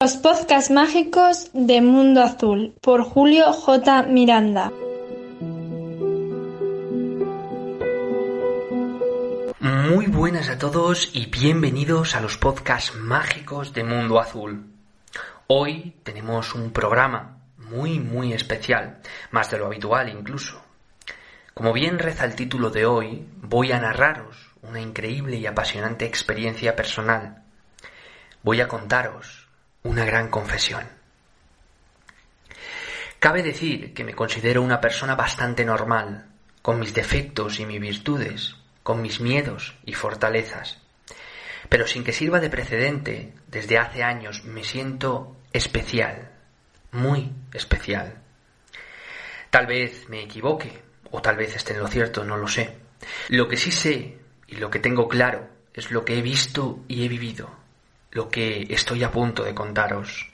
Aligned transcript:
Los 0.00 0.16
podcasts 0.20 0.72
mágicos 0.72 1.48
de 1.52 1.80
Mundo 1.80 2.22
Azul 2.22 2.74
por 2.80 3.04
Julio 3.04 3.52
J. 3.52 4.02
Miranda. 4.08 4.72
Muy 9.60 10.06
buenas 10.08 10.50
a 10.50 10.58
todos 10.58 11.10
y 11.12 11.26
bienvenidos 11.26 12.16
a 12.16 12.20
los 12.20 12.36
podcasts 12.36 12.96
mágicos 12.96 13.72
de 13.72 13.84
Mundo 13.84 14.18
Azul. 14.18 14.64
Hoy 15.46 15.94
tenemos 16.02 16.56
un 16.56 16.72
programa 16.72 17.44
muy 17.58 18.00
muy 18.00 18.32
especial, 18.32 18.98
más 19.30 19.48
de 19.52 19.58
lo 19.58 19.66
habitual 19.66 20.08
incluso. 20.08 20.60
Como 21.54 21.72
bien 21.72 22.00
reza 22.00 22.24
el 22.24 22.34
título 22.34 22.70
de 22.70 22.86
hoy, 22.86 23.24
voy 23.42 23.70
a 23.70 23.78
narraros 23.78 24.49
una 24.62 24.80
increíble 24.80 25.36
y 25.36 25.46
apasionante 25.46 26.04
experiencia 26.04 26.76
personal. 26.76 27.42
Voy 28.42 28.60
a 28.60 28.68
contaros 28.68 29.48
una 29.82 30.04
gran 30.04 30.28
confesión. 30.28 30.88
Cabe 33.18 33.42
decir 33.42 33.92
que 33.92 34.04
me 34.04 34.14
considero 34.14 34.62
una 34.62 34.80
persona 34.80 35.14
bastante 35.14 35.64
normal, 35.64 36.26
con 36.62 36.78
mis 36.78 36.94
defectos 36.94 37.60
y 37.60 37.66
mis 37.66 37.80
virtudes, 37.80 38.56
con 38.82 39.02
mis 39.02 39.20
miedos 39.20 39.74
y 39.84 39.94
fortalezas. 39.94 40.78
Pero 41.68 41.86
sin 41.86 42.04
que 42.04 42.12
sirva 42.12 42.40
de 42.40 42.50
precedente, 42.50 43.34
desde 43.46 43.78
hace 43.78 44.02
años 44.02 44.44
me 44.44 44.64
siento 44.64 45.36
especial, 45.52 46.30
muy 46.92 47.32
especial. 47.52 48.22
Tal 49.50 49.66
vez 49.66 50.08
me 50.08 50.22
equivoque, 50.22 50.82
o 51.10 51.20
tal 51.20 51.36
vez 51.36 51.56
esté 51.56 51.74
en 51.74 51.80
lo 51.80 51.88
cierto, 51.88 52.24
no 52.24 52.36
lo 52.36 52.48
sé. 52.48 52.78
Lo 53.28 53.48
que 53.48 53.56
sí 53.56 53.72
sé 53.72 54.19
y 54.50 54.56
lo 54.56 54.70
que 54.70 54.80
tengo 54.80 55.08
claro 55.08 55.48
es 55.72 55.90
lo 55.90 56.04
que 56.04 56.18
he 56.18 56.22
visto 56.22 56.80
y 56.88 57.04
he 57.04 57.08
vivido, 57.08 57.50
lo 58.10 58.28
que 58.28 58.66
estoy 58.70 59.04
a 59.04 59.12
punto 59.12 59.44
de 59.44 59.54
contaros. 59.54 60.28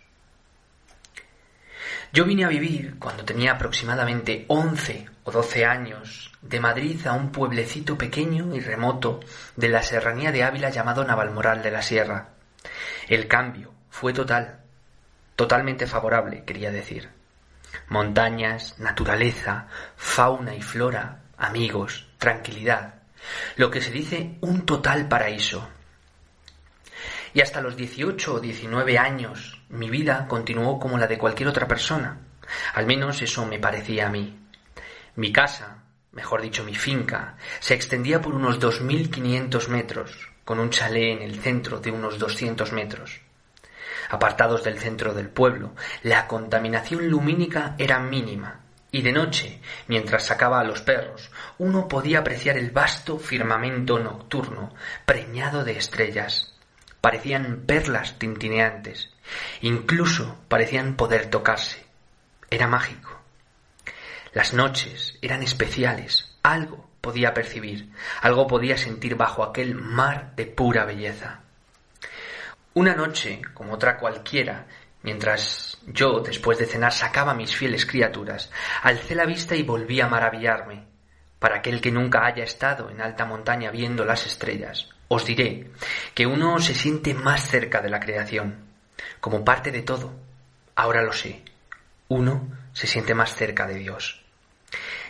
Yo 2.12 2.24
vine 2.24 2.44
a 2.44 2.48
vivir 2.48 2.98
cuando 2.98 3.24
tenía 3.24 3.52
aproximadamente 3.52 4.46
11 4.48 5.06
o 5.24 5.30
12 5.30 5.66
años 5.66 6.32
de 6.40 6.60
Madrid 6.60 7.06
a 7.06 7.12
un 7.12 7.30
pueblecito 7.30 7.98
pequeño 7.98 8.54
y 8.54 8.60
remoto 8.60 9.20
de 9.56 9.68
la 9.68 9.82
serranía 9.82 10.32
de 10.32 10.44
Ávila 10.44 10.70
llamado 10.70 11.04
Navalmoral 11.04 11.62
de 11.62 11.70
la 11.70 11.82
Sierra. 11.82 12.30
El 13.08 13.28
cambio 13.28 13.74
fue 13.90 14.14
total, 14.14 14.60
totalmente 15.34 15.86
favorable, 15.86 16.44
quería 16.44 16.70
decir. 16.70 17.10
Montañas, 17.88 18.78
naturaleza, 18.78 19.68
fauna 19.96 20.54
y 20.54 20.62
flora, 20.62 21.20
amigos, 21.36 22.08
tranquilidad. 22.18 22.95
Lo 23.56 23.70
que 23.70 23.80
se 23.80 23.90
dice 23.90 24.36
un 24.40 24.66
total 24.66 25.08
paraíso. 25.08 25.68
Y 27.34 27.40
hasta 27.40 27.60
los 27.60 27.76
18 27.76 28.34
o 28.34 28.40
19 28.40 28.98
años 28.98 29.62
mi 29.68 29.90
vida 29.90 30.26
continuó 30.28 30.78
como 30.78 30.96
la 30.98 31.06
de 31.06 31.18
cualquier 31.18 31.48
otra 31.48 31.68
persona. 31.68 32.18
Al 32.74 32.86
menos 32.86 33.20
eso 33.22 33.44
me 33.44 33.58
parecía 33.58 34.06
a 34.06 34.10
mí. 34.10 34.38
Mi 35.16 35.32
casa, 35.32 35.82
mejor 36.12 36.42
dicho 36.42 36.64
mi 36.64 36.74
finca, 36.74 37.36
se 37.60 37.74
extendía 37.74 38.20
por 38.20 38.34
unos 38.34 38.60
2.500 38.60 39.68
metros, 39.68 40.30
con 40.44 40.58
un 40.60 40.70
chalet 40.70 41.18
en 41.18 41.22
el 41.22 41.40
centro 41.40 41.80
de 41.80 41.90
unos 41.90 42.18
200 42.18 42.72
metros. 42.72 43.20
Apartados 44.08 44.62
del 44.62 44.78
centro 44.78 45.12
del 45.12 45.28
pueblo, 45.28 45.74
la 46.02 46.26
contaminación 46.28 47.08
lumínica 47.08 47.74
era 47.76 47.98
mínima, 47.98 48.60
y 48.90 49.02
de 49.02 49.12
noche, 49.12 49.60
mientras 49.88 50.26
sacaba 50.26 50.60
a 50.60 50.64
los 50.64 50.82
perros, 50.82 51.30
uno 51.58 51.88
podía 51.88 52.20
apreciar 52.20 52.56
el 52.56 52.70
vasto 52.70 53.18
firmamento 53.18 53.98
nocturno, 53.98 54.74
preñado 55.04 55.64
de 55.64 55.76
estrellas. 55.76 56.54
Parecían 57.00 57.64
perlas 57.66 58.18
tintineantes, 58.18 59.10
incluso 59.60 60.38
parecían 60.48 60.96
poder 60.96 61.26
tocarse. 61.26 61.84
Era 62.50 62.66
mágico. 62.68 63.20
Las 64.32 64.54
noches 64.54 65.18
eran 65.20 65.42
especiales, 65.42 66.36
algo 66.42 66.88
podía 67.00 67.34
percibir, 67.34 67.90
algo 68.20 68.46
podía 68.46 68.76
sentir 68.76 69.16
bajo 69.16 69.42
aquel 69.42 69.74
mar 69.74 70.34
de 70.36 70.46
pura 70.46 70.84
belleza. 70.84 71.40
Una 72.74 72.94
noche, 72.94 73.40
como 73.54 73.74
otra 73.74 73.96
cualquiera, 73.96 74.66
mientras 75.06 75.78
yo, 75.86 76.18
después 76.18 76.58
de 76.58 76.66
cenar, 76.66 76.92
sacaba 76.92 77.32
mis 77.32 77.54
fieles 77.54 77.86
criaturas, 77.86 78.50
alcé 78.82 79.14
la 79.14 79.24
vista 79.24 79.54
y 79.54 79.62
volví 79.62 80.00
a 80.00 80.08
maravillarme. 80.08 80.84
Para 81.38 81.58
aquel 81.58 81.80
que 81.80 81.92
nunca 81.92 82.26
haya 82.26 82.42
estado 82.42 82.90
en 82.90 83.00
alta 83.00 83.24
montaña 83.24 83.70
viendo 83.70 84.04
las 84.04 84.26
estrellas, 84.26 84.88
os 85.06 85.24
diré 85.24 85.70
que 86.12 86.26
uno 86.26 86.58
se 86.58 86.74
siente 86.74 87.14
más 87.14 87.46
cerca 87.48 87.80
de 87.80 87.88
la 87.88 88.00
creación, 88.00 88.64
como 89.20 89.44
parte 89.44 89.70
de 89.70 89.82
todo. 89.82 90.12
Ahora 90.74 91.02
lo 91.02 91.12
sé. 91.12 91.44
Uno 92.08 92.48
se 92.72 92.88
siente 92.88 93.14
más 93.14 93.32
cerca 93.32 93.66
de 93.68 93.76
Dios. 93.76 94.24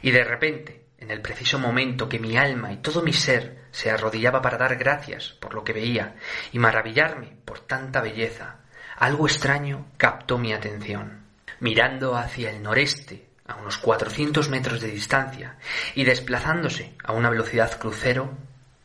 Y 0.02 0.10
de 0.10 0.24
repente, 0.24 0.84
en 0.98 1.10
el 1.10 1.22
preciso 1.22 1.58
momento 1.58 2.06
que 2.06 2.18
mi 2.18 2.36
alma 2.36 2.70
y 2.70 2.76
todo 2.78 3.02
mi 3.02 3.14
ser 3.14 3.64
se 3.70 3.90
arrodillaba 3.90 4.42
para 4.42 4.58
dar 4.58 4.76
gracias 4.76 5.30
por 5.40 5.54
lo 5.54 5.64
que 5.64 5.72
veía 5.72 6.16
y 6.52 6.58
maravillarme 6.58 7.32
por 7.46 7.60
tanta 7.60 8.02
belleza, 8.02 8.58
algo 8.96 9.26
extraño 9.26 9.86
captó 9.96 10.38
mi 10.38 10.52
atención. 10.52 11.24
Mirando 11.60 12.16
hacia 12.16 12.50
el 12.50 12.62
noreste, 12.62 13.28
a 13.46 13.56
unos 13.56 13.78
cuatrocientos 13.78 14.48
metros 14.48 14.80
de 14.80 14.88
distancia, 14.88 15.56
y 15.94 16.04
desplazándose 16.04 16.94
a 17.04 17.12
una 17.12 17.30
velocidad 17.30 17.78
crucero, 17.78 18.36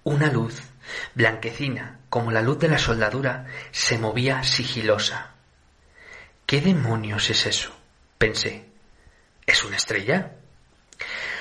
una 0.03 0.31
luz, 0.31 0.61
blanquecina 1.15 1.99
como 2.09 2.31
la 2.31 2.41
luz 2.41 2.59
de 2.59 2.67
la 2.67 2.77
soldadura, 2.77 3.45
se 3.71 3.97
movía 3.97 4.43
sigilosa. 4.43 5.31
¿Qué 6.45 6.61
demonios 6.61 7.29
es 7.29 7.45
eso? 7.45 7.81
pensé. 8.21 8.65
¿Es 9.47 9.63
una 9.63 9.77
estrella? 9.77 10.33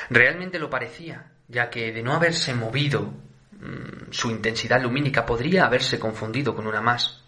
Realmente 0.08 0.58
lo 0.58 0.70
parecía, 0.70 1.30
ya 1.46 1.68
que 1.68 1.92
de 1.92 2.02
no 2.02 2.14
haberse 2.14 2.54
movido 2.54 3.12
mmm, 3.52 4.10
su 4.10 4.30
intensidad 4.30 4.80
lumínica 4.80 5.26
podría 5.26 5.66
haberse 5.66 5.98
confundido 5.98 6.56
con 6.56 6.66
una 6.66 6.80
más, 6.80 7.22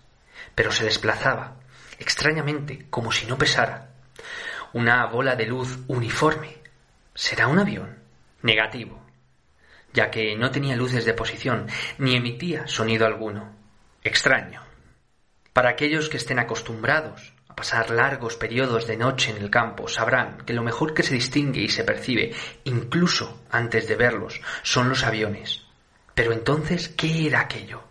pero 0.55 0.73
se 0.73 0.85
desplazaba, 0.85 1.57
extrañamente, 1.99 2.87
como 2.91 3.13
si 3.13 3.27
no 3.27 3.39
pesara. 3.39 3.95
Una 4.73 5.07
bola 5.07 5.37
de 5.37 5.47
luz 5.47 5.79
uniforme. 5.89 6.59
¿Será 7.15 7.47
un 7.47 7.59
avión? 7.59 7.99
Negativo, 8.43 9.03
ya 9.93 10.11
que 10.11 10.35
no 10.37 10.51
tenía 10.51 10.77
luces 10.77 11.05
de 11.05 11.15
posición, 11.15 11.67
ni 11.99 12.17
emitía 12.17 12.67
sonido 12.67 13.07
alguno. 13.07 13.55
Extraño. 14.03 14.63
Para 15.53 15.71
aquellos 15.71 16.09
que 16.09 16.17
estén 16.17 16.39
acostumbrados 16.39 17.35
a 17.49 17.55
pasar 17.55 17.91
largos 17.91 18.37
periodos 18.37 18.87
de 18.87 18.97
noche 18.97 19.31
en 19.31 19.37
el 19.37 19.51
campo, 19.51 19.87
sabrán 19.87 20.39
que 20.47 20.55
lo 20.55 20.63
mejor 20.63 20.95
que 20.95 21.03
se 21.03 21.15
distingue 21.15 21.61
y 21.61 21.69
se 21.69 21.85
percibe, 21.85 22.35
incluso 22.65 23.43
antes 23.51 23.87
de 23.87 23.97
verlos, 23.97 24.41
son 24.63 24.89
los 24.89 25.05
aviones. 25.05 25.63
Pero 26.15 26.33
entonces, 26.33 26.89
¿qué 26.89 27.27
era 27.27 27.41
aquello? 27.41 27.85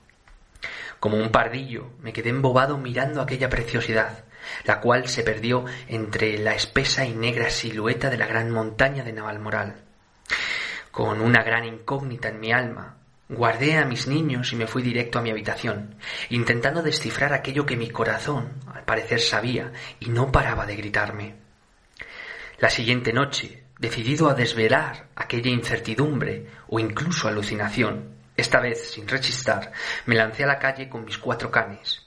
Como 1.02 1.18
un 1.18 1.32
pardillo, 1.32 1.90
me 2.00 2.14
quedé 2.14 2.30
embobado 2.30 2.78
mirando 2.78 3.24
aquella 3.24 3.50
preciosidad, 3.50 4.24
la 4.66 4.80
cual 4.80 5.08
se 5.08 5.24
perdió 5.24 5.66
entre 5.88 6.38
la 6.38 6.54
espesa 6.54 7.08
y 7.08 7.16
negra 7.16 7.50
silueta 7.50 8.12
de 8.12 8.20
la 8.20 8.28
gran 8.28 8.52
montaña 8.52 9.04
de 9.04 9.12
Navalmoral. 9.12 9.78
Con 10.92 11.20
una 11.22 11.42
gran 11.42 11.66
incógnita 11.66 12.30
en 12.30 12.40
mi 12.40 12.54
alma, 12.54 12.98
Guardé 13.30 13.78
a 13.78 13.86
mis 13.86 14.08
niños 14.08 14.54
y 14.54 14.58
me 14.58 14.68
fui 14.68 14.84
directo 14.84 15.18
a 15.18 15.22
mi 15.24 15.32
habitación, 15.32 15.96
intentando 16.30 16.84
descifrar 16.84 17.34
aquello 17.34 17.66
que 17.66 17.78
mi 17.78 17.90
corazón, 17.90 18.52
al 18.72 18.84
parecer, 18.84 19.22
sabía 19.22 19.72
y 20.02 20.10
no 20.10 20.32
paraba 20.32 20.68
de 20.68 20.76
gritarme. 20.76 21.36
La 22.60 22.70
siguiente 22.70 23.12
noche, 23.12 23.64
decidido 23.80 24.30
a 24.30 24.34
desvelar 24.34 25.08
aquella 25.16 25.50
incertidumbre 25.50 26.46
o 26.68 26.78
incluso 26.80 27.28
alucinación, 27.28 28.21
esta 28.36 28.60
vez 28.60 28.92
sin 28.92 29.08
rechistar, 29.08 29.72
me 30.06 30.16
lancé 30.16 30.44
a 30.44 30.48
la 30.48 30.60
calle 30.60 30.90
con 30.90 31.06
mis 31.06 31.18
cuatro 31.18 31.52
canes. 31.52 32.02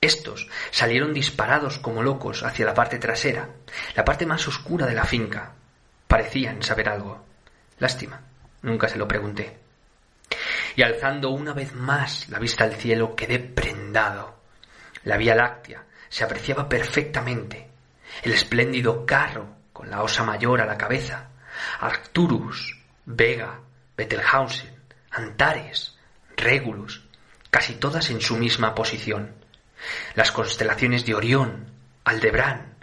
Estos 0.00 0.48
salieron 0.70 1.12
disparados 1.12 1.78
como 1.78 2.02
locos 2.02 2.42
hacia 2.42 2.66
la 2.66 2.74
parte 2.74 2.98
trasera, 2.98 3.48
la 3.94 4.04
parte 4.04 4.26
más 4.26 4.46
oscura 4.46 4.86
de 4.86 4.94
la 4.94 5.04
finca. 5.04 5.52
Parecían 6.06 6.62
saber 6.62 6.88
algo. 6.88 7.24
Lástima, 7.78 8.20
nunca 8.62 8.88
se 8.88 8.98
lo 8.98 9.08
pregunté. 9.08 9.58
y 10.74 10.82
alzando 10.82 11.30
una 11.30 11.54
vez 11.54 11.74
más 11.74 12.28
la 12.28 12.38
vista 12.38 12.64
al 12.64 12.74
cielo 12.74 13.14
quedé 13.16 13.38
prendado. 13.38 14.40
La 15.04 15.16
Vía 15.16 15.34
Láctea 15.34 15.84
se 16.08 16.24
apreciaba 16.24 16.68
perfectamente, 16.68 17.68
el 18.22 18.32
espléndido 18.32 19.06
carro 19.06 19.56
con 19.72 19.90
la 19.90 20.02
osa 20.02 20.24
mayor 20.24 20.60
a 20.60 20.66
la 20.66 20.76
cabeza, 20.76 21.28
Arcturus, 21.80 22.78
Vega, 23.04 23.60
Antares, 25.16 25.96
Regulus, 26.36 27.02
casi 27.50 27.76
todas 27.76 28.10
en 28.10 28.20
su 28.20 28.36
misma 28.36 28.74
posición. 28.74 29.32
Las 30.14 30.30
constelaciones 30.30 31.06
de 31.06 31.14
Orión, 31.14 31.70
Aldebrán, 32.04 32.74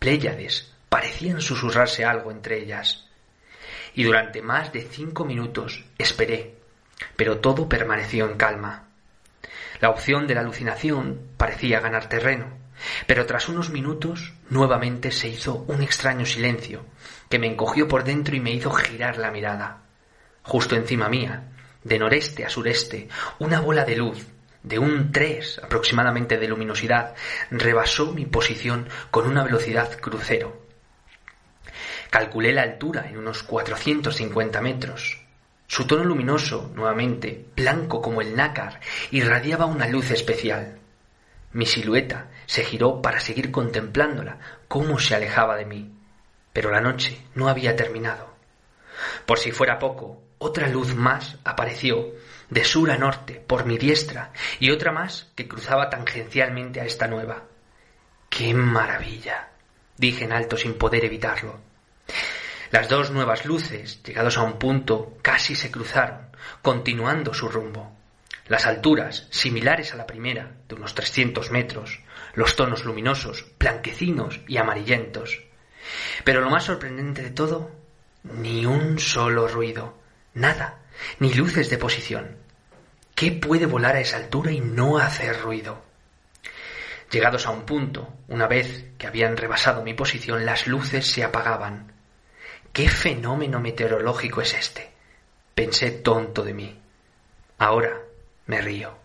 Pléyades 0.00 0.72
parecían 0.88 1.40
susurrarse 1.40 2.04
algo 2.04 2.32
entre 2.32 2.58
ellas. 2.58 3.06
Y 3.94 4.02
durante 4.02 4.42
más 4.42 4.72
de 4.72 4.88
cinco 4.90 5.24
minutos 5.24 5.84
esperé, 5.98 6.56
pero 7.14 7.38
todo 7.38 7.68
permaneció 7.68 8.28
en 8.28 8.36
calma. 8.36 8.88
La 9.80 9.90
opción 9.90 10.26
de 10.26 10.34
la 10.34 10.40
alucinación 10.40 11.28
parecía 11.36 11.78
ganar 11.78 12.08
terreno, 12.08 12.58
pero 13.06 13.24
tras 13.24 13.48
unos 13.48 13.70
minutos 13.70 14.32
nuevamente 14.50 15.12
se 15.12 15.28
hizo 15.28 15.64
un 15.68 15.80
extraño 15.80 16.26
silencio 16.26 16.84
que 17.28 17.38
me 17.38 17.46
encogió 17.46 17.86
por 17.86 18.02
dentro 18.02 18.34
y 18.34 18.40
me 18.40 18.50
hizo 18.50 18.72
girar 18.72 19.16
la 19.16 19.30
mirada. 19.30 19.82
Justo 20.42 20.74
encima 20.74 21.08
mía, 21.08 21.52
de 21.84 21.98
noreste 21.98 22.44
a 22.44 22.50
sureste, 22.50 23.08
una 23.38 23.60
bola 23.60 23.84
de 23.84 23.96
luz, 23.96 24.26
de 24.62 24.78
un 24.78 25.12
tres 25.12 25.60
aproximadamente 25.62 26.36
de 26.36 26.48
luminosidad, 26.48 27.14
rebasó 27.50 28.12
mi 28.12 28.26
posición 28.26 28.88
con 29.10 29.26
una 29.26 29.44
velocidad 29.44 29.98
crucero. 30.00 30.66
Calculé 32.10 32.52
la 32.52 32.62
altura 32.62 33.06
en 33.08 33.18
unos 33.18 33.42
450 33.42 34.60
metros. 34.60 35.20
Su 35.66 35.86
tono 35.86 36.04
luminoso, 36.04 36.70
nuevamente, 36.74 37.46
blanco 37.54 38.00
como 38.00 38.22
el 38.22 38.34
nácar, 38.34 38.80
irradiaba 39.10 39.66
una 39.66 39.86
luz 39.86 40.10
especial. 40.10 40.78
Mi 41.52 41.66
silueta 41.66 42.30
se 42.46 42.64
giró 42.64 43.02
para 43.02 43.20
seguir 43.20 43.50
contemplándola, 43.50 44.38
cómo 44.68 44.98
se 44.98 45.14
alejaba 45.14 45.56
de 45.56 45.66
mí. 45.66 45.94
Pero 46.52 46.70
la 46.70 46.80
noche 46.80 47.20
no 47.34 47.48
había 47.48 47.76
terminado. 47.76 48.34
Por 49.26 49.38
si 49.38 49.52
fuera 49.52 49.78
poco, 49.78 50.22
otra 50.38 50.68
luz 50.68 50.94
más 50.94 51.36
apareció, 51.44 52.14
de 52.50 52.64
sur 52.64 52.90
a 52.90 52.96
norte, 52.96 53.42
por 53.46 53.66
mi 53.66 53.76
diestra, 53.76 54.32
y 54.58 54.70
otra 54.70 54.92
más 54.92 55.30
que 55.34 55.48
cruzaba 55.48 55.90
tangencialmente 55.90 56.80
a 56.80 56.84
esta 56.84 57.06
nueva. 57.06 57.44
¡Qué 58.30 58.54
maravilla! 58.54 59.48
dije 59.96 60.24
en 60.24 60.32
alto 60.32 60.56
sin 60.56 60.74
poder 60.74 61.04
evitarlo. 61.04 61.60
Las 62.70 62.88
dos 62.88 63.10
nuevas 63.10 63.44
luces, 63.44 64.02
llegados 64.02 64.38
a 64.38 64.42
un 64.42 64.58
punto, 64.58 65.16
casi 65.22 65.54
se 65.56 65.70
cruzaron, 65.70 66.28
continuando 66.62 67.34
su 67.34 67.48
rumbo. 67.48 67.96
Las 68.46 68.66
alturas, 68.66 69.26
similares 69.30 69.92
a 69.92 69.96
la 69.96 70.06
primera, 70.06 70.52
de 70.68 70.74
unos 70.74 70.94
trescientos 70.94 71.50
metros, 71.50 72.00
los 72.34 72.56
tonos 72.56 72.84
luminosos, 72.84 73.44
blanquecinos 73.58 74.40
y 74.46 74.56
amarillentos. 74.56 75.42
Pero 76.24 76.40
lo 76.40 76.50
más 76.50 76.64
sorprendente 76.64 77.22
de 77.22 77.30
todo, 77.30 77.70
ni 78.22 78.64
un 78.64 78.98
solo 78.98 79.48
ruido, 79.48 79.97
nada, 80.38 80.80
ni 81.18 81.32
luces 81.34 81.70
de 81.70 81.78
posición. 81.78 82.36
¿Qué 83.14 83.32
puede 83.32 83.66
volar 83.66 83.96
a 83.96 84.00
esa 84.00 84.16
altura 84.16 84.52
y 84.52 84.60
no 84.60 84.98
hacer 84.98 85.40
ruido? 85.40 85.84
Llegados 87.10 87.46
a 87.46 87.50
un 87.50 87.62
punto, 87.62 88.12
una 88.28 88.46
vez 88.46 88.84
que 88.98 89.06
habían 89.06 89.36
rebasado 89.36 89.82
mi 89.82 89.94
posición, 89.94 90.44
las 90.44 90.66
luces 90.66 91.10
se 91.10 91.24
apagaban, 91.24 91.92
¿Qué 92.72 92.88
fenómeno 92.88 93.60
meteorológico 93.60 94.40
es 94.40 94.54
este? 94.54 94.92
Pensé 95.54 95.90
tonto 95.90 96.44
de 96.44 96.54
mí. 96.54 96.80
Ahora 97.58 98.02
me 98.46 98.60
río. 98.60 98.96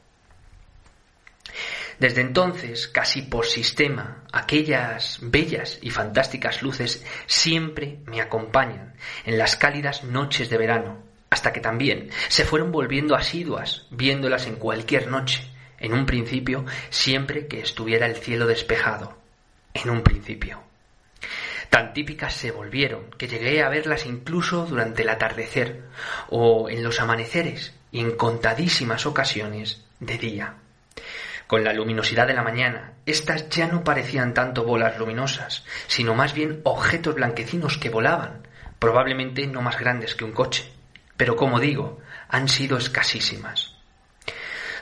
Desde 1.97 2.21
entonces, 2.21 2.88
casi 2.88 3.24
por 3.24 3.45
sistema, 3.45 4.24
aquellas 4.31 5.19
bellas 5.21 5.80
y 5.81 5.89
fantásticas 5.89 6.62
luces 6.62 7.03
siempre 7.25 8.00
me 8.06 8.21
acompañan 8.21 8.95
en 9.25 9.38
las 9.38 9.56
cálidas 9.56 10.03
noches 10.03 10.50
de 10.50 10.57
verano, 10.57 11.03
hasta 11.33 11.51
que 11.51 11.62
también 11.62 12.12
se 12.27 12.45
fueron 12.45 12.71
volviendo 12.71 13.15
asiduas, 13.15 13.88
viéndolas 13.89 14.45
en 14.45 14.56
cualquier 14.56 15.07
noche, 15.07 15.44
en 15.80 15.94
un 15.94 16.06
principio 16.06 16.63
siempre 16.91 17.47
que 17.47 17.59
estuviera 17.59 18.06
el 18.06 18.18
cielo 18.18 18.45
despejado, 18.45 19.18
en 19.74 19.89
un 19.89 20.03
principio. 20.03 20.62
Tan 21.71 21.91
típicas 21.91 22.35
se 22.35 22.51
volvieron 22.51 23.09
que 23.18 23.27
llegué 23.27 23.63
a 23.63 23.69
verlas 23.69 24.06
incluso 24.06 24.68
durante 24.68 25.01
el 25.01 25.09
atardecer 25.09 25.81
o 26.30 26.69
en 26.69 26.83
los 26.83 27.00
amaneceres 27.00 27.74
y 27.91 28.01
en 28.01 28.12
contadísimas 28.12 29.07
ocasiones 29.07 29.83
de 30.00 30.19
día. 30.19 30.53
Con 31.47 31.63
la 31.63 31.74
luminosidad 31.74 32.27
de 32.27 32.35
la 32.35 32.44
mañana, 32.44 32.94
éstas 33.07 33.50
ya 33.50 33.65
no 33.68 33.83
parecían 33.83 34.35
tanto 34.35 34.65
bolas 34.65 35.00
luminosas, 35.00 35.65
sino 35.88 36.13
más 36.13 36.35
bien 36.35 36.62
objetos 36.63 37.15
blanquecinos 37.15 37.80
que 37.80 37.89
volaban, 37.89 38.47
probablemente 38.77 39.47
no 39.47 39.63
más 39.63 39.80
grandes 39.80 40.13
que 40.13 40.25
un 40.25 40.31
coche, 40.31 40.71
pero 41.18 41.36
como 41.36 41.60
digo, 41.60 42.00
han 42.30 42.48
sido 42.48 42.77
escasísimas. 42.77 43.75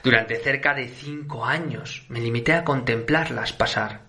Durante 0.04 0.38
cerca 0.38 0.74
de 0.74 0.88
cinco 0.88 1.46
años 1.46 2.06
me 2.10 2.20
limité 2.20 2.54
a 2.54 2.64
contemplarlas 2.64 3.54
pasar, 3.54 4.02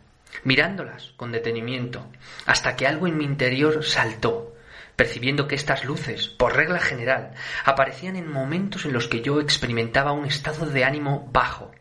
mirándolas 0.45 1.13
con 1.17 1.33
detenimiento, 1.33 2.11
hasta 2.47 2.77
que 2.77 2.87
algo 2.87 3.07
en 3.07 3.19
mi 3.19 3.25
interior 3.25 3.85
saltó, 3.85 4.55
percibiendo 4.97 5.47
que 5.47 5.55
estas 5.55 5.85
luces, 5.85 6.29
por 6.29 6.57
regla 6.57 6.79
general, 6.79 7.33
aparecían 7.65 8.17
en 8.17 8.31
momentos 8.31 8.85
en 8.87 8.93
los 8.93 9.09
que 9.09 9.21
yo 9.21 9.41
experimentaba 9.41 10.13
un 10.13 10.25
estado 10.25 10.67
de 10.67 10.85
ánimo 10.85 11.29
bajo, 11.33 11.73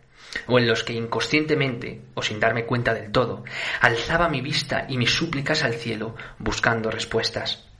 o 0.47 0.59
en 0.59 0.67
los 0.67 0.83
que 0.83 0.93
inconscientemente, 0.93 2.01
o 2.13 2.21
sin 2.21 2.39
darme 2.39 2.65
cuenta 2.65 2.93
del 2.93 3.11
todo, 3.11 3.43
alzaba 3.79 4.29
mi 4.29 4.41
vista 4.41 4.85
y 4.89 4.97
mis 4.97 5.11
súplicas 5.11 5.63
al 5.63 5.73
cielo 5.73 6.15
buscando 6.39 6.91
respuestas. 6.91 7.70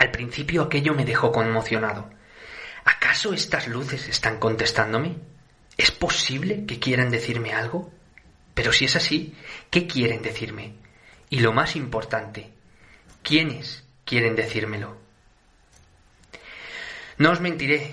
Al 0.00 0.10
principio 0.10 0.62
aquello 0.62 0.94
me 0.94 1.04
dejó 1.04 1.30
conmocionado. 1.30 2.08
¿Acaso 2.86 3.34
estas 3.34 3.68
luces 3.68 4.08
están 4.08 4.38
contestándome? 4.38 5.16
¿Es 5.76 5.90
posible 5.90 6.64
que 6.64 6.78
quieran 6.78 7.10
decirme 7.10 7.52
algo? 7.52 7.92
Pero 8.54 8.72
si 8.72 8.86
es 8.86 8.96
así, 8.96 9.36
¿qué 9.68 9.86
quieren 9.86 10.22
decirme? 10.22 10.72
Y 11.28 11.40
lo 11.40 11.52
más 11.52 11.76
importante, 11.76 12.50
¿quiénes 13.22 13.84
quieren 14.06 14.36
decírmelo? 14.36 14.96
No 17.18 17.32
os 17.32 17.42
mentiré, 17.42 17.92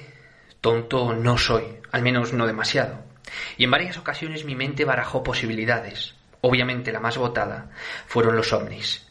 tonto 0.61 1.13
no 1.13 1.37
soy, 1.37 1.65
al 1.91 2.03
menos 2.03 2.31
no 2.31 2.47
demasiado. 2.47 3.03
Y 3.57 3.65
en 3.65 3.71
varias 3.71 3.97
ocasiones 3.97 4.45
mi 4.45 4.55
mente 4.55 4.85
barajó 4.85 5.23
posibilidades. 5.23 6.15
Obviamente 6.39 6.93
la 6.93 7.01
más 7.01 7.17
votada 7.17 7.69
fueron 8.05 8.37
los 8.37 8.53
ovnis. 8.53 9.06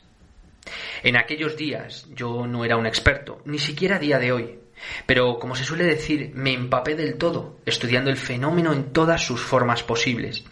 En 1.02 1.16
aquellos 1.16 1.56
días 1.56 2.06
yo 2.10 2.46
no 2.46 2.64
era 2.64 2.76
un 2.76 2.86
experto, 2.86 3.40
ni 3.44 3.58
siquiera 3.58 3.96
a 3.96 4.00
día 4.00 4.18
de 4.18 4.32
hoy, 4.32 4.60
pero 5.06 5.38
como 5.38 5.54
se 5.54 5.64
suele 5.64 5.84
decir, 5.84 6.32
me 6.34 6.52
empapé 6.52 6.94
del 6.94 7.16
todo, 7.16 7.58
estudiando 7.66 8.10
el 8.10 8.16
fenómeno 8.16 8.72
en 8.72 8.92
todas 8.92 9.22
sus 9.22 9.40
formas 9.40 9.82
posibles, 9.82 10.44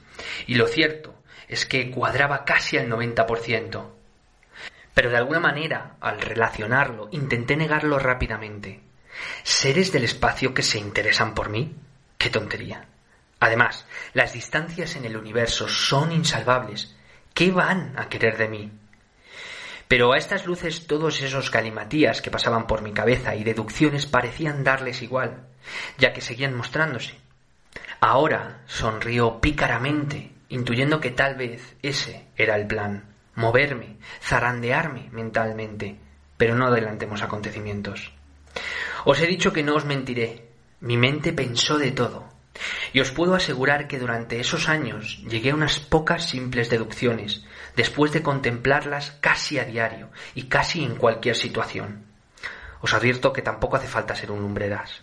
y 0.46 0.54
lo 0.54 0.66
cierto 0.66 1.14
es 1.48 1.66
que 1.66 1.90
cuadraba 1.90 2.44
casi 2.44 2.78
al 2.78 2.88
90%. 2.88 3.90
Pero 4.94 5.10
de 5.10 5.16
alguna 5.16 5.40
manera, 5.40 5.96
al 6.00 6.20
relacionarlo, 6.20 7.08
intenté 7.10 7.56
negarlo 7.56 7.98
rápidamente. 7.98 8.80
¿Seres 9.42 9.92
del 9.92 10.04
espacio 10.04 10.54
que 10.54 10.62
se 10.62 10.78
interesan 10.78 11.34
por 11.34 11.50
mí? 11.50 11.74
¡Qué 12.16 12.30
tontería! 12.30 12.86
Además, 13.40 13.86
las 14.14 14.32
distancias 14.32 14.96
en 14.96 15.04
el 15.04 15.16
universo 15.16 15.68
son 15.68 16.12
insalvables. 16.12 16.96
¿Qué 17.34 17.50
van 17.50 17.92
a 17.98 18.08
querer 18.08 18.38
de 18.38 18.48
mí? 18.48 18.72
Pero 19.88 20.12
a 20.12 20.18
estas 20.18 20.46
luces 20.46 20.86
todos 20.86 21.20
esos 21.20 21.50
galimatías 21.50 22.22
que 22.22 22.30
pasaban 22.30 22.66
por 22.66 22.82
mi 22.82 22.92
cabeza 22.92 23.34
y 23.34 23.44
deducciones 23.44 24.06
parecían 24.06 24.64
darles 24.64 25.02
igual, 25.02 25.46
ya 25.98 26.12
que 26.12 26.20
seguían 26.20 26.56
mostrándose. 26.56 27.14
Ahora 28.00 28.62
sonrió 28.66 29.40
pícaramente, 29.40 30.32
intuyendo 30.48 31.00
que 31.00 31.10
tal 31.10 31.36
vez 31.36 31.76
ese 31.82 32.26
era 32.36 32.56
el 32.56 32.66
plan, 32.66 33.04
moverme, 33.34 33.96
zarandearme 34.22 35.08
mentalmente, 35.12 35.96
pero 36.36 36.54
no 36.54 36.66
adelantemos 36.66 37.22
acontecimientos. 37.22 38.12
Os 39.04 39.20
he 39.20 39.26
dicho 39.26 39.52
que 39.52 39.62
no 39.62 39.74
os 39.74 39.84
mentiré, 39.84 40.48
mi 40.80 40.96
mente 40.96 41.32
pensó 41.32 41.78
de 41.78 41.92
todo, 41.92 42.33
y 42.92 43.00
os 43.00 43.10
puedo 43.10 43.34
asegurar 43.34 43.88
que 43.88 43.98
durante 43.98 44.40
esos 44.40 44.68
años 44.68 45.22
llegué 45.28 45.50
a 45.50 45.54
unas 45.54 45.80
pocas 45.80 46.28
simples 46.28 46.70
deducciones, 46.70 47.44
después 47.76 48.12
de 48.12 48.22
contemplarlas 48.22 49.12
casi 49.20 49.58
a 49.58 49.64
diario 49.64 50.10
y 50.34 50.44
casi 50.44 50.84
en 50.84 50.96
cualquier 50.96 51.36
situación. 51.36 52.06
Os 52.80 52.94
advierto 52.94 53.32
que 53.32 53.42
tampoco 53.42 53.76
hace 53.76 53.88
falta 53.88 54.14
ser 54.14 54.30
un 54.30 54.40
lumbreras. 54.40 55.02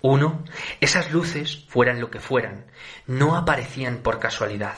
Uno, 0.00 0.44
esas 0.80 1.12
luces, 1.12 1.64
fueran 1.68 2.00
lo 2.00 2.10
que 2.10 2.20
fueran, 2.20 2.66
no 3.06 3.36
aparecían 3.36 3.98
por 3.98 4.18
casualidad. 4.18 4.76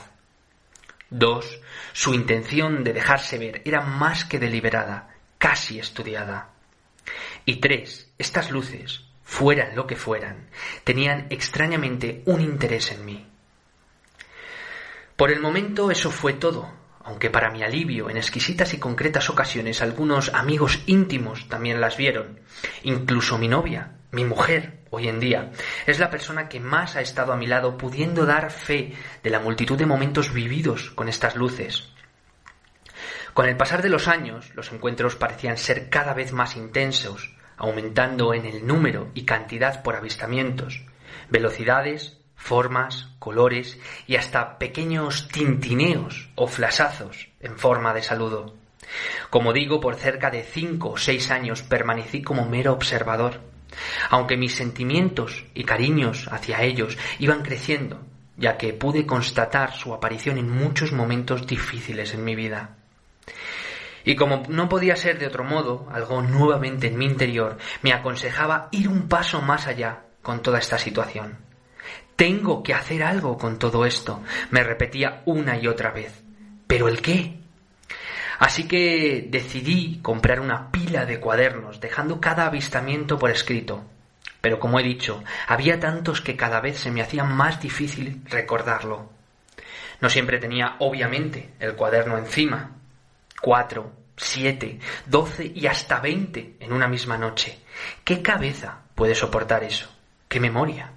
Dos, 1.09 1.61
su 1.93 2.13
intención 2.13 2.83
de 2.83 2.93
dejarse 2.93 3.37
ver 3.37 3.61
era 3.65 3.81
más 3.81 4.25
que 4.25 4.39
deliberada, 4.39 5.15
casi 5.37 5.79
estudiada. 5.79 6.49
Y 7.45 7.55
tres, 7.57 8.11
estas 8.17 8.51
luces, 8.51 9.05
fueran 9.25 9.75
lo 9.75 9.85
que 9.87 9.97
fueran, 9.97 10.47
tenían 10.85 11.27
extrañamente 11.29 12.21
un 12.25 12.39
interés 12.39 12.91
en 12.91 13.03
mí. 13.03 13.27
Por 15.17 15.31
el 15.31 15.41
momento 15.41 15.91
eso 15.91 16.11
fue 16.11 16.33
todo, 16.33 16.71
aunque 17.03 17.29
para 17.29 17.51
mi 17.51 17.63
alivio, 17.63 18.09
en 18.09 18.17
exquisitas 18.17 18.73
y 18.73 18.79
concretas 18.79 19.29
ocasiones 19.29 19.81
algunos 19.81 20.33
amigos 20.33 20.79
íntimos 20.85 21.49
también 21.49 21.81
las 21.81 21.97
vieron, 21.97 22.39
incluso 22.83 23.37
mi 23.37 23.47
novia, 23.47 23.95
mi 24.11 24.23
mujer, 24.23 24.79
hoy 24.91 25.07
en 25.09 25.19
día, 25.19 25.51
es 25.85 25.99
la 25.99 26.09
persona 26.09 26.47
que 26.47 26.59
más 26.59 26.95
ha 26.95 27.01
estado 27.01 27.33
a 27.33 27.37
mi 27.37 27.47
lado 27.47 27.77
pudiendo 27.77 28.25
dar 28.25 28.51
fe 28.51 28.93
de 29.23 29.29
la 29.29 29.39
multitud 29.39 29.77
de 29.77 29.85
momentos 29.85 30.33
vividos 30.33 30.91
con 30.91 31.09
estas 31.09 31.35
luces. 31.35 31.89
Con 33.33 33.47
el 33.47 33.57
pasar 33.57 33.81
de 33.81 33.89
los 33.89 34.07
años, 34.07 34.55
los 34.55 34.71
encuentros 34.71 35.15
parecían 35.17 35.57
ser 35.57 35.89
cada 35.89 36.13
vez 36.13 36.31
más 36.31 36.55
intensos, 36.55 37.34
aumentando 37.57 38.33
en 38.33 38.45
el 38.45 38.65
número 38.65 39.09
y 39.13 39.23
cantidad 39.23 39.83
por 39.83 39.95
avistamientos, 39.95 40.85
velocidades, 41.29 42.17
formas, 42.35 43.09
colores 43.19 43.79
y 44.07 44.17
hasta 44.17 44.57
pequeños 44.59 45.27
tintineos 45.29 46.29
o 46.35 46.47
flasazos 46.47 47.29
en 47.39 47.57
forma 47.57 47.93
de 47.93 48.03
saludo. 48.03 48.53
Como 49.29 49.53
digo, 49.53 49.79
por 49.79 49.95
cerca 49.95 50.29
de 50.29 50.43
cinco 50.43 50.91
o 50.91 50.97
seis 50.97 51.31
años 51.31 51.63
permanecí 51.63 52.21
como 52.21 52.45
mero 52.45 52.73
observador, 52.73 53.41
aunque 54.09 54.37
mis 54.37 54.55
sentimientos 54.55 55.45
y 55.53 55.63
cariños 55.63 56.27
hacia 56.31 56.61
ellos 56.61 56.97
iban 57.19 57.41
creciendo, 57.41 58.01
ya 58.37 58.57
que 58.57 58.73
pude 58.73 59.05
constatar 59.05 59.73
su 59.73 59.93
aparición 59.93 60.37
en 60.37 60.49
muchos 60.49 60.91
momentos 60.91 61.47
difíciles 61.47 62.13
en 62.13 62.23
mi 62.23 62.35
vida. 62.35 62.74
Y 64.05 64.15
como 64.15 64.43
no 64.47 64.69
podía 64.69 64.95
ser 64.95 65.17
de 65.19 65.27
otro 65.27 65.43
modo, 65.43 65.89
algo 65.91 66.21
nuevamente 66.21 66.87
en 66.87 66.97
mi 66.97 67.05
interior 67.05 67.57
me 67.81 67.91
aconsejaba 67.91 68.69
ir 68.71 68.87
un 68.87 69.07
paso 69.07 69.41
más 69.41 69.67
allá 69.67 70.03
con 70.21 70.41
toda 70.41 70.59
esta 70.59 70.77
situación. 70.77 71.39
Tengo 72.15 72.63
que 72.63 72.73
hacer 72.73 73.03
algo 73.03 73.37
con 73.37 73.59
todo 73.59 73.85
esto, 73.85 74.21
me 74.51 74.63
repetía 74.63 75.23
una 75.25 75.57
y 75.57 75.67
otra 75.67 75.91
vez. 75.91 76.23
¿Pero 76.67 76.87
el 76.87 77.01
qué? 77.01 77.39
Así 78.39 78.67
que 78.67 79.27
decidí 79.29 79.99
comprar 80.01 80.39
una 80.39 80.71
pila 80.71 81.05
de 81.05 81.19
cuadernos, 81.19 81.79
dejando 81.79 82.21
cada 82.21 82.45
avistamiento 82.45 83.17
por 83.17 83.31
escrito. 83.31 83.83
Pero 84.41 84.59
como 84.59 84.79
he 84.79 84.83
dicho, 84.83 85.23
había 85.47 85.79
tantos 85.79 86.21
que 86.21 86.35
cada 86.35 86.61
vez 86.61 86.77
se 86.77 86.91
me 86.91 87.01
hacía 87.01 87.23
más 87.23 87.59
difícil 87.61 88.21
recordarlo. 88.29 89.09
No 90.01 90.09
siempre 90.09 90.37
tenía, 90.37 90.75
obviamente, 90.79 91.53
el 91.59 91.75
cuaderno 91.75 92.17
encima. 92.17 92.74
Cuatro, 93.41 93.91
siete, 94.15 94.79
doce 95.05 95.51
y 95.53 95.67
hasta 95.67 95.99
veinte 95.99 96.55
en 96.59 96.73
una 96.73 96.87
misma 96.87 97.17
noche. 97.17 97.59
¿Qué 98.03 98.21
cabeza 98.21 98.79
puede 98.95 99.15
soportar 99.15 99.63
eso? 99.63 99.89
¿Qué 100.27 100.39
memoria? 100.39 100.91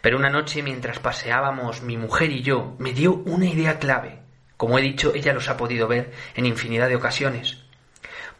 Pero 0.00 0.18
una 0.18 0.30
noche 0.30 0.62
mientras 0.62 0.98
paseábamos 0.98 1.82
mi 1.82 1.96
mujer 1.96 2.30
y 2.30 2.42
yo 2.42 2.76
me 2.78 2.92
dio 2.92 3.14
una 3.14 3.46
idea 3.46 3.78
clave. 3.78 4.20
Como 4.56 4.78
he 4.78 4.82
dicho, 4.82 5.12
ella 5.14 5.32
los 5.32 5.48
ha 5.48 5.56
podido 5.56 5.88
ver 5.88 6.12
en 6.34 6.46
infinidad 6.46 6.88
de 6.88 6.96
ocasiones. 6.96 7.58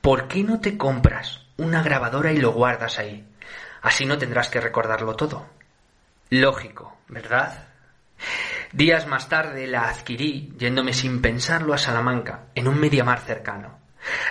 ¿Por 0.00 0.28
qué 0.28 0.42
no 0.42 0.60
te 0.60 0.76
compras 0.76 1.46
una 1.56 1.82
grabadora 1.82 2.32
y 2.32 2.38
lo 2.38 2.52
guardas 2.52 2.98
ahí? 2.98 3.24
Así 3.82 4.04
no 4.04 4.18
tendrás 4.18 4.48
que 4.48 4.60
recordarlo 4.60 5.14
todo. 5.14 5.46
Lógico, 6.30 6.98
¿verdad? 7.08 7.68
Días 8.72 9.06
más 9.06 9.28
tarde 9.28 9.66
la 9.66 9.88
adquirí 9.88 10.52
yéndome 10.58 10.92
sin 10.92 11.22
pensarlo 11.22 11.72
a 11.72 11.78
Salamanca, 11.78 12.46
en 12.54 12.68
un 12.68 12.78
mediamar 12.78 13.20
cercano. 13.20 13.78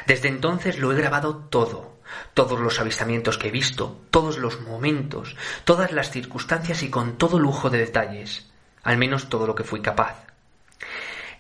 Desde 0.06 0.28
entonces 0.28 0.78
lo 0.78 0.92
he 0.92 0.96
grabado 0.96 1.38
todo, 1.38 1.98
todos 2.34 2.60
los 2.60 2.80
avistamientos 2.80 3.38
que 3.38 3.48
he 3.48 3.52
visto, 3.52 4.00
todos 4.12 4.38
los 4.38 4.62
momentos, 4.62 5.36
todas 5.64 5.92
las 5.92 6.12
circunstancias 6.12 6.84
y 6.84 6.90
con 6.90 7.18
todo 7.18 7.40
lujo 7.40 7.70
de 7.70 7.80
detalles, 7.80 8.50
al 8.84 8.98
menos 8.98 9.30
todo 9.30 9.48
lo 9.48 9.56
que 9.56 9.64
fui 9.64 9.82
capaz. 9.82 10.28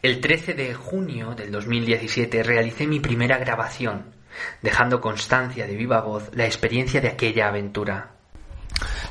El 0.01 0.19
13 0.19 0.53
de 0.53 0.73
junio 0.73 1.33
del 1.35 1.51
2017 1.51 2.43
realicé 2.43 2.87
mi 2.87 2.99
primera 2.99 3.37
grabación, 3.37 4.05
dejando 4.61 5.01
constancia 5.01 5.67
de 5.67 5.75
viva 5.75 6.01
voz 6.01 6.29
la 6.33 6.45
experiencia 6.45 7.01
de 7.01 7.09
aquella 7.09 7.47
aventura. 7.47 8.11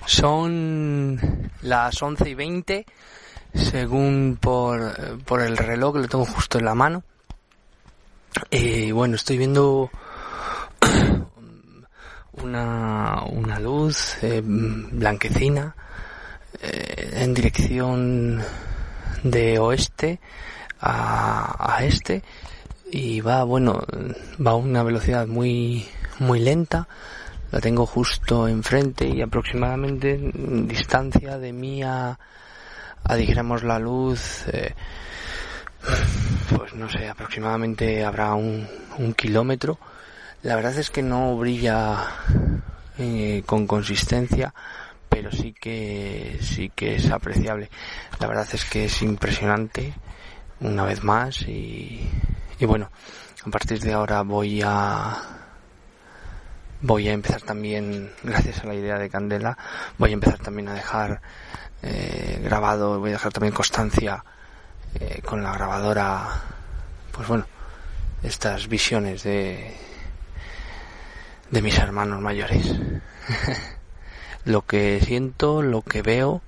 Son 0.07 1.51
las 1.63 2.01
11 2.01 2.31
y 2.31 2.35
20, 2.35 2.87
según 3.57 4.39
por, 4.41 5.19
por 5.25 5.41
el 5.41 5.57
reloj, 5.57 5.95
que 5.95 6.01
lo 6.01 6.09
tengo 6.09 6.25
justo 6.25 6.59
en 6.59 6.65
la 6.65 6.75
mano. 6.75 7.03
Y 8.51 8.91
bueno, 8.91 9.17
estoy 9.17 9.39
viendo 9.39 9.91
una, 12.33 13.23
una 13.31 13.59
luz 13.59 14.23
eh, 14.23 14.43
blanquecina 14.45 15.75
eh, 16.61 17.13
en 17.15 17.35
dirección 17.35 18.43
de 19.23 19.59
oeste 19.59 20.21
a, 20.81 21.77
a 21.77 21.85
este 21.85 22.23
y 22.91 23.21
va 23.21 23.43
bueno 23.43 23.83
va 24.45 24.53
a 24.53 24.57
una 24.57 24.83
velocidad 24.83 25.27
muy 25.27 25.87
muy 26.21 26.39
lenta 26.39 26.87
la 27.51 27.61
tengo 27.61 27.87
justo 27.87 28.47
enfrente 28.47 29.09
y 29.09 29.23
aproximadamente 29.23 30.19
distancia 30.35 31.39
de 31.39 31.53
mí 31.53 31.83
a, 31.83 32.19
a 33.09 33.15
dijéramos 33.17 33.63
la 33.63 33.79
luz 33.79 34.47
eh, 34.53 34.75
pues 36.57 36.75
no 36.75 36.89
sé 36.89 37.09
aproximadamente 37.09 38.05
habrá 38.05 38.35
un, 38.35 38.69
un 38.99 39.15
kilómetro 39.15 39.79
la 40.43 40.55
verdad 40.55 40.79
es 40.79 40.91
que 40.91 41.03
no 41.03 41.37
brilla 41.37 41.99
eh, 42.99 43.43
con 43.45 43.67
consistencia, 43.67 44.55
pero 45.09 45.31
sí 45.33 45.53
que 45.53 46.39
sí 46.41 46.71
que 46.75 46.95
es 46.95 47.11
apreciable. 47.11 47.69
La 48.21 48.27
verdad 48.27 48.47
es 48.53 48.65
que 48.65 48.85
es 48.85 49.03
impresionante 49.03 49.93
una 50.61 50.85
vez 50.85 51.03
más 51.03 51.43
y, 51.43 52.09
y 52.59 52.65
bueno, 52.65 52.91
a 53.45 53.51
partir 53.51 53.81
de 53.81 53.93
ahora 53.93 54.23
voy 54.23 54.63
a 54.65 55.17
voy 56.81 57.09
a 57.09 57.13
empezar 57.13 57.43
también, 57.43 58.13
gracias 58.23 58.61
a 58.61 58.67
la 58.67 58.75
idea 58.75 58.99
de 58.99 59.11
Candela, 59.11 59.59
voy 59.99 60.11
a 60.11 60.15
empezar 60.15 60.39
también 60.39 60.69
a 60.69 60.75
dejar 60.75 61.21
eh, 61.83 62.41
grabado, 62.43 62.99
voy 62.99 63.11
a 63.11 63.13
dejar 63.15 63.33
también 63.33 63.55
constancia 63.55 64.25
eh, 64.95 65.21
con 65.25 65.43
la 65.43 65.53
grabadora, 65.53 66.29
pues 67.13 67.29
bueno, 67.29 67.47
estas 68.23 68.69
visiones 68.69 69.23
de, 69.23 69.75
de 71.51 71.63
mis 71.63 71.79
hermanos 71.79 72.21
mayores. 72.21 72.75
lo 74.45 74.65
que 74.65 75.01
siento, 75.05 75.61
lo 75.61 75.83
que 75.83 76.03
veo 76.03 76.41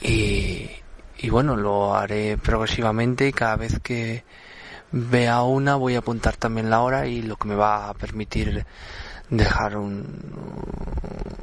y, 0.00 0.70
y 1.18 1.30
bueno, 1.30 1.56
lo 1.56 1.94
haré 1.94 2.36
progresivamente 2.38 3.28
y 3.28 3.32
cada 3.32 3.56
vez 3.56 3.80
que 3.80 4.24
vea 4.92 5.42
una 5.42 5.76
voy 5.76 5.94
a 5.94 5.98
apuntar 5.98 6.36
también 6.36 6.70
la 6.70 6.80
hora 6.80 7.06
y 7.06 7.22
lo 7.22 7.36
que 7.36 7.48
me 7.48 7.54
va 7.54 7.88
a 7.88 7.94
permitir 7.94 8.66
dejar 9.36 9.76
un, 9.78 10.04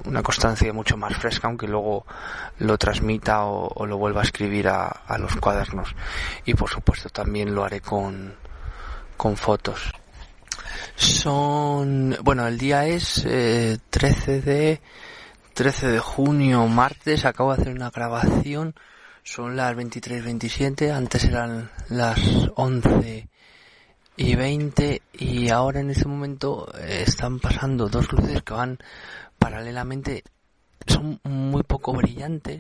una 0.06 0.22
constancia 0.22 0.72
mucho 0.72 0.96
más 0.96 1.16
fresca, 1.18 1.48
aunque 1.48 1.68
luego 1.68 2.06
lo 2.60 2.78
transmita 2.78 3.46
o, 3.46 3.86
lo 3.86 3.98
vuelva 3.98 4.22
a 4.22 4.24
escribir 4.24 4.68
a, 4.68 4.88
a, 4.88 5.18
los 5.18 5.36
cuadernos. 5.38 5.96
Y 6.46 6.54
por 6.54 6.70
supuesto 6.70 7.10
también 7.10 7.54
lo 7.54 7.64
haré 7.64 7.82
con, 7.82 8.36
con 9.18 9.36
fotos. 9.36 9.92
Son, 10.96 12.16
bueno, 12.22 12.48
el 12.48 12.58
día 12.58 12.86
es 12.86 13.26
eh, 13.26 13.78
13 13.90 14.42
de 14.42 14.82
13 15.54 15.88
de 15.88 16.00
junio, 16.00 16.68
martes. 16.68 17.26
Acabo 17.26 17.56
de 17.56 17.62
hacer 17.62 17.74
una 17.74 17.90
grabación. 17.90 18.76
Son 19.24 19.56
las 19.56 19.76
23:27. 19.76 20.92
Antes 20.92 21.24
eran 21.26 21.72
las 21.90 22.20
11 22.56 23.29
y 24.20 24.36
20 24.36 25.02
y 25.14 25.50
ahora 25.50 25.80
en 25.80 25.92
este 25.92 26.06
momento 26.06 26.68
eh, 26.78 27.04
están 27.08 27.40
pasando 27.40 27.88
dos 27.88 28.12
luces 28.12 28.44
que 28.44 28.54
van 28.54 28.78
paralelamente. 29.38 30.26
Son 30.86 31.22
muy 31.24 31.64
poco 31.64 31.94
brillantes 31.94 32.60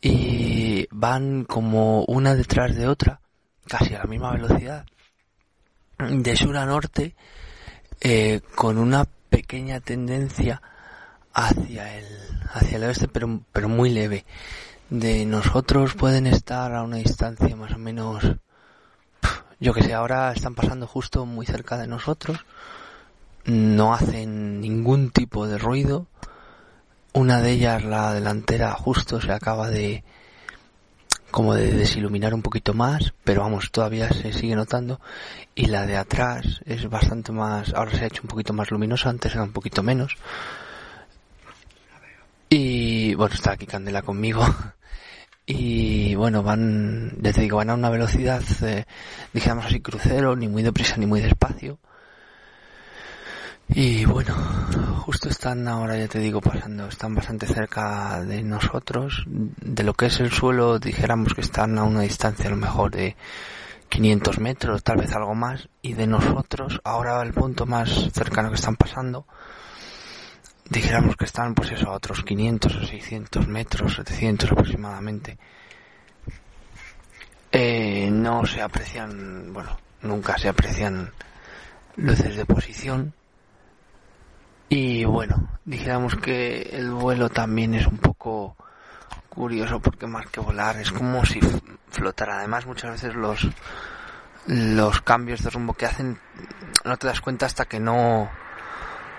y 0.00 0.88
van 0.90 1.44
como 1.44 2.04
una 2.06 2.34
detrás 2.34 2.74
de 2.74 2.88
otra, 2.88 3.20
casi 3.68 3.94
a 3.94 4.00
la 4.00 4.06
misma 4.06 4.32
velocidad 4.32 4.84
de 5.98 6.36
sur 6.36 6.56
a 6.56 6.66
norte 6.66 7.14
eh, 8.00 8.40
con 8.56 8.76
una 8.76 9.06
pequeña 9.30 9.80
tendencia 9.80 10.60
hacia 11.32 11.96
el 11.96 12.06
hacia 12.52 12.76
el 12.76 12.84
oeste 12.84 13.08
pero 13.08 13.40
pero 13.52 13.68
muy 13.68 13.90
leve 13.90 14.26
de 14.90 15.24
nosotros 15.24 15.94
pueden 15.94 16.26
estar 16.26 16.74
a 16.74 16.82
una 16.82 16.96
distancia 16.96 17.56
más 17.56 17.72
o 17.72 17.78
menos 17.78 18.36
yo 19.60 19.72
que 19.72 19.82
sé 19.82 19.94
ahora 19.94 20.32
están 20.32 20.54
pasando 20.54 20.86
justo 20.86 21.26
muy 21.26 21.46
cerca 21.46 21.76
de 21.78 21.86
nosotros 21.86 22.44
no 23.44 23.94
hacen 23.94 24.60
ningún 24.60 25.10
tipo 25.10 25.46
de 25.46 25.58
ruido 25.58 26.06
una 27.12 27.40
de 27.40 27.52
ellas 27.52 27.84
la 27.84 28.12
delantera 28.12 28.72
justo 28.72 29.20
se 29.20 29.32
acaba 29.32 29.70
de 29.70 30.04
como 31.30 31.54
de 31.54 31.70
desiluminar 31.72 32.32
un 32.32 32.40
poquito 32.40 32.72
más, 32.72 33.12
pero 33.24 33.42
vamos, 33.42 33.70
todavía 33.70 34.08
se 34.10 34.32
sigue 34.32 34.56
notando. 34.56 35.00
Y 35.54 35.66
la 35.66 35.84
de 35.84 35.96
atrás 35.98 36.62
es 36.64 36.88
bastante 36.88 37.30
más, 37.32 37.74
ahora 37.74 37.90
se 37.92 38.04
ha 38.04 38.06
hecho 38.06 38.22
un 38.22 38.28
poquito 38.28 38.54
más 38.54 38.70
luminosa, 38.70 39.10
antes 39.10 39.34
era 39.34 39.42
un 39.42 39.52
poquito 39.52 39.82
menos. 39.82 40.16
bueno, 42.50 43.34
está 43.34 43.52
aquí 43.52 43.66
Candela 43.66 44.00
conmigo. 44.02 44.42
Y 45.46 46.16
bueno, 46.16 46.42
van, 46.42 47.12
ya 47.20 47.32
te 47.32 47.40
digo, 47.42 47.58
van 47.58 47.70
a 47.70 47.74
una 47.74 47.88
velocidad, 47.88 48.42
eh, 48.62 48.84
dijéramos 49.32 49.66
así, 49.66 49.80
crucero, 49.80 50.34
ni 50.34 50.48
muy 50.48 50.64
deprisa 50.64 50.96
ni 50.96 51.06
muy 51.06 51.20
despacio. 51.20 51.78
Y 53.68 54.04
bueno, 54.04 54.34
justo 55.04 55.28
están 55.28 55.68
ahora, 55.68 55.96
ya 55.96 56.08
te 56.08 56.18
digo, 56.18 56.40
pasando, 56.40 56.86
están 56.88 57.14
bastante 57.14 57.46
cerca 57.46 58.24
de 58.24 58.42
nosotros. 58.42 59.24
De 59.26 59.84
lo 59.84 59.94
que 59.94 60.06
es 60.06 60.18
el 60.20 60.32
suelo, 60.32 60.78
dijéramos 60.80 61.34
que 61.34 61.42
están 61.42 61.78
a 61.78 61.84
una 61.84 62.00
distancia 62.00 62.46
a 62.46 62.50
lo 62.50 62.56
mejor 62.56 62.90
de 62.90 63.16
500 63.88 64.38
metros, 64.40 64.82
tal 64.82 64.98
vez 64.98 65.12
algo 65.12 65.34
más. 65.34 65.68
Y 65.82 65.94
de 65.94 66.06
nosotros, 66.06 66.80
ahora 66.84 67.22
el 67.22 67.32
punto 67.32 67.66
más 67.66 68.10
cercano 68.12 68.50
que 68.50 68.56
están 68.56 68.76
pasando, 68.76 69.26
dijéramos 70.68 71.16
que 71.16 71.24
están 71.24 71.54
pues 71.54 71.72
eso 71.72 71.90
a 71.90 71.94
otros 71.94 72.22
500 72.22 72.76
o 72.76 72.86
600 72.86 73.48
metros, 73.48 73.94
700 73.96 74.52
aproximadamente. 74.52 75.38
Eh, 77.52 78.10
no 78.10 78.44
se 78.44 78.60
aprecian, 78.60 79.52
bueno, 79.52 79.78
nunca 80.02 80.36
se 80.38 80.48
aprecian 80.48 81.10
luces 81.96 82.36
de 82.36 82.44
posición. 82.44 83.14
Y 84.68 85.04
bueno, 85.04 85.48
dijéramos 85.64 86.16
que 86.16 86.62
el 86.72 86.90
vuelo 86.90 87.30
también 87.30 87.74
es 87.74 87.86
un 87.86 87.98
poco 87.98 88.56
curioso 89.28 89.80
porque 89.80 90.06
más 90.06 90.26
que 90.26 90.40
volar 90.40 90.76
es 90.78 90.90
como 90.90 91.24
si 91.24 91.40
flotara. 91.90 92.38
Además 92.38 92.66
muchas 92.66 92.90
veces 92.90 93.14
los 93.14 93.48
los 94.46 95.00
cambios 95.00 95.42
de 95.42 95.50
rumbo 95.50 95.74
que 95.74 95.86
hacen 95.86 96.18
no 96.84 96.96
te 96.96 97.08
das 97.08 97.20
cuenta 97.20 97.46
hasta 97.46 97.64
que 97.64 97.80
no 97.80 98.30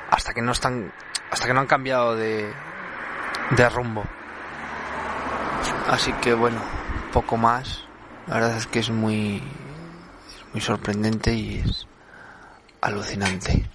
hasta 0.10 0.34
que 0.34 0.42
no 0.42 0.54
están 0.54 0.94
hasta 1.32 1.48
que 1.48 1.54
no 1.54 1.60
han 1.62 1.68
cambiado 1.68 2.16
de, 2.16 2.52
de 3.52 3.70
rumbo. 3.70 4.04
Así 5.88 6.12
que 6.14 6.34
bueno, 6.34 6.62
poco 7.12 7.38
más. 7.38 7.84
La 8.28 8.36
verdad 8.36 8.58
es 8.58 8.68
que 8.68 8.80
es 8.80 8.90
muy, 8.90 9.38
es 9.38 10.46
muy 10.54 10.62
sorprendente 10.62 11.34
y 11.34 11.60
es 11.60 11.88
alucinante. 12.82 13.66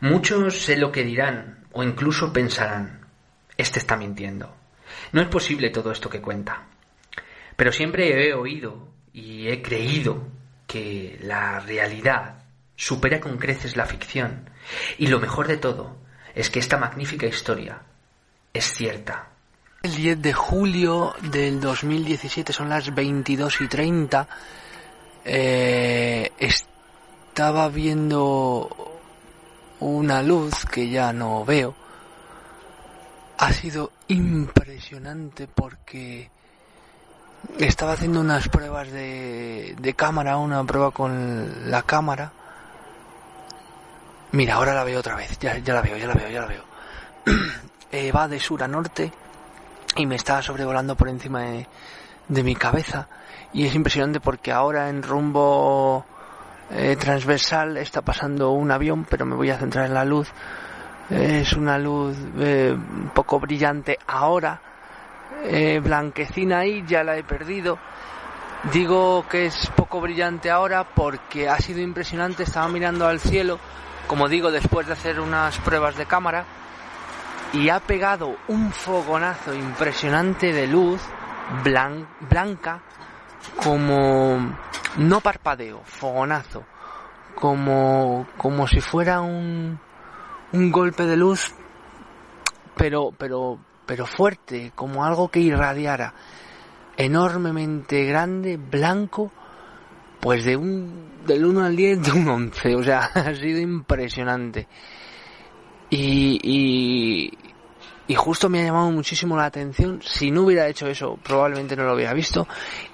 Muchos 0.00 0.62
sé 0.62 0.76
lo 0.76 0.90
que 0.90 1.04
dirán 1.04 1.64
o 1.72 1.82
incluso 1.82 2.32
pensarán, 2.32 3.06
este 3.56 3.78
está 3.78 3.96
mintiendo. 3.96 4.54
No 5.12 5.20
es 5.20 5.28
posible 5.28 5.70
todo 5.70 5.92
esto 5.92 6.10
que 6.10 6.20
cuenta. 6.20 6.66
Pero 7.56 7.72
siempre 7.72 8.28
he 8.28 8.34
oído 8.34 8.88
y 9.12 9.48
he 9.48 9.62
creído 9.62 10.26
que 10.66 11.18
la 11.22 11.60
realidad 11.60 12.41
supera 12.76 13.20
con 13.20 13.38
creces 13.38 13.76
la 13.76 13.86
ficción. 13.86 14.50
Y 14.98 15.06
lo 15.08 15.20
mejor 15.20 15.46
de 15.48 15.56
todo 15.56 15.96
es 16.34 16.50
que 16.50 16.60
esta 16.60 16.78
magnífica 16.78 17.26
historia 17.26 17.82
es 18.52 18.72
cierta. 18.72 19.28
El 19.82 19.94
10 19.94 20.22
de 20.22 20.32
julio 20.32 21.14
del 21.22 21.60
2017 21.60 22.52
son 22.52 22.68
las 22.68 22.94
22 22.94 23.60
y 23.60 23.68
30. 23.68 24.28
Eh, 25.24 26.30
estaba 26.38 27.68
viendo 27.68 29.00
una 29.80 30.22
luz 30.22 30.64
que 30.66 30.88
ya 30.88 31.12
no 31.12 31.44
veo. 31.44 31.74
Ha 33.38 33.52
sido 33.52 33.90
impresionante 34.06 35.48
porque 35.48 36.30
estaba 37.58 37.92
haciendo 37.92 38.20
unas 38.20 38.48
pruebas 38.48 38.92
de, 38.92 39.74
de 39.80 39.94
cámara, 39.94 40.36
una 40.36 40.62
prueba 40.62 40.92
con 40.92 41.68
la 41.68 41.82
cámara 41.82 42.32
Mira, 44.32 44.54
ahora 44.54 44.72
la 44.72 44.82
veo 44.82 44.98
otra 44.98 45.14
vez. 45.14 45.38
Ya, 45.38 45.58
la 45.58 45.82
veo, 45.82 45.98
ya 45.98 46.06
la 46.06 46.14
veo, 46.14 46.30
ya 46.30 46.40
la 46.40 46.46
veo. 46.46 46.64
Eh, 47.94 48.10
va 48.10 48.26
de 48.26 48.40
sur 48.40 48.62
a 48.62 48.66
norte 48.66 49.12
y 49.96 50.06
me 50.06 50.14
está 50.14 50.40
sobrevolando 50.40 50.96
por 50.96 51.10
encima 51.10 51.42
de, 51.42 52.42
mi 52.42 52.56
cabeza. 52.56 53.06
Y 53.52 53.66
es 53.66 53.74
impresionante 53.74 54.18
porque 54.18 54.50
ahora 54.50 54.88
en 54.88 55.02
rumbo 55.02 56.06
eh, 56.70 56.96
transversal 56.98 57.76
está 57.76 58.00
pasando 58.00 58.52
un 58.52 58.70
avión, 58.70 59.04
pero 59.04 59.26
me 59.26 59.36
voy 59.36 59.50
a 59.50 59.58
centrar 59.58 59.84
en 59.84 59.92
la 59.92 60.06
luz. 60.06 60.32
es 61.10 61.52
una 61.52 61.76
luz 61.76 62.16
eh, 62.38 62.74
poco 63.12 63.38
brillante 63.38 63.98
ahora, 64.06 64.58
blanquecina 65.82 66.60
ahí, 66.60 66.82
ya 66.86 67.04
la 67.04 67.18
he 67.18 67.24
perdido. 67.24 67.78
Digo 68.72 69.26
que 69.28 69.44
es 69.44 69.70
poco 69.76 70.00
brillante 70.00 70.50
ahora 70.50 70.84
porque 70.84 71.46
ha 71.46 71.58
sido 71.58 71.82
impresionante, 71.82 72.44
estaba 72.44 72.68
mirando 72.68 73.06
al 73.06 73.20
cielo 73.20 73.58
como 74.06 74.28
digo, 74.28 74.50
después 74.50 74.86
de 74.86 74.94
hacer 74.94 75.20
unas 75.20 75.58
pruebas 75.58 75.96
de 75.96 76.06
cámara, 76.06 76.44
y 77.52 77.68
ha 77.68 77.80
pegado 77.80 78.36
un 78.48 78.72
fogonazo 78.72 79.54
impresionante 79.54 80.52
de 80.52 80.66
luz 80.66 81.02
blanca, 81.62 82.80
como 83.62 84.54
no 84.96 85.20
parpadeo, 85.20 85.82
fogonazo, 85.84 86.64
como, 87.34 88.26
como 88.36 88.66
si 88.66 88.80
fuera 88.80 89.20
un, 89.20 89.78
un 90.52 90.72
golpe 90.72 91.04
de 91.04 91.16
luz, 91.16 91.54
pero, 92.76 93.12
pero, 93.16 93.58
pero 93.86 94.06
fuerte, 94.06 94.72
como 94.74 95.04
algo 95.04 95.28
que 95.28 95.40
irradiara, 95.40 96.14
enormemente 96.96 98.04
grande, 98.04 98.56
blanco, 98.56 99.30
pues 100.22 100.44
de 100.44 100.56
un, 100.56 101.24
del 101.26 101.44
1 101.44 101.64
al 101.64 101.74
10, 101.74 102.02
de 102.04 102.12
un 102.12 102.28
11. 102.28 102.76
O 102.76 102.82
sea, 102.84 103.00
ha 103.14 103.34
sido 103.34 103.60
impresionante. 103.60 104.68
Y, 105.90 106.38
y, 106.42 107.38
y 108.06 108.14
justo 108.14 108.48
me 108.48 108.60
ha 108.60 108.64
llamado 108.64 108.92
muchísimo 108.92 109.36
la 109.36 109.46
atención. 109.46 110.00
Si 110.00 110.30
no 110.30 110.42
hubiera 110.42 110.68
hecho 110.68 110.86
eso, 110.86 111.18
probablemente 111.20 111.74
no 111.74 111.82
lo 111.82 111.94
hubiera 111.96 112.14
visto. 112.14 112.46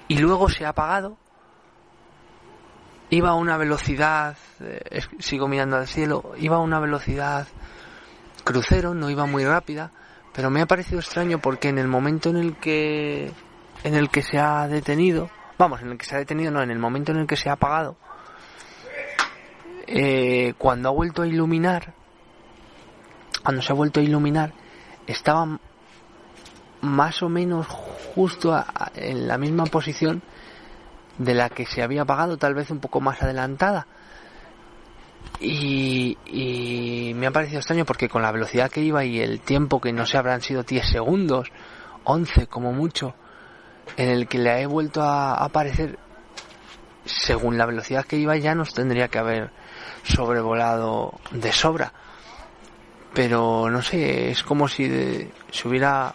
Y 0.07 0.17
luego 0.17 0.49
se 0.49 0.65
ha 0.65 0.69
apagado. 0.69 1.17
Iba 3.11 3.29
a 3.29 3.35
una 3.35 3.57
velocidad, 3.57 4.35
eh, 4.59 5.01
sigo 5.19 5.47
mirando 5.47 5.77
al 5.77 5.87
cielo, 5.87 6.33
iba 6.39 6.57
a 6.57 6.59
una 6.59 6.79
velocidad 6.79 7.47
crucero, 8.43 8.93
no 8.95 9.09
iba 9.09 9.25
muy 9.25 9.45
rápida, 9.45 9.91
pero 10.33 10.49
me 10.49 10.61
ha 10.61 10.67
parecido 10.67 10.99
extraño 10.99 11.39
porque 11.39 11.69
en 11.69 11.77
el 11.79 11.87
momento 11.87 12.29
en 12.29 12.37
el 12.37 12.57
que 12.57 13.31
en 13.83 13.95
el 13.95 14.09
que 14.09 14.21
se 14.21 14.37
ha 14.37 14.67
detenido, 14.67 15.31
vamos, 15.59 15.81
en 15.81 15.91
el 15.91 15.97
que 15.97 16.05
se 16.05 16.15
ha 16.15 16.19
detenido, 16.19 16.51
no, 16.51 16.63
en 16.63 16.71
el 16.71 16.79
momento 16.79 17.11
en 17.11 17.19
el 17.19 17.27
que 17.27 17.35
se 17.35 17.49
ha 17.49 17.53
apagado, 17.53 17.97
eh, 19.85 20.53
cuando 20.57 20.87
ha 20.87 20.91
vuelto 20.93 21.21
a 21.21 21.27
iluminar, 21.27 21.93
cuando 23.43 23.61
se 23.61 23.73
ha 23.73 23.75
vuelto 23.75 23.99
a 23.99 24.03
iluminar, 24.03 24.53
estaba 25.05 25.59
más 26.81 27.21
o 27.21 27.27
menos 27.27 27.67
justo 27.67 28.57
en 28.95 29.27
la 29.27 29.37
misma 29.37 29.65
posición 29.65 30.23
de 31.17 31.33
la 31.33 31.49
que 31.49 31.65
se 31.65 31.83
había 31.83 32.03
apagado, 32.03 32.37
tal 32.37 32.53
vez 32.53 32.71
un 32.71 32.79
poco 32.79 33.01
más 33.01 33.21
adelantada. 33.21 33.85
Y, 35.41 36.17
y, 36.25 37.13
me 37.15 37.27
ha 37.27 37.31
parecido 37.31 37.59
extraño 37.59 37.83
porque 37.83 38.07
con 38.07 38.21
la 38.21 38.31
velocidad 38.31 38.71
que 38.71 38.79
iba 38.79 39.03
y 39.03 39.19
el 39.19 39.41
tiempo 39.41 39.81
que 39.81 39.91
no 39.91 40.05
sé 40.05 40.17
habrán 40.17 40.41
sido 40.41 40.63
10 40.63 40.85
segundos, 40.87 41.51
11 42.05 42.47
como 42.47 42.71
mucho, 42.71 43.13
en 43.97 44.09
el 44.09 44.27
que 44.27 44.39
le 44.39 44.61
he 44.61 44.65
vuelto 44.65 45.01
a 45.01 45.35
aparecer 45.35 45.97
según 47.05 47.57
la 47.57 47.65
velocidad 47.65 48.05
que 48.05 48.17
iba 48.17 48.37
ya 48.37 48.55
nos 48.55 48.73
tendría 48.73 49.07
que 49.07 49.19
haber 49.19 49.51
sobrevolado 50.03 51.19
de 51.31 51.51
sobra. 51.51 51.93
Pero 53.13 53.69
no 53.69 53.81
sé 53.81 54.29
es 54.29 54.43
como 54.43 54.67
si 54.67 55.29
se 55.51 55.67
hubiera 55.67 56.13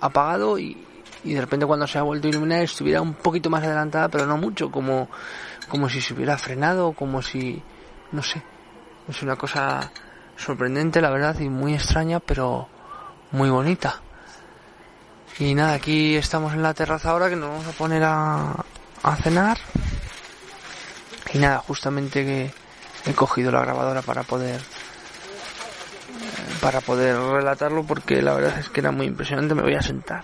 apagado 0.00 0.58
y, 0.58 0.84
y, 1.24 1.34
de 1.34 1.40
repente 1.40 1.66
cuando 1.66 1.86
se 1.86 1.98
ha 1.98 2.02
vuelto 2.02 2.26
a 2.26 2.30
iluminar 2.30 2.62
estuviera 2.62 3.00
un 3.00 3.14
poquito 3.14 3.50
más 3.50 3.62
adelantada 3.62 4.08
pero 4.08 4.26
no 4.26 4.36
mucho 4.36 4.70
como 4.70 5.08
como 5.68 5.88
si 5.88 6.00
se 6.00 6.14
hubiera 6.14 6.36
frenado 6.38 6.92
como 6.92 7.22
si 7.22 7.62
no 8.12 8.22
sé. 8.22 8.42
Es 9.08 9.22
una 9.22 9.36
cosa 9.36 9.92
sorprendente 10.36 11.00
la 11.00 11.10
verdad 11.10 11.38
y 11.38 11.48
muy 11.48 11.74
extraña 11.74 12.18
pero 12.18 12.68
muy 13.30 13.50
bonita 13.50 14.00
y 15.38 15.54
nada, 15.54 15.74
aquí 15.74 16.16
estamos 16.16 16.52
en 16.52 16.62
la 16.62 16.74
terraza 16.74 17.10
ahora 17.10 17.28
que 17.28 17.36
nos 17.36 17.50
vamos 17.50 17.66
a 17.66 17.72
poner 17.72 18.02
a, 18.04 18.64
cenar. 19.22 19.58
Y 21.32 21.38
nada, 21.38 21.58
justamente 21.58 22.24
que 22.24 22.50
he 23.06 23.14
cogido 23.14 23.50
la 23.50 23.60
grabadora 23.60 24.02
para 24.02 24.22
poder 24.22 24.60
para 26.60 26.82
poder 26.82 27.16
relatarlo 27.16 27.84
porque 27.84 28.20
la 28.20 28.34
verdad 28.34 28.58
es 28.58 28.68
que 28.68 28.80
era 28.80 28.90
muy 28.90 29.06
impresionante. 29.06 29.54
Me 29.54 29.62
voy 29.62 29.74
a 29.74 29.82
sentar. 29.82 30.22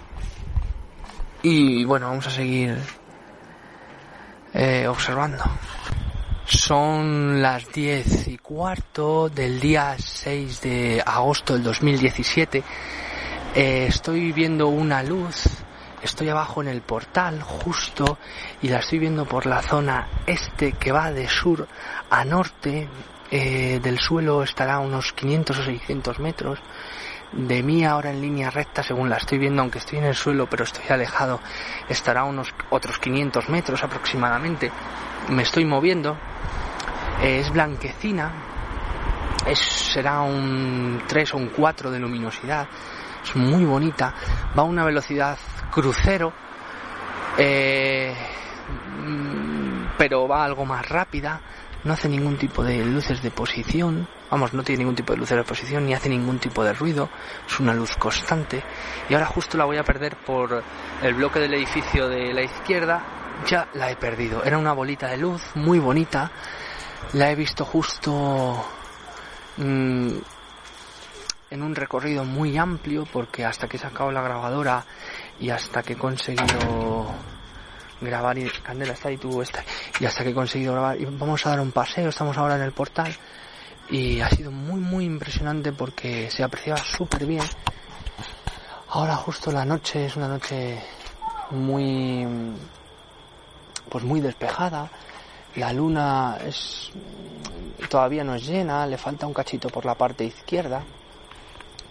Y 1.43 1.85
bueno, 1.85 2.09
vamos 2.09 2.27
a 2.27 2.31
seguir 2.31 2.77
eh, 4.53 4.87
observando. 4.89 5.45
Son 6.45 7.41
las 7.41 7.73
diez 7.73 8.29
y 8.29 8.39
cuarto 8.39 9.29
del 9.29 9.59
día 9.61 9.97
6 9.99 10.61
de 10.61 11.03
agosto 11.05 11.55
del 11.55 11.63
2017 11.63 12.63
eh, 13.57 13.87
estoy 13.89 14.33
viendo 14.33 14.69
una 14.69 15.03
luz, 15.03 15.45
estoy 16.03 16.29
abajo 16.29 16.61
en 16.61 16.69
el 16.69 16.83
portal 16.83 17.41
justo 17.41 18.19
y 18.61 18.69
la 18.69 18.81
estoy 18.81 18.99
viendo 18.99 19.25
por 19.25 19.47
la 19.47 19.63
zona 19.63 20.07
este 20.27 20.73
que 20.73 20.93
va 20.93 21.11
de 21.11 21.27
sur 21.27 21.67
a 22.11 22.23
norte 22.27 22.87
eh, 23.31 23.81
del 23.83 23.99
suelo 23.99 24.43
estará 24.43 24.75
a 24.75 24.81
unos 24.81 25.15
500 25.15 25.59
o 25.59 25.65
600 25.65 26.19
metros. 26.19 26.59
De 27.33 27.63
mí 27.63 27.83
ahora 27.83 28.11
en 28.11 28.21
línea 28.21 28.51
recta, 28.51 28.83
según 28.83 29.09
la 29.09 29.17
estoy 29.17 29.39
viendo, 29.39 29.63
aunque 29.63 29.79
estoy 29.79 30.01
en 30.01 30.05
el 30.05 30.15
suelo, 30.15 30.47
pero 30.51 30.65
estoy 30.65 30.85
alejado, 30.91 31.41
estará 31.89 32.21
a 32.21 32.25
unos 32.25 32.55
otros 32.69 32.99
500 32.99 33.49
metros 33.49 33.83
aproximadamente. 33.83 34.71
Me 35.31 35.45
estoy 35.45 35.65
moviendo. 35.65 36.15
es 37.23 37.51
blanquecina. 37.51 38.33
Es, 39.47 39.59
será 39.59 40.21
un 40.21 41.03
3 41.07 41.35
o 41.35 41.37
un 41.39 41.49
4 41.49 41.91
de 41.91 41.99
luminosidad. 41.99 42.69
Es 43.27 43.37
muy 43.37 43.65
bonita. 43.65 44.15
Va 44.57 44.63
a 44.63 44.67
una 44.67 44.85
velocidad 44.85 45.39
crucero. 45.71 46.33
Eh, 47.39 48.15
pero 49.99 50.27
va 50.27 50.45
algo 50.45 50.65
más 50.65 50.89
rápida 50.89 51.41
no 51.87 51.93
hace 51.93 52.09
ningún 52.09 52.37
tipo 52.37 52.65
de 52.65 52.85
luces 52.85 53.23
de 53.23 53.31
posición, 53.31 54.09
vamos, 54.29 54.53
no 54.53 54.65
tiene 54.65 54.81
ningún 54.81 54.97
tipo 54.97 55.13
de 55.13 55.21
luces 55.21 55.37
de 55.37 55.45
posición 55.45 55.87
ni 55.87 55.95
hace 55.95 56.09
ningún 56.09 56.41
tipo 56.41 56.65
de 56.65 56.73
ruido, 56.73 57.09
es 57.47 57.61
una 57.61 57.73
luz 57.73 57.97
constante 57.97 58.63
y 59.09 59.15
ahora 59.15 59.27
justo 59.27 59.57
la 59.57 59.67
voy 59.67 59.79
a 59.79 59.85
perder 59.85 60.17
por 60.17 60.65
el 61.01 61.15
bloque 61.15 61.39
del 61.39 61.55
edificio 61.55 62.09
de 62.09 62.35
la 62.35 62.43
izquierda, 62.43 63.05
ya 63.47 63.69
la 63.75 63.89
he 63.89 63.97
perdido, 63.97 64.43
era 64.43 64.59
una 64.59 64.73
bolita 64.73 65.07
de 65.07 65.17
luz 65.19 65.43
muy 65.55 65.79
bonita, 65.79 66.33
la 67.13 67.31
he 67.31 67.37
visto 67.37 67.65
justo 67.65 68.65
mm, 69.59 70.11
en 71.51 71.63
un 71.63 71.75
recorrido 71.75 72.25
muy 72.25 72.57
amplio 72.59 73.07
porque 73.13 73.45
hasta 73.45 73.69
que 73.69 73.77
he 73.77 73.81
sacado 73.81 74.11
la 74.11 74.23
grabadora 74.23 74.85
y 75.39 75.51
hasta 75.51 75.83
que 75.83 75.93
he 75.93 75.97
conseguido 75.97 77.07
grabar 78.01 78.37
y 78.39 78.51
Candela 78.63 78.93
está 78.93 79.11
y 79.11 79.17
tú 79.17 79.41
estás 79.41 79.65
y 80.01 80.07
hasta 80.07 80.25
que 80.25 80.31
he 80.31 80.35
conseguido 80.35 80.73
grabar 80.73 81.01
y 81.01 81.05
vamos 81.05 81.47
a 81.47 81.51
dar 81.51 81.61
un 81.61 81.73
paseo 81.73 82.09
estamos 82.09 82.37
ahora 82.37 82.57
en 82.57 82.63
el 82.63 82.73
portal 82.73 83.15
y 83.89 84.21
ha 84.21 84.29
sido 84.29 84.51
muy 84.51 84.81
muy 84.81 85.05
impresionante 85.05 85.73
porque 85.73 86.29
se 86.31 86.43
apreciaba 86.43 86.81
súper 86.81 87.25
bien. 87.25 87.45
Ahora 88.89 89.15
justo 89.17 89.53
la 89.53 89.65
noche 89.65 90.07
es 90.07 90.17
una 90.17 90.27
noche 90.27 90.83
muy 91.51 92.27
pues 93.89 94.03
muy 94.03 94.21
despejada. 94.21 94.91
La 95.55 95.73
luna 95.73 96.39
es 96.45 96.91
todavía 97.89 98.25
no 98.25 98.35
es 98.35 98.47
llena 98.47 98.87
le 98.87 98.99
falta 98.99 99.27
un 99.27 99.33
cachito 99.33 99.69
por 99.69 99.85
la 99.85 99.95
parte 99.95 100.25
izquierda 100.25 100.83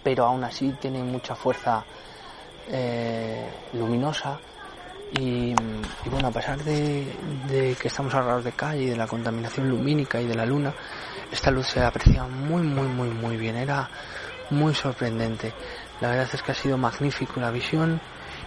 pero 0.06 0.26
aún 0.26 0.44
así 0.44 0.70
tiene 0.80 1.02
mucha 1.02 1.34
fuerza 1.34 1.84
eh, 2.68 3.44
luminosa 3.72 4.38
y, 5.12 5.52
bueno, 6.08 6.28
a 6.28 6.30
pesar 6.30 6.62
de, 6.62 7.76
que 7.76 7.88
estamos 7.88 8.14
a 8.14 8.40
de 8.40 8.52
calle 8.52 8.82
y 8.84 8.86
de 8.86 8.96
la 8.96 9.08
contaminación 9.08 9.68
lumínica 9.68 10.20
y 10.20 10.26
de 10.28 10.36
la 10.36 10.46
luna, 10.46 10.72
esta 11.32 11.50
luz 11.50 11.66
se 11.66 11.82
aprecia 11.82 12.22
muy, 12.22 12.62
muy, 12.62 12.86
muy, 12.86 13.08
muy 13.08 13.36
bien. 13.36 13.56
Era 13.56 13.90
muy 14.50 14.76
sorprendente. 14.76 15.52
La 16.00 16.10
verdad 16.10 16.28
es 16.32 16.40
que 16.40 16.52
ha 16.52 16.54
sido 16.54 16.78
magnífico 16.78 17.40
la 17.40 17.50
visión 17.50 18.00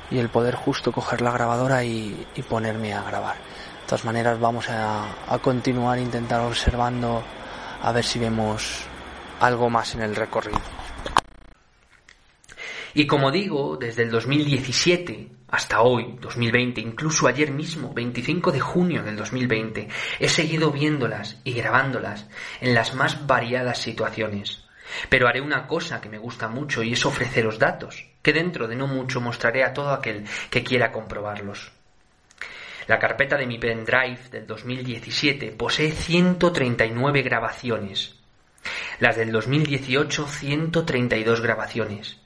y 0.09 0.17
el 0.17 0.29
poder 0.29 0.55
justo 0.55 0.93
coger 0.93 1.19
la 1.19 1.31
grabadora 1.31 1.83
y, 1.83 2.25
ponerme 2.47 2.93
a 2.93 3.03
grabar. 3.03 3.35
De 3.35 3.85
todas 3.85 4.05
maneras, 4.05 4.39
vamos 4.39 4.69
a, 4.69 5.07
a 5.27 5.37
continuar 5.39 5.99
intentar 5.99 6.39
observando 6.39 7.21
a 7.83 7.91
ver 7.91 8.05
si 8.05 8.17
vemos 8.17 8.85
algo 9.41 9.69
más 9.69 9.93
en 9.95 10.03
el 10.03 10.15
recorrido. 10.15 10.61
Y 12.93 13.05
como 13.07 13.31
digo, 13.31 13.77
desde 13.77 14.03
el 14.03 14.11
2017 14.11 15.29
hasta 15.49 15.81
hoy, 15.81 16.15
2020, 16.21 16.81
incluso 16.81 17.27
ayer 17.27 17.51
mismo, 17.51 17.93
25 17.93 18.51
de 18.51 18.59
junio 18.59 19.03
del 19.03 19.15
2020, 19.15 19.87
he 20.19 20.29
seguido 20.29 20.71
viéndolas 20.71 21.39
y 21.43 21.53
grabándolas 21.53 22.27
en 22.61 22.75
las 22.75 22.93
más 22.93 23.25
variadas 23.25 23.79
situaciones. 23.79 24.63
Pero 25.09 25.27
haré 25.27 25.41
una 25.41 25.67
cosa 25.67 26.01
que 26.01 26.09
me 26.09 26.17
gusta 26.17 26.47
mucho 26.47 26.83
y 26.83 26.93
es 26.93 27.05
ofreceros 27.05 27.59
datos, 27.59 28.05
que 28.21 28.33
dentro 28.33 28.67
de 28.67 28.75
no 28.75 28.87
mucho 28.87 29.21
mostraré 29.21 29.63
a 29.63 29.73
todo 29.73 29.91
aquel 29.91 30.25
que 30.49 30.63
quiera 30.63 30.91
comprobarlos. 30.91 31.71
La 32.87 32.97
carpeta 32.97 33.37
de 33.37 33.45
mi 33.45 33.59
pendrive 33.59 34.19
del 34.31 34.47
2017 34.47 35.51
posee 35.51 35.91
139 35.91 37.21
grabaciones. 37.21 38.15
Las 38.99 39.15
del 39.15 39.31
2018 39.31 40.27
132 40.27 41.41
grabaciones. 41.41 42.18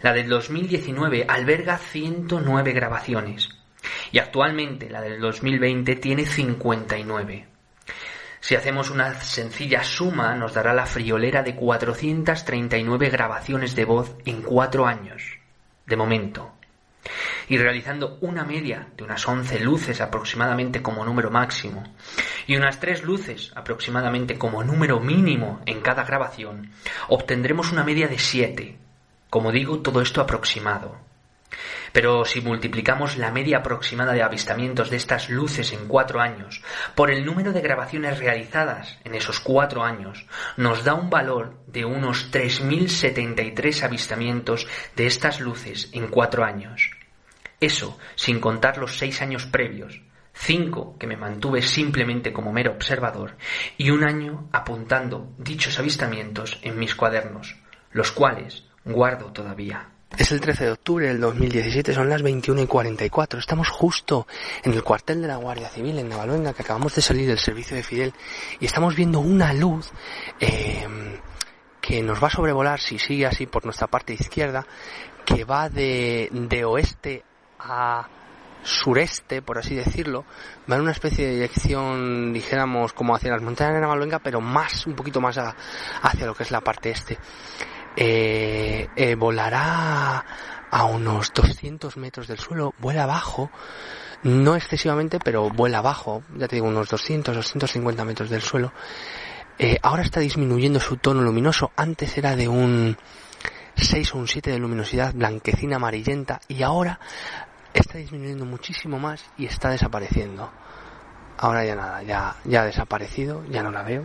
La 0.00 0.12
del 0.12 0.28
2019 0.28 1.26
alberga 1.28 1.78
109 1.78 2.72
grabaciones 2.72 3.48
y 4.12 4.18
actualmente 4.18 4.90
la 4.90 5.00
del 5.00 5.20
2020 5.20 5.96
tiene 5.96 6.24
59. 6.24 7.46
Si 8.40 8.54
hacemos 8.54 8.90
una 8.90 9.20
sencilla 9.20 9.84
suma 9.84 10.34
nos 10.34 10.54
dará 10.54 10.72
la 10.72 10.86
friolera 10.86 11.42
de 11.42 11.54
439 11.54 13.10
grabaciones 13.10 13.74
de 13.74 13.84
voz 13.84 14.16
en 14.24 14.42
cuatro 14.42 14.86
años, 14.86 15.38
de 15.86 15.96
momento. 15.96 16.54
Y 17.48 17.58
realizando 17.58 18.18
una 18.20 18.44
media 18.44 18.88
de 18.96 19.04
unas 19.04 19.26
11 19.26 19.60
luces 19.60 20.00
aproximadamente 20.00 20.82
como 20.82 21.04
número 21.04 21.30
máximo 21.30 21.82
y 22.46 22.56
unas 22.56 22.80
3 22.80 23.04
luces 23.04 23.52
aproximadamente 23.54 24.38
como 24.38 24.64
número 24.64 25.00
mínimo 25.00 25.60
en 25.66 25.80
cada 25.80 26.04
grabación, 26.04 26.72
obtendremos 27.08 27.72
una 27.72 27.84
media 27.84 28.08
de 28.08 28.18
7, 28.18 28.78
como 29.30 29.52
digo, 29.52 29.78
todo 29.80 30.02
esto 30.02 30.20
aproximado. 30.20 30.98
Pero 31.92 32.24
si 32.24 32.40
multiplicamos 32.40 33.16
la 33.16 33.32
media 33.32 33.58
aproximada 33.58 34.12
de 34.12 34.22
avistamientos 34.22 34.90
de 34.90 34.96
estas 34.96 35.28
luces 35.28 35.72
en 35.72 35.88
cuatro 35.88 36.20
años 36.20 36.62
por 36.94 37.10
el 37.10 37.24
número 37.24 37.52
de 37.52 37.60
grabaciones 37.60 38.18
realizadas 38.18 38.98
en 39.04 39.14
esos 39.14 39.40
cuatro 39.40 39.82
años, 39.82 40.26
nos 40.56 40.84
da 40.84 40.94
un 40.94 41.10
valor 41.10 41.56
de 41.66 41.84
unos 41.84 42.30
3.073 42.30 43.82
avistamientos 43.82 44.68
de 44.94 45.06
estas 45.06 45.40
luces 45.40 45.88
en 45.92 46.06
cuatro 46.08 46.44
años. 46.44 46.90
Eso 47.58 47.98
sin 48.14 48.40
contar 48.40 48.78
los 48.78 48.96
seis 48.96 49.20
años 49.20 49.46
previos, 49.46 50.00
cinco 50.32 50.96
que 50.98 51.06
me 51.06 51.16
mantuve 51.16 51.60
simplemente 51.60 52.32
como 52.32 52.52
mero 52.52 52.72
observador 52.72 53.36
y 53.76 53.90
un 53.90 54.04
año 54.04 54.48
apuntando 54.52 55.34
dichos 55.38 55.78
avistamientos 55.78 56.58
en 56.62 56.78
mis 56.78 56.94
cuadernos, 56.94 57.56
los 57.92 58.12
cuales 58.12 58.69
guardo 58.84 59.32
todavía. 59.32 59.88
Es 60.16 60.32
el 60.32 60.40
13 60.40 60.64
de 60.64 60.70
octubre 60.72 61.06
del 61.06 61.20
2017, 61.20 61.94
son 61.94 62.08
las 62.08 62.22
21 62.22 62.62
y 62.62 62.66
44. 62.66 63.38
Estamos 63.38 63.68
justo 63.68 64.26
en 64.64 64.72
el 64.72 64.82
cuartel 64.82 65.22
de 65.22 65.28
la 65.28 65.36
Guardia 65.36 65.68
Civil 65.68 65.98
en 65.98 66.08
Navalvenga, 66.08 66.52
que 66.52 66.62
acabamos 66.62 66.94
de 66.94 67.00
salir 67.00 67.28
del 67.28 67.38
servicio 67.38 67.76
de 67.76 67.82
Fidel, 67.82 68.12
y 68.58 68.66
estamos 68.66 68.96
viendo 68.96 69.20
una 69.20 69.52
luz 69.52 69.90
em, 70.40 71.16
que 71.80 72.02
nos 72.02 72.22
va 72.22 72.26
a 72.26 72.30
sobrevolar, 72.30 72.80
si 72.80 72.98
sigue 72.98 73.26
así, 73.26 73.46
por 73.46 73.64
nuestra 73.64 73.86
parte 73.86 74.12
izquierda, 74.12 74.66
que 75.24 75.44
va 75.44 75.68
de, 75.68 76.28
oeste 76.66 77.22
a 77.60 78.08
sureste, 78.62 79.42
por 79.42 79.58
así 79.58 79.76
decirlo, 79.76 80.24
va 80.70 80.74
en 80.74 80.82
una 80.82 80.92
especie 80.92 81.26
de 81.26 81.34
dirección, 81.34 82.32
dijéramos, 82.32 82.92
como 82.92 83.14
hacia 83.14 83.30
las 83.30 83.42
montañas 83.42 83.74
de 83.74 83.80
Navalvenga, 83.80 84.18
pero 84.18 84.40
más, 84.40 84.86
un 84.86 84.94
poquito 84.94 85.20
más 85.20 85.38
hacia 85.38 86.26
lo 86.26 86.34
que 86.34 86.42
es 86.42 86.50
la 86.50 86.60
parte 86.60 86.90
este. 86.90 87.16
Eh, 87.96 88.88
eh, 88.94 89.14
volará 89.14 90.24
a 90.70 90.84
unos 90.84 91.32
200 91.34 91.96
metros 91.96 92.28
del 92.28 92.38
suelo, 92.38 92.74
vuela 92.78 93.02
abajo, 93.02 93.50
no 94.22 94.54
excesivamente, 94.54 95.18
pero 95.18 95.50
vuela 95.50 95.78
abajo, 95.78 96.22
ya 96.36 96.46
te 96.46 96.56
digo, 96.56 96.68
unos 96.68 96.88
200, 96.88 97.34
250 97.34 98.04
metros 98.04 98.30
del 98.30 98.42
suelo. 98.42 98.72
Eh, 99.58 99.78
ahora 99.82 100.02
está 100.02 100.20
disminuyendo 100.20 100.80
su 100.80 100.96
tono 100.96 101.20
luminoso, 101.22 101.72
antes 101.76 102.16
era 102.16 102.36
de 102.36 102.48
un 102.48 102.96
6 103.76 104.14
o 104.14 104.18
un 104.18 104.28
7 104.28 104.50
de 104.50 104.58
luminosidad 104.58 105.12
blanquecina 105.14 105.76
amarillenta 105.76 106.40
y 106.48 106.62
ahora 106.62 107.00
está 107.74 107.98
disminuyendo 107.98 108.44
muchísimo 108.44 108.98
más 108.98 109.24
y 109.36 109.46
está 109.46 109.70
desapareciendo. 109.70 110.50
Ahora 111.38 111.64
ya 111.64 111.74
nada, 111.74 112.02
ya, 112.02 112.36
ya 112.44 112.62
ha 112.62 112.66
desaparecido, 112.66 113.44
ya 113.48 113.62
no 113.62 113.70
la 113.70 113.82
veo. 113.82 114.04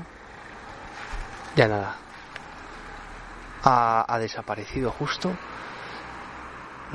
Ya 1.56 1.68
nada, 1.68 1.96
ha, 3.66 4.18
desaparecido 4.20 4.92
justo. 4.92 5.36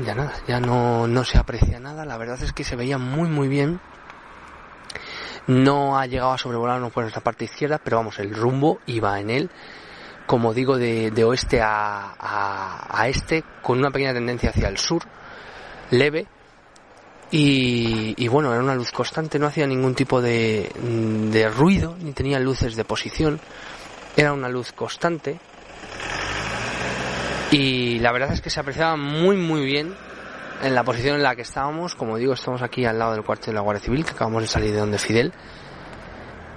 Ya 0.05 0.15
nada, 0.15 0.33
ya 0.47 0.61
no, 0.61 1.07
no 1.07 1.25
se 1.25 1.39
aprecia 1.39 1.81
nada. 1.81 2.05
La 2.05 2.17
verdad 2.17 2.43
es 2.43 2.53
que 2.53 2.65
se 2.65 2.77
veía 2.77 2.97
muy 2.97 3.29
muy 3.29 3.49
bien. 3.49 3.81
No 5.47 5.99
ha 5.99 6.07
llegado 6.07 6.33
a 6.33 6.39
sobrevolarnos 6.39 6.93
por 6.93 7.03
nuestra 7.03 7.23
parte 7.23 7.45
izquierda, 7.45 7.81
pero 7.83 7.97
vamos, 7.97 8.19
el 8.21 8.35
rumbo 8.35 8.79
iba 8.87 9.19
en 9.19 9.31
él, 9.31 9.51
como 10.27 10.55
digo, 10.55 10.79
de, 10.79 11.11
de 11.11 11.25
oeste 11.25 11.61
a, 11.61 12.15
a, 12.89 13.09
este, 13.09 13.43
con 13.63 13.79
una 13.79 13.91
pequeña 13.91 14.13
tendencia 14.13 14.51
hacia 14.51 14.69
el 14.69 14.79
sur, 14.79 15.03
leve, 15.91 16.27
y, 17.33 18.15
y, 18.17 18.29
bueno, 18.29 18.53
era 18.53 18.63
una 18.63 18.75
luz 18.75 18.93
constante, 18.93 19.39
no 19.39 19.47
hacía 19.47 19.67
ningún 19.67 19.95
tipo 19.95 20.21
de, 20.21 20.71
de, 21.33 21.49
ruido, 21.49 21.97
ni 22.01 22.13
tenía 22.13 22.39
luces 22.39 22.77
de 22.77 22.85
posición. 22.85 23.41
Era 24.17 24.33
una 24.33 24.49
luz 24.49 24.73
constante 24.73 25.41
y 27.51 27.99
la 27.99 28.13
verdad 28.13 28.33
es 28.33 28.41
que 28.41 28.51
se 28.51 28.61
apreciaba 28.61 28.97
muy 28.97 29.37
muy 29.37 29.65
bien 29.65 29.95
en 30.63 30.75
la 30.75 30.85
posición 30.85 31.17
en 31.17 31.23
la 31.23 31.35
que 31.35 31.43
estábamos. 31.43 31.95
Como 31.95 32.17
digo, 32.17 32.35
estamos 32.35 32.63
aquí 32.63 32.85
al 32.85 32.99
lado 32.99 33.13
del 33.13 33.25
cuartel 33.25 33.47
de 33.47 33.53
la 33.55 33.61
Guardia 33.61 33.85
Civil, 33.85 34.05
que 34.05 34.13
acabamos 34.13 34.43
de 34.43 34.49
salir 34.49 34.73
de 34.73 34.79
donde 34.79 34.99
Fidel. 34.99 35.33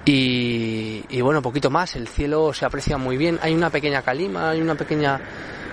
Y, 0.05 1.05
y 1.09 1.21
bueno, 1.21 1.41
poquito 1.41 1.69
más, 1.69 1.95
el 1.95 2.07
cielo 2.07 2.53
se 2.53 2.65
aprecia 2.65 2.97
muy 2.97 3.15
bien, 3.15 3.39
hay 3.41 3.53
una 3.53 3.69
pequeña 3.69 4.01
calima, 4.01 4.49
hay 4.49 4.61
una 4.61 4.75
pequeña 4.75 5.21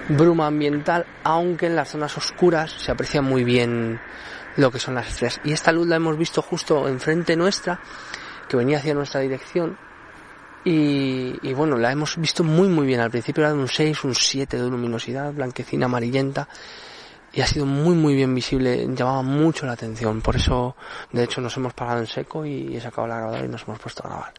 bruma 0.09 0.47
ambiental, 0.47 1.05
aunque 1.25 1.67
en 1.67 1.75
las 1.77 1.91
zonas 1.91 2.17
oscuras 2.17 2.73
se 2.79 2.93
aprecia 2.93 3.23
muy 3.23 3.43
bien 3.43 4.01
lo 4.57 4.71
que 4.71 4.79
son 4.79 4.95
las 4.95 5.09
estrellas. 5.09 5.41
Y 5.45 5.53
esta 5.53 5.73
luz 5.73 5.89
la 5.89 5.97
hemos 5.97 6.17
visto 6.17 6.43
justo 6.43 6.89
enfrente 6.89 7.37
nuestra, 7.37 7.81
que 8.49 8.57
venía 8.57 8.79
hacia 8.79 8.95
nuestra 8.95 9.21
dirección. 9.21 9.77
Y, 10.65 11.39
y, 11.43 11.55
bueno, 11.55 11.79
la 11.79 11.91
hemos 11.91 12.17
visto 12.17 12.45
muy 12.45 12.69
muy 12.69 12.87
bien. 12.87 13.01
Al 13.01 13.11
principio 13.11 13.43
era 13.43 13.53
de 13.53 13.59
un 13.59 13.69
6, 13.69 14.05
un 14.05 14.15
7 14.15 14.59
de 14.59 14.69
luminosidad, 14.69 15.33
blanquecina, 15.33 15.87
amarillenta. 15.87 16.49
Y 17.33 17.41
ha 17.41 17.47
sido 17.47 17.65
muy 17.65 17.95
muy 17.95 18.15
bien 18.15 18.35
visible, 18.35 18.89
llamaba 18.95 19.23
mucho 19.23 19.65
la 19.65 19.73
atención. 19.73 20.21
Por 20.21 20.37
eso, 20.37 20.77
de 21.13 21.25
hecho, 21.25 21.41
nos 21.41 21.57
hemos 21.57 21.73
parado 21.75 22.01
en 22.01 22.07
seco 22.07 22.45
y 22.45 22.77
he 22.77 22.81
sacado 22.81 23.07
la 23.07 23.17
grabadora 23.17 23.45
y 23.45 23.49
nos 23.49 23.63
hemos 23.63 23.79
puesto 23.79 24.05
a 24.05 24.09
grabar. 24.09 24.35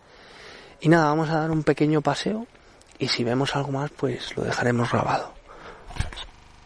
Y 0.82 0.90
nada, 0.90 1.06
vamos 1.06 1.30
a 1.30 1.40
dar 1.40 1.52
un 1.52 1.64
pequeño 1.64 2.02
paseo 2.02 2.48
y 3.00 3.08
si 3.08 3.24
vemos 3.24 3.56
algo 3.56 3.72
más, 3.72 3.92
pues 3.92 4.36
lo 4.36 4.44
dejaremos 4.44 4.92
grabado. 4.92 5.34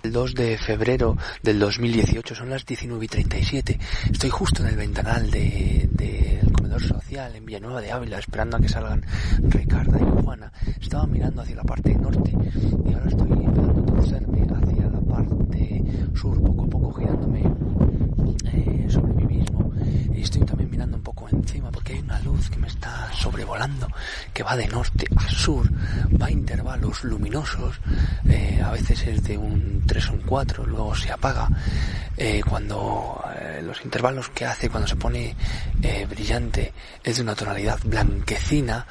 El 0.03 0.11
2 0.11 0.35
de 0.35 0.57
febrero 0.57 1.17
del 1.41 1.59
2018 1.59 2.35
son 2.35 2.49
las 2.49 2.65
19 2.65 3.05
y 3.05 3.07
37. 3.07 3.79
Estoy 4.11 4.29
justo 4.29 4.61
en 4.61 4.69
el 4.69 4.75
ventanal 4.75 5.31
del 5.31 5.89
de, 5.91 6.41
social 6.79 7.35
en 7.35 7.45
Villanueva 7.45 7.81
de 7.81 7.91
Ávila 7.91 8.19
esperando 8.19 8.57
a 8.57 8.59
que 8.59 8.69
salgan 8.69 9.03
Ricarda 9.39 9.99
y 9.99 10.23
Juana. 10.23 10.51
Estaba 10.79 11.05
mirando 11.07 11.41
hacia 11.41 11.55
la 11.55 11.63
parte 11.63 11.95
norte 11.95 12.31
y 12.31 12.93
ahora 12.93 13.07
estoy 13.07 13.31
empezando 13.31 13.81
a 13.81 13.85
torcerme 13.85 14.41
hacia 14.41 14.89
la 14.89 15.01
parte 15.01 15.83
sur, 16.15 16.41
poco 16.41 16.63
a 16.63 16.67
poco 16.67 16.93
girándome 16.93 17.43
eh, 18.53 18.85
sobre. 18.89 19.14
Y 20.15 20.21
estoy 20.21 20.45
también 20.45 20.71
mirando 20.71 20.95
un 20.97 21.03
poco 21.03 21.27
encima 21.29 21.71
porque 21.71 21.93
hay 21.93 21.99
una 21.99 22.19
luz 22.21 22.49
que 22.49 22.57
me 22.57 22.67
está 22.67 23.11
sobrevolando 23.13 23.87
que 24.33 24.43
va 24.43 24.55
de 24.55 24.67
norte 24.67 25.07
a 25.15 25.29
sur, 25.29 25.69
va 26.21 26.27
a 26.27 26.31
intervalos 26.31 27.03
luminosos, 27.03 27.79
eh, 28.27 28.61
a 28.63 28.71
veces 28.71 29.05
es 29.07 29.23
de 29.23 29.37
un 29.37 29.83
3 29.85 30.09
o 30.09 30.13
un 30.13 30.21
4, 30.21 30.65
luego 30.65 30.95
se 30.95 31.11
apaga. 31.11 31.49
Eh, 32.17 32.41
cuando 32.47 33.21
eh, 33.37 33.61
los 33.61 33.83
intervalos 33.83 34.29
que 34.29 34.45
hace 34.45 34.69
cuando 34.69 34.87
se 34.87 34.95
pone 34.95 35.35
brillante 36.09 36.73
es 37.03 37.17
de 37.17 37.21
una 37.21 37.35
tonalidad 37.35 37.79
blanquecina, 37.83 38.85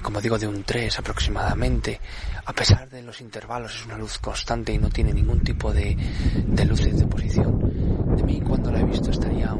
como 0.00 0.20
digo, 0.20 0.38
de 0.38 0.46
un 0.46 0.62
3 0.62 0.98
aproximadamente. 0.98 2.00
A 2.44 2.52
pesar 2.52 2.88
de 2.88 3.02
los 3.02 3.20
intervalos 3.20 3.74
es 3.74 3.86
una 3.86 3.98
luz 3.98 4.18
constante 4.18 4.72
y 4.72 4.78
no 4.78 4.88
tiene 4.90 5.12
ningún 5.12 5.40
tipo 5.40 5.72
de, 5.72 5.96
de 6.34 6.64
luces 6.64 6.98
de 6.98 7.06
posición. 7.06 8.16
De 8.16 8.22
mí 8.22 8.40
cuando 8.40 8.72
la 8.72 8.80
he 8.80 8.84
visto 8.84 9.10
estaría 9.10 9.50
a 9.50 9.54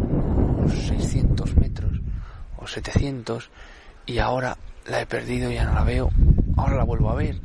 unos 0.62 0.78
600 0.78 1.56
metros 1.56 2.00
o 2.56 2.66
700 2.66 3.50
y 4.06 4.18
ahora 4.18 4.56
la 4.86 5.00
he 5.00 5.06
perdido, 5.06 5.50
ya 5.50 5.64
no 5.64 5.74
la 5.74 5.84
veo, 5.84 6.10
ahora 6.56 6.76
la 6.76 6.84
vuelvo 6.84 7.10
a 7.10 7.14
ver 7.14 7.40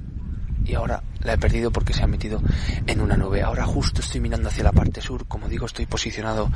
y 0.66 0.74
ahora 0.74 1.02
la 1.22 1.34
he 1.34 1.38
perdido 1.38 1.72
porque 1.72 1.94
se 1.94 2.04
ha 2.04 2.08
metido 2.08 2.42
en 2.86 3.02
una 3.02 3.16
nube. 3.16 3.42
Ahora 3.42 3.66
justo 3.66 4.02
estoy 4.02 4.20
mirando 4.22 4.50
hacia 4.50 4.64
la 4.64 4.72
parte 4.72 5.02
sur, 5.02 5.26
como 5.28 5.48
digo, 5.48 5.66
estoy 5.66 5.86
posicionado 5.86 6.50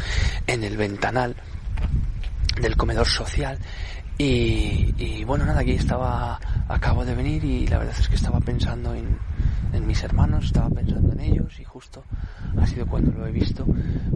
en 0.47 0.63
el 0.63 0.77
ventanal 0.77 1.35
del 2.61 2.75
comedor 2.75 3.07
social 3.07 3.57
y, 4.17 4.93
y, 4.97 5.23
bueno, 5.23 5.45
nada, 5.45 5.61
aquí 5.61 5.71
estaba, 5.71 6.39
acabo 6.67 7.05
de 7.05 7.15
venir 7.15 7.43
y 7.43 7.67
la 7.67 7.79
verdad 7.79 7.95
es 7.97 8.07
que 8.07 8.15
estaba 8.15 8.39
pensando 8.39 8.93
en, 8.93 9.17
en, 9.73 9.87
mis 9.87 10.03
hermanos, 10.03 10.45
estaba 10.45 10.69
pensando 10.69 11.13
en 11.13 11.19
ellos 11.19 11.59
y 11.59 11.63
justo 11.63 12.03
ha 12.57 12.65
sido 12.65 12.85
cuando 12.85 13.11
lo 13.11 13.27
he 13.27 13.31
visto 13.31 13.65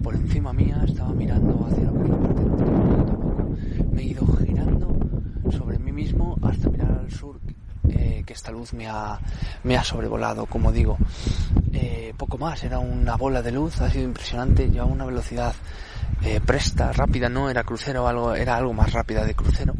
por 0.04 0.16
encima 0.16 0.54
mía, 0.54 0.84
estaba 0.86 1.12
mirando 1.14 1.68
hacia 1.70 1.86
la 1.86 1.92
parte 1.92 2.12
norte, 2.12 3.86
me 3.92 4.02
he 4.02 4.06
ido 4.06 4.26
girando 4.38 4.98
sobre 5.52 5.80
mí 5.80 5.92
mismo 5.92 6.38
hasta 6.42 6.70
mirar 6.70 7.00
al 7.00 7.12
sur, 7.12 7.40
eh, 7.90 8.24
que 8.26 8.34
esta 8.34 8.52
luz 8.52 8.74
me 8.74 8.88
ha, 8.88 9.20
me 9.64 9.78
ha 9.78 9.84
sobrevolado, 9.84 10.46
como 10.46 10.72
digo. 10.72 10.98
Eh, 11.74 12.14
poco 12.18 12.38
más, 12.38 12.64
era 12.64 12.80
una 12.80 13.16
bola 13.16 13.42
de 13.42 13.52
luz, 13.52 13.82
ha 13.82 13.90
sido 13.90 14.06
impresionante, 14.06 14.70
llevaba 14.70 14.92
una 14.92 15.06
velocidad 15.06 15.54
eh, 16.24 16.40
presta, 16.46 16.92
rápida, 16.92 17.30
no 17.30 17.50
era 17.50 17.64
crucero, 17.64 18.08
algo, 18.08 18.34
era 18.34 18.56
algo 18.56 18.74
más 18.74 18.94
rápida 18.94 19.26
de 19.26 19.36
crucero. 19.36 19.74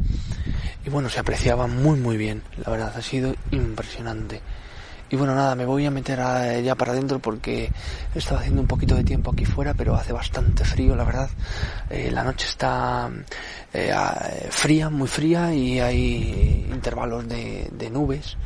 Y 0.84 0.90
bueno, 0.90 1.08
se 1.08 1.18
apreciaba 1.18 1.66
muy 1.66 1.98
muy 1.98 2.16
bien, 2.16 2.42
la 2.64 2.70
verdad, 2.70 2.92
ha 2.96 3.02
sido 3.02 3.34
impresionante. 3.50 4.40
Y 5.08 5.16
bueno, 5.16 5.34
nada, 5.34 5.54
me 5.54 5.64
voy 5.64 5.86
a 5.86 5.90
meter 5.90 6.18
ya 6.64 6.74
para 6.74 6.92
adentro 6.92 7.20
porque 7.20 7.70
he 8.14 8.18
estado 8.18 8.40
haciendo 8.40 8.60
un 8.60 8.66
poquito 8.66 8.96
de 8.96 9.04
tiempo 9.04 9.30
aquí 9.30 9.44
fuera, 9.44 9.72
pero 9.72 9.94
hace 9.94 10.12
bastante 10.12 10.64
frío, 10.64 10.96
la 10.96 11.04
verdad. 11.04 11.30
Eh, 11.90 12.10
la 12.10 12.24
noche 12.24 12.46
está 12.48 13.08
eh, 13.72 13.94
fría, 14.50 14.90
muy 14.90 15.06
fría 15.06 15.54
y 15.54 15.78
hay 15.78 16.66
intervalos 16.72 17.28
de, 17.28 17.68
de 17.72 17.90
nubes. 17.90 18.36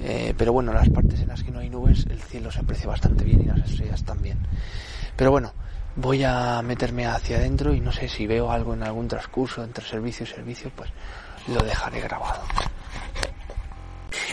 Eh, 0.00 0.34
pero 0.36 0.52
bueno, 0.52 0.72
las 0.72 0.88
partes 0.88 1.20
en 1.20 1.28
las 1.28 1.42
que 1.42 1.50
no 1.50 1.60
hay 1.60 1.68
nubes, 1.68 2.06
el 2.08 2.20
cielo 2.20 2.50
se 2.50 2.60
aprecia 2.60 2.88
bastante 2.88 3.24
bien 3.24 3.42
y 3.42 3.44
las 3.44 3.70
estrellas 3.70 4.02
también. 4.02 4.38
Pero 5.16 5.30
bueno, 5.30 5.52
voy 5.96 6.24
a 6.24 6.62
meterme 6.62 7.06
hacia 7.06 7.36
adentro 7.36 7.74
y 7.74 7.80
no 7.80 7.92
sé 7.92 8.08
si 8.08 8.26
veo 8.26 8.50
algo 8.50 8.72
en 8.74 8.82
algún 8.82 9.08
transcurso 9.08 9.62
entre 9.62 9.84
servicio 9.84 10.24
y 10.24 10.28
servicio, 10.28 10.70
pues 10.74 10.90
lo 11.48 11.62
dejaré 11.62 12.00
grabado. 12.00 12.40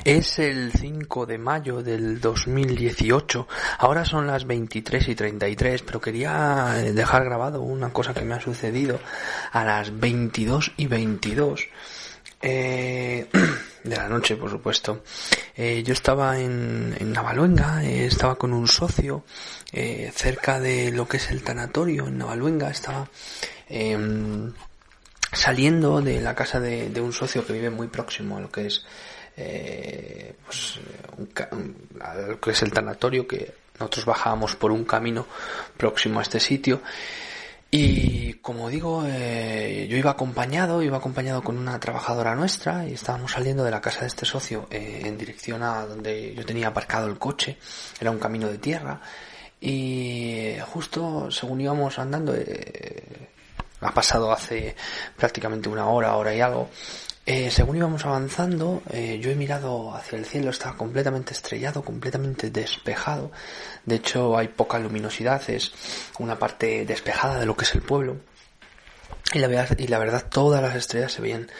Es 0.04 0.40
el 0.40 0.72
5 0.72 1.26
de 1.26 1.38
mayo 1.38 1.82
del 1.84 2.20
2018. 2.20 3.48
Ahora 3.80 4.06
son 4.06 4.28
las 4.28 4.46
23 4.46 5.08
y 5.08 5.16
33, 5.16 5.82
pero 5.84 6.02
quería 6.02 6.74
dejar 6.94 7.26
grabado 7.26 7.62
una 7.62 7.92
cosa 7.92 8.14
que 8.14 8.24
me 8.24 8.36
ha 8.36 8.42
sucedido 8.42 9.00
a 9.52 9.64
las 9.64 9.98
22 10.00 10.74
y 10.78 10.88
22. 10.88 11.68
Eh, 12.42 13.28
de 13.84 13.96
la 13.96 14.08
noche, 14.08 14.36
por 14.36 14.50
supuesto. 14.50 15.04
Eh, 15.56 15.84
yo 15.84 15.94
estaba 15.94 16.40
en, 16.40 16.96
en 17.00 17.12
Navaluenga, 17.12 17.84
eh, 17.84 18.06
estaba 18.06 18.36
con 18.36 18.54
un 18.54 18.68
socio 18.68 19.24
eh, 19.72 20.12
cerca 20.14 20.60
de 20.60 20.92
lo 20.92 21.08
que 21.08 21.18
es 21.18 21.30
el 21.32 21.44
tanatorio 21.44 22.08
en 22.08 22.18
Navaluenga, 22.18 22.70
estaba 22.70 23.10
em, 23.68 24.52
saliendo 25.32 26.02
de 26.02 26.22
la 26.22 26.36
casa 26.36 26.60
de, 26.60 26.90
de, 26.90 27.02
un 27.02 27.14
socio 27.14 27.46
que 27.46 27.54
vive 27.54 27.70
muy 27.70 27.88
próximo 27.88 28.38
a 28.38 28.42
lo 28.42 28.50
que 28.50 28.68
es 28.68 28.86
eh, 29.40 30.36
pues, 30.46 30.80
a 32.02 32.16
lo 32.16 32.40
que 32.40 32.52
es 32.52 32.62
el 32.62 32.72
tanatorio 32.72 33.28
que 33.28 33.54
nosotros 33.80 34.06
bajábamos 34.06 34.56
por 34.56 34.72
un 34.72 34.84
camino 34.84 35.26
próximo 35.78 36.20
a 36.20 36.24
este 36.24 36.40
sitio 36.40 36.82
y 37.72 38.34
como 38.36 38.68
digo, 38.68 39.04
eh, 39.06 39.88
yo 39.88 39.96
iba 39.96 40.10
acompañado, 40.10 40.82
iba 40.82 40.98
acompañado 40.98 41.44
con 41.44 41.56
una 41.56 41.80
trabajadora 41.80 42.34
nuestra 42.34 42.88
y 42.88 42.94
estábamos 42.94 43.34
saliendo 43.34 43.64
de 43.64 43.70
la 43.70 43.80
casa 43.80 44.02
de 44.02 44.08
este 44.08 44.26
socio 44.26 44.68
eh, 44.72 45.04
en 45.06 45.18
dirección 45.20 45.62
a 45.62 45.86
donde 45.86 46.34
yo 46.34 46.44
tenía 46.46 46.70
aparcado 46.70 47.06
el 47.08 47.20
coche. 47.20 47.58
Era 48.00 48.10
un 48.10 48.18
camino 48.18 48.48
de 48.48 48.58
tierra 48.58 49.00
y 49.62 50.56
justo 50.72 51.30
según 51.30 51.62
íbamos 51.62 52.00
andando, 52.00 52.34
eh, 52.36 53.30
ha 53.82 53.94
pasado 53.94 54.32
hace 54.32 54.76
prácticamente 55.16 55.70
una 55.70 55.88
hora, 55.90 56.16
hora 56.16 56.34
y 56.34 56.42
algo, 56.42 56.70
eh, 57.32 57.52
según 57.52 57.78
íbamos 57.78 58.08
avanzando, 58.08 58.82
eh, 58.90 59.20
yo 59.22 59.30
he 59.30 59.36
mirado 59.36 59.94
hacia 59.94 60.18
el 60.18 60.26
cielo, 60.26 60.50
estaba 60.50 60.76
completamente 60.76 61.32
estrellado, 61.34 61.84
completamente 61.84 62.50
despejado. 62.50 63.32
De 63.86 63.98
hecho, 63.98 64.36
hay 64.36 64.48
poca 64.48 64.80
luminosidad, 64.80 65.48
es 65.48 65.72
una 66.18 66.40
parte 66.40 66.88
despejada 66.88 67.40
de 67.40 67.46
lo 67.46 67.56
que 67.56 67.66
es 67.66 67.76
el 67.76 67.84
pueblo. 67.84 68.18
Y 69.32 69.38
la 69.38 69.48
verdad, 69.48 69.78
y 69.78 69.86
la 69.86 70.00
verdad 70.00 70.26
todas 70.28 70.60
las 70.60 70.76
estrellas 70.76 71.12
se 71.12 71.22
veían 71.22 71.52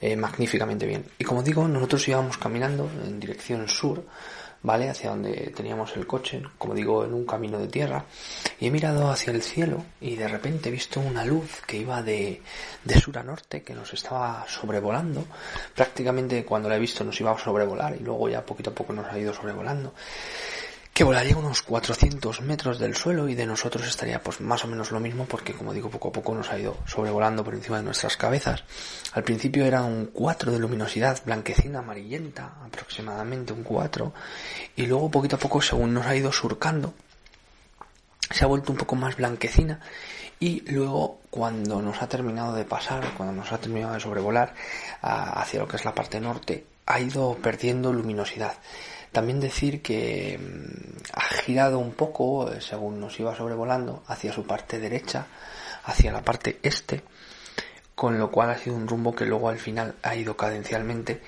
eh, 0.00 0.16
magníficamente 0.16 0.86
bien. 0.86 1.04
Y 1.18 1.24
como 1.24 1.42
digo, 1.42 1.68
nosotros 1.68 2.08
íbamos 2.08 2.38
caminando 2.38 2.90
en 3.04 3.20
dirección 3.20 3.68
sur, 3.68 4.06
¿vale? 4.62 4.88
Hacia 4.88 5.10
donde 5.10 5.52
teníamos 5.54 5.96
el 5.96 6.06
coche, 6.06 6.42
como 6.58 6.74
digo, 6.74 7.04
en 7.04 7.14
un 7.14 7.24
camino 7.24 7.58
de 7.58 7.68
tierra, 7.68 8.04
y 8.60 8.66
he 8.66 8.70
mirado 8.70 9.10
hacia 9.10 9.32
el 9.32 9.42
cielo 9.42 9.84
y 10.00 10.16
de 10.16 10.28
repente 10.28 10.68
he 10.68 10.72
visto 10.72 11.00
una 11.00 11.24
luz 11.24 11.62
que 11.66 11.76
iba 11.76 12.02
de, 12.02 12.42
de 12.84 13.00
sur 13.00 13.18
a 13.18 13.22
norte, 13.22 13.62
que 13.62 13.74
nos 13.74 13.92
estaba 13.92 14.44
sobrevolando. 14.48 15.24
Prácticamente 15.74 16.44
cuando 16.44 16.68
la 16.68 16.76
he 16.76 16.80
visto 16.80 17.04
nos 17.04 17.20
iba 17.20 17.32
a 17.32 17.38
sobrevolar 17.38 17.94
y 17.94 18.02
luego 18.02 18.28
ya 18.28 18.44
poquito 18.44 18.70
a 18.70 18.74
poco 18.74 18.92
nos 18.92 19.06
ha 19.06 19.18
ido 19.18 19.32
sobrevolando 19.32 19.94
que 20.98 21.04
volaría 21.04 21.36
unos 21.36 21.62
400 21.62 22.40
metros 22.40 22.80
del 22.80 22.96
suelo 22.96 23.28
y 23.28 23.36
de 23.36 23.46
nosotros 23.46 23.86
estaría 23.86 24.20
pues 24.20 24.40
más 24.40 24.64
o 24.64 24.66
menos 24.66 24.90
lo 24.90 24.98
mismo 24.98 25.26
porque 25.26 25.52
como 25.52 25.72
digo 25.72 25.90
poco 25.90 26.08
a 26.08 26.12
poco 26.12 26.34
nos 26.34 26.50
ha 26.50 26.58
ido 26.58 26.76
sobrevolando 26.86 27.44
por 27.44 27.54
encima 27.54 27.76
de 27.76 27.84
nuestras 27.84 28.16
cabezas. 28.16 28.64
Al 29.12 29.22
principio 29.22 29.64
era 29.64 29.84
un 29.84 30.06
4 30.06 30.50
de 30.50 30.58
luminosidad 30.58 31.22
blanquecina 31.24 31.78
amarillenta, 31.78 32.54
aproximadamente 32.66 33.52
un 33.52 33.62
4, 33.62 34.12
y 34.74 34.86
luego 34.86 35.08
poquito 35.08 35.36
a 35.36 35.38
poco 35.38 35.62
según 35.62 35.94
nos 35.94 36.04
ha 36.04 36.16
ido 36.16 36.32
surcando 36.32 36.92
se 38.28 38.42
ha 38.42 38.48
vuelto 38.48 38.72
un 38.72 38.78
poco 38.78 38.96
más 38.96 39.14
blanquecina 39.14 39.78
y 40.40 40.68
luego 40.68 41.20
cuando 41.30 41.80
nos 41.80 42.02
ha 42.02 42.08
terminado 42.08 42.54
de 42.54 42.64
pasar, 42.64 43.04
cuando 43.16 43.34
nos 43.34 43.52
ha 43.52 43.58
terminado 43.58 43.94
de 43.94 44.00
sobrevolar 44.00 44.52
hacia 45.00 45.60
lo 45.60 45.68
que 45.68 45.76
es 45.76 45.84
la 45.84 45.94
parte 45.94 46.20
norte, 46.20 46.66
ha 46.86 46.98
ido 46.98 47.36
perdiendo 47.40 47.92
luminosidad. 47.92 48.54
También 49.12 49.40
decir 49.40 49.82
que 49.82 50.38
ha 51.12 51.22
girado 51.42 51.78
un 51.78 51.92
poco, 51.92 52.50
según 52.60 53.00
nos 53.00 53.18
iba 53.18 53.34
sobrevolando, 53.34 54.02
hacia 54.06 54.32
su 54.32 54.46
parte 54.46 54.78
derecha, 54.78 55.26
hacia 55.84 56.12
la 56.12 56.22
parte 56.22 56.58
este, 56.62 57.02
con 57.94 58.18
lo 58.18 58.30
cual 58.30 58.50
ha 58.50 58.58
sido 58.58 58.76
un 58.76 58.86
rumbo 58.86 59.14
que 59.14 59.24
luego 59.24 59.48
al 59.48 59.58
final 59.58 59.96
ha 60.02 60.14
ido 60.14 60.36
cadencialmente 60.36 61.20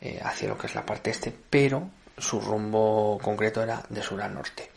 eh, 0.00 0.18
hacia 0.22 0.48
lo 0.48 0.58
que 0.58 0.66
es 0.66 0.74
la 0.74 0.84
parte 0.86 1.10
este, 1.10 1.32
pero 1.50 1.90
su 2.18 2.40
rumbo 2.40 3.18
concreto 3.22 3.62
era 3.62 3.82
de 3.88 4.02
sur 4.02 4.20
a 4.22 4.28
norte. 4.28 4.70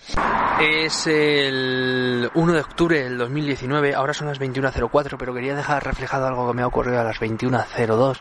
Es 0.59 1.07
el 1.07 2.29
1 2.33 2.53
de 2.53 2.59
octubre 2.59 3.03
del 3.03 3.17
2019, 3.17 3.95
ahora 3.95 4.13
son 4.13 4.27
las 4.27 4.39
21.04, 4.39 5.15
pero 5.17 5.33
quería 5.33 5.55
dejar 5.55 5.83
reflejado 5.85 6.27
algo 6.27 6.47
que 6.47 6.53
me 6.53 6.63
ha 6.63 6.67
ocurrido 6.67 6.99
a 6.99 7.03
las 7.03 7.19
21.02. 7.19 8.19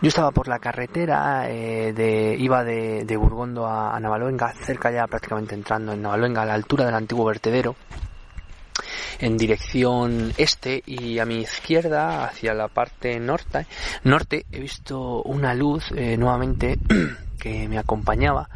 Yo 0.00 0.08
estaba 0.08 0.30
por 0.30 0.48
la 0.48 0.58
carretera, 0.58 1.50
eh, 1.50 1.92
de, 1.92 2.36
iba 2.38 2.64
de, 2.64 3.04
de 3.04 3.16
Burgondo 3.16 3.66
a, 3.66 3.94
a 3.94 4.00
Navaluenga, 4.00 4.52
cerca 4.54 4.90
ya 4.90 5.06
prácticamente 5.06 5.54
entrando 5.54 5.92
en 5.92 6.02
Navaluenga, 6.02 6.42
a 6.42 6.46
la 6.46 6.54
altura 6.54 6.86
del 6.86 6.94
antiguo 6.94 7.26
vertedero 7.26 7.76
en 9.18 9.36
dirección 9.36 10.32
este 10.36 10.82
y 10.84 11.18
a 11.18 11.24
mi 11.24 11.40
izquierda 11.40 12.26
hacia 12.26 12.52
la 12.52 12.68
parte 12.68 13.18
norte 13.18 13.66
norte 14.04 14.44
he 14.52 14.60
visto 14.60 15.22
una 15.22 15.54
luz 15.54 15.90
eh, 15.92 16.18
nuevamente 16.18 16.78
que 17.36 17.68
me 17.68 17.78
acompañaba 17.78 18.48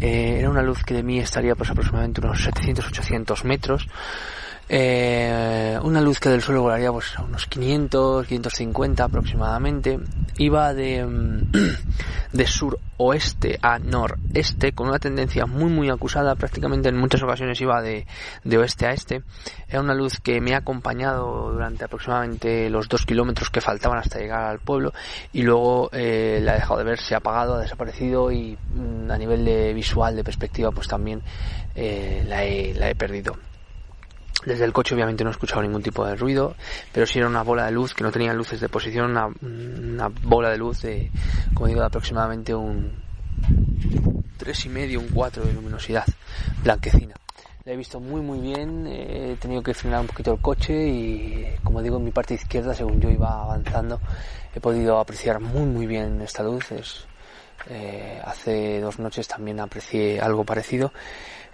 eh, 0.00 0.36
era 0.38 0.50
una 0.50 0.62
luz 0.62 0.84
que 0.84 0.94
de 0.94 1.02
mí 1.02 1.18
estaría 1.18 1.54
pues 1.54 1.70
aproximadamente 1.70 2.20
unos 2.20 2.46
700-800 2.46 3.44
metros 3.44 3.88
eh, 4.68 5.78
una 5.82 6.00
luz 6.00 6.18
que 6.18 6.28
del 6.28 6.42
suelo 6.42 6.62
volaría 6.62 6.90
pues 6.90 7.16
a 7.16 7.22
unos 7.22 7.46
500, 7.46 8.26
550 8.26 9.04
aproximadamente. 9.04 10.00
Iba 10.38 10.74
de, 10.74 11.04
mm, 11.06 11.52
de 12.32 12.46
sur 12.46 12.78
oeste 12.96 13.58
a 13.62 13.78
noreste 13.78 14.72
con 14.72 14.88
una 14.88 14.98
tendencia 14.98 15.46
muy 15.46 15.70
muy 15.70 15.88
acusada. 15.88 16.34
Prácticamente 16.34 16.88
en 16.88 16.96
muchas 16.96 17.22
ocasiones 17.22 17.60
iba 17.60 17.80
de, 17.80 18.06
de 18.42 18.58
oeste 18.58 18.86
a 18.86 18.92
este. 18.92 19.22
Era 19.68 19.80
una 19.80 19.94
luz 19.94 20.18
que 20.20 20.40
me 20.40 20.54
ha 20.54 20.58
acompañado 20.58 21.52
durante 21.52 21.84
aproximadamente 21.84 22.68
los 22.68 22.88
dos 22.88 23.06
kilómetros 23.06 23.50
que 23.50 23.60
faltaban 23.60 23.98
hasta 23.98 24.18
llegar 24.18 24.44
al 24.44 24.58
pueblo 24.58 24.92
y 25.32 25.42
luego 25.42 25.90
eh, 25.92 26.40
la 26.42 26.52
ha 26.52 26.54
dejado 26.56 26.78
de 26.78 26.84
ver, 26.84 26.98
se 26.98 27.14
ha 27.14 27.18
apagado, 27.18 27.54
ha 27.54 27.60
desaparecido 27.60 28.32
y 28.32 28.58
mm, 28.74 29.10
a 29.10 29.18
nivel 29.18 29.44
de 29.44 29.72
visual, 29.74 30.16
de 30.16 30.24
perspectiva, 30.24 30.72
pues 30.72 30.88
también 30.88 31.22
eh, 31.76 32.24
la, 32.26 32.44
he, 32.44 32.74
la 32.74 32.90
he 32.90 32.94
perdido. 32.96 33.36
Desde 34.44 34.64
el 34.64 34.72
coche 34.72 34.94
obviamente 34.94 35.24
no 35.24 35.30
he 35.30 35.32
escuchado 35.32 35.62
ningún 35.62 35.82
tipo 35.82 36.04
de 36.04 36.14
ruido, 36.14 36.54
pero 36.92 37.06
sí 37.06 37.18
era 37.18 37.26
una 37.26 37.42
bola 37.42 37.66
de 37.66 37.72
luz 37.72 37.94
que 37.94 38.04
no 38.04 38.12
tenía 38.12 38.32
luces 38.32 38.60
de 38.60 38.68
posición, 38.68 39.10
una, 39.10 39.26
una 39.26 40.08
bola 40.08 40.50
de 40.50 40.58
luz 40.58 40.82
de, 40.82 41.10
como 41.54 41.66
digo, 41.66 41.80
de 41.80 41.86
aproximadamente 41.86 42.54
un 42.54 42.92
tres 44.36 44.64
y 44.66 44.68
medio, 44.68 45.00
un 45.00 45.08
4 45.08 45.44
de 45.44 45.52
luminosidad 45.52 46.04
blanquecina. 46.62 47.14
La 47.64 47.72
he 47.72 47.76
visto 47.76 47.98
muy 47.98 48.20
muy 48.20 48.38
bien, 48.38 48.86
he 48.86 49.36
tenido 49.40 49.62
que 49.62 49.74
frenar 49.74 50.00
un 50.00 50.06
poquito 50.06 50.32
el 50.32 50.40
coche 50.40 50.86
y 50.86 51.44
como 51.64 51.82
digo 51.82 51.96
en 51.96 52.04
mi 52.04 52.12
parte 52.12 52.34
izquierda, 52.34 52.74
según 52.74 53.00
yo 53.00 53.10
iba 53.10 53.42
avanzando, 53.42 54.00
he 54.54 54.60
podido 54.60 55.00
apreciar 55.00 55.40
muy 55.40 55.64
muy 55.64 55.86
bien 55.86 56.20
esta 56.20 56.44
luz. 56.44 56.70
Es, 56.70 57.06
eh, 57.68 58.20
hace 58.24 58.80
dos 58.80 59.00
noches 59.00 59.26
también 59.26 59.58
aprecié 59.58 60.20
algo 60.20 60.44
parecido 60.44 60.92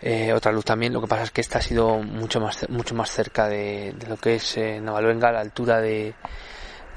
eh, 0.02 0.32
otra 0.32 0.52
luz 0.52 0.64
también. 0.64 0.92
Lo 0.92 1.00
que 1.00 1.06
pasa 1.06 1.22
es 1.22 1.30
que 1.30 1.40
esta 1.40 1.58
ha 1.58 1.62
sido 1.62 1.98
mucho 2.02 2.40
más, 2.40 2.68
mucho 2.68 2.94
más 2.94 3.10
cerca 3.10 3.48
de, 3.48 3.94
lo 4.08 4.16
que 4.16 4.34
es 4.34 4.56
eh, 4.58 4.80
Navaluenga, 4.80 5.28
a 5.28 5.32
la 5.32 5.40
altura 5.40 5.80
de, 5.80 6.14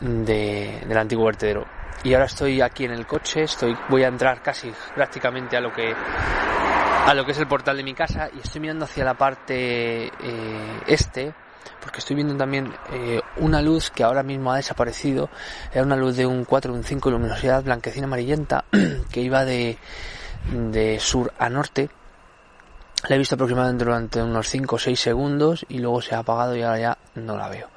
de, 0.01 0.83
del 0.87 0.97
antiguo 0.97 1.25
vertedero. 1.25 1.65
Y 2.03 2.13
ahora 2.13 2.25
estoy 2.25 2.61
aquí 2.61 2.85
en 2.85 2.91
el 2.91 3.05
coche, 3.05 3.43
estoy, 3.43 3.75
voy 3.89 4.03
a 4.03 4.07
entrar 4.07 4.41
casi 4.41 4.71
prácticamente 4.93 5.55
a 5.55 5.61
lo 5.61 5.71
que 5.71 5.93
a 5.93 7.13
lo 7.13 7.23
que 7.23 7.33
es 7.33 7.37
el 7.37 7.47
portal 7.47 7.77
de 7.77 7.83
mi 7.83 7.93
casa 7.93 8.29
y 8.33 8.39
estoy 8.39 8.61
mirando 8.61 8.85
hacia 8.85 9.05
la 9.05 9.13
parte 9.13 10.07
eh, 10.07 10.81
este 10.87 11.33
porque 11.79 11.99
estoy 11.99 12.15
viendo 12.15 12.35
también 12.35 12.73
eh, 12.91 13.21
una 13.37 13.61
luz 13.61 13.91
que 13.91 14.03
ahora 14.03 14.23
mismo 14.23 14.51
ha 14.51 14.55
desaparecido 14.55 15.29
era 15.71 15.83
una 15.83 15.95
luz 15.95 16.17
de 16.17 16.25
un 16.25 16.45
4 16.45 16.73
un 16.73 16.83
5 16.83 17.09
de 17.09 17.13
luminosidad 17.13 17.63
blanquecina 17.63 18.07
amarillenta 18.07 18.65
que 19.11 19.21
iba 19.21 19.45
de, 19.45 19.77
de 20.51 20.99
sur 20.99 21.31
a 21.37 21.47
norte 21.47 21.91
la 23.09 23.15
he 23.15 23.19
visto 23.19 23.35
aproximadamente 23.35 23.85
durante 23.85 24.21
unos 24.21 24.47
5 24.49 24.75
o 24.75 24.79
6 24.79 24.99
segundos 24.99 25.65
y 25.69 25.79
luego 25.79 26.01
se 26.01 26.15
ha 26.15 26.19
apagado 26.19 26.55
y 26.55 26.63
ahora 26.63 26.79
ya 26.79 26.97
no 27.15 27.37
la 27.37 27.49
veo. 27.49 27.69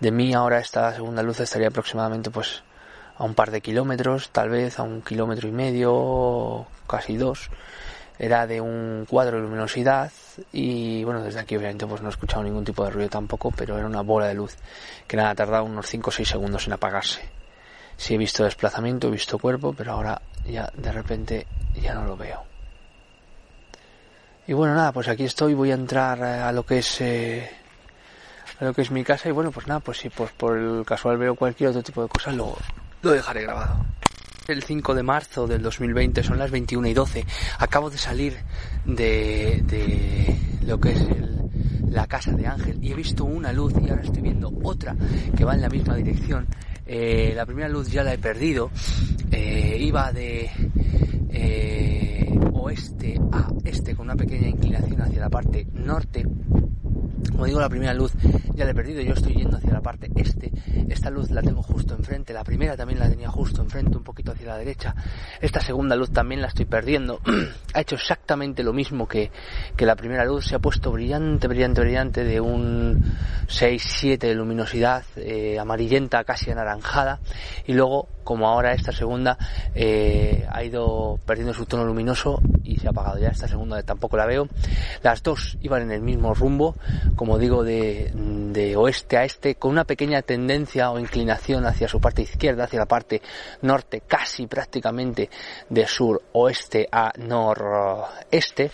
De 0.00 0.10
mí 0.10 0.34
ahora 0.34 0.58
esta 0.58 0.92
segunda 0.94 1.22
luz 1.22 1.40
estaría 1.40 1.68
aproximadamente 1.68 2.30
pues 2.30 2.62
a 3.16 3.24
un 3.24 3.34
par 3.34 3.50
de 3.50 3.60
kilómetros, 3.60 4.30
tal 4.30 4.50
vez 4.50 4.78
a 4.78 4.82
un 4.82 5.02
kilómetro 5.02 5.48
y 5.48 5.52
medio, 5.52 6.66
casi 6.88 7.16
dos. 7.16 7.50
Era 8.18 8.46
de 8.46 8.60
un 8.60 9.06
cuadro 9.08 9.36
de 9.36 9.44
luminosidad 9.44 10.10
y 10.52 11.04
bueno, 11.04 11.22
desde 11.22 11.40
aquí 11.40 11.56
obviamente 11.56 11.86
pues 11.86 12.02
no 12.02 12.08
he 12.08 12.10
escuchado 12.10 12.42
ningún 12.42 12.64
tipo 12.64 12.84
de 12.84 12.90
ruido 12.90 13.08
tampoco, 13.08 13.50
pero 13.50 13.78
era 13.78 13.86
una 13.86 14.02
bola 14.02 14.26
de 14.26 14.34
luz 14.34 14.56
que 15.06 15.16
nada, 15.16 15.30
ha 15.30 15.34
tardado 15.34 15.64
unos 15.64 15.86
5 15.86 16.10
o 16.10 16.12
6 16.12 16.28
segundos 16.28 16.66
en 16.66 16.72
apagarse. 16.72 17.28
Sí 17.96 18.14
he 18.14 18.18
visto 18.18 18.44
desplazamiento, 18.44 19.08
he 19.08 19.12
visto 19.12 19.38
cuerpo, 19.38 19.72
pero 19.72 19.92
ahora 19.92 20.20
ya 20.44 20.70
de 20.74 20.92
repente 20.92 21.46
ya 21.80 21.94
no 21.94 22.04
lo 22.04 22.16
veo. 22.16 22.51
Y 24.46 24.52
bueno, 24.52 24.74
nada, 24.74 24.92
pues 24.92 25.08
aquí 25.08 25.24
estoy, 25.24 25.54
voy 25.54 25.70
a 25.70 25.74
entrar 25.74 26.18
eh, 26.18 26.40
a 26.40 26.52
lo 26.52 26.66
que 26.66 26.78
es 26.78 27.00
eh, 27.00 27.48
a 28.60 28.64
lo 28.64 28.74
que 28.74 28.82
es 28.82 28.90
mi 28.90 29.04
casa 29.04 29.28
y 29.28 29.32
bueno, 29.32 29.50
pues 29.52 29.66
nada, 29.66 29.80
pues 29.80 29.98
si 29.98 30.08
pues 30.08 30.32
por 30.32 30.58
el 30.58 30.84
casual 30.84 31.16
veo 31.16 31.34
cualquier 31.34 31.70
otro 31.70 31.82
tipo 31.82 32.02
de 32.02 32.08
cosa, 32.08 32.32
lo, 32.32 32.56
lo 33.02 33.10
dejaré 33.10 33.42
grabado. 33.42 33.84
El 34.48 34.62
5 34.64 34.94
de 34.94 35.02
marzo 35.04 35.46
del 35.46 35.62
2020 35.62 36.24
son 36.24 36.38
las 36.38 36.50
21 36.50 36.88
y 36.88 36.94
12. 36.94 37.24
Acabo 37.58 37.90
de 37.90 37.98
salir 37.98 38.36
de, 38.84 39.62
de 39.64 40.36
lo 40.66 40.80
que 40.80 40.90
es 40.90 41.00
el, 41.00 41.32
la 41.92 42.06
casa 42.06 42.32
de 42.32 42.46
Ángel 42.46 42.78
y 42.82 42.90
he 42.90 42.94
visto 42.94 43.24
una 43.24 43.52
luz 43.52 43.74
y 43.80 43.88
ahora 43.88 44.02
estoy 44.02 44.22
viendo 44.22 44.52
otra 44.64 44.96
que 45.36 45.44
va 45.44 45.54
en 45.54 45.60
la 45.60 45.68
misma 45.68 45.94
dirección. 45.94 46.46
Eh, 46.94 47.32
la 47.34 47.46
primera 47.46 47.70
luz 47.70 47.90
ya 47.90 48.04
la 48.04 48.12
he 48.12 48.18
perdido. 48.18 48.70
Eh, 49.30 49.78
iba 49.80 50.12
de... 50.12 50.50
Eh, 51.30 52.38
oeste 52.52 53.18
a 53.32 53.48
este 53.64 53.96
con 53.96 54.04
una 54.04 54.14
pequeña 54.14 54.48
inclinación 54.48 55.00
hacia 55.00 55.20
la 55.20 55.30
parte 55.30 55.66
norte. 55.72 56.22
Como 57.30 57.46
digo, 57.46 57.60
la 57.60 57.68
primera 57.68 57.94
luz 57.94 58.12
ya 58.54 58.64
la 58.64 58.72
he 58.72 58.74
perdido, 58.74 59.00
yo 59.00 59.14
estoy 59.14 59.34
yendo 59.34 59.56
hacia 59.56 59.72
la 59.72 59.80
parte 59.80 60.10
este. 60.16 60.52
Esta 60.88 61.10
luz 61.10 61.30
la 61.30 61.42
tengo 61.42 61.62
justo 61.62 61.94
enfrente, 61.94 62.32
la 62.32 62.44
primera 62.44 62.76
también 62.76 62.98
la 62.98 63.08
tenía 63.08 63.28
justo 63.28 63.62
enfrente, 63.62 63.96
un 63.96 64.04
poquito 64.04 64.32
hacia 64.32 64.46
la 64.48 64.58
derecha. 64.58 64.94
Esta 65.40 65.60
segunda 65.60 65.96
luz 65.96 66.10
también 66.10 66.42
la 66.42 66.48
estoy 66.48 66.66
perdiendo. 66.66 67.20
ha 67.74 67.80
hecho 67.80 67.94
exactamente 67.94 68.62
lo 68.62 68.72
mismo 68.72 69.08
que, 69.08 69.30
que 69.76 69.86
la 69.86 69.96
primera 69.96 70.24
luz, 70.24 70.46
se 70.46 70.54
ha 70.54 70.58
puesto 70.58 70.92
brillante, 70.92 71.48
brillante, 71.48 71.80
brillante, 71.80 72.24
de 72.24 72.40
un 72.40 73.02
6-7 73.48 74.18
de 74.18 74.34
luminosidad, 74.34 75.04
eh, 75.16 75.58
amarillenta, 75.58 76.24
casi 76.24 76.50
anaranjada. 76.50 77.20
Y 77.66 77.72
luego 77.72 78.08
como 78.24 78.48
ahora 78.48 78.72
esta 78.72 78.92
segunda 78.92 79.36
eh, 79.74 80.46
ha 80.50 80.62
ido 80.62 81.18
perdiendo 81.26 81.52
su 81.54 81.66
tono 81.66 81.84
luminoso 81.84 82.40
y 82.62 82.76
se 82.76 82.86
ha 82.86 82.90
apagado 82.90 83.18
ya 83.18 83.28
esta 83.28 83.48
segunda 83.48 83.82
tampoco 83.82 84.16
la 84.16 84.26
veo 84.26 84.48
las 85.02 85.22
dos 85.22 85.58
iban 85.60 85.82
en 85.82 85.92
el 85.92 86.02
mismo 86.02 86.34
rumbo 86.34 86.76
como 87.16 87.38
digo 87.38 87.62
de, 87.62 88.74
oeste 88.76 89.16
a 89.16 89.24
este 89.24 89.56
con 89.56 89.72
una 89.72 89.84
pequeña 89.84 90.22
tendencia 90.22 90.90
o 90.90 90.98
inclinación 90.98 91.66
hacia 91.66 91.88
su 91.88 92.00
parte 92.00 92.22
izquierda 92.22 92.64
hacia 92.64 92.80
la 92.80 92.86
parte 92.86 93.20
norte 93.62 94.02
casi 94.06 94.46
prácticamente 94.46 95.28
de 95.68 95.86
sur 95.86 96.22
oeste 96.32 96.88
a 96.90 97.12
noreste 97.18 98.70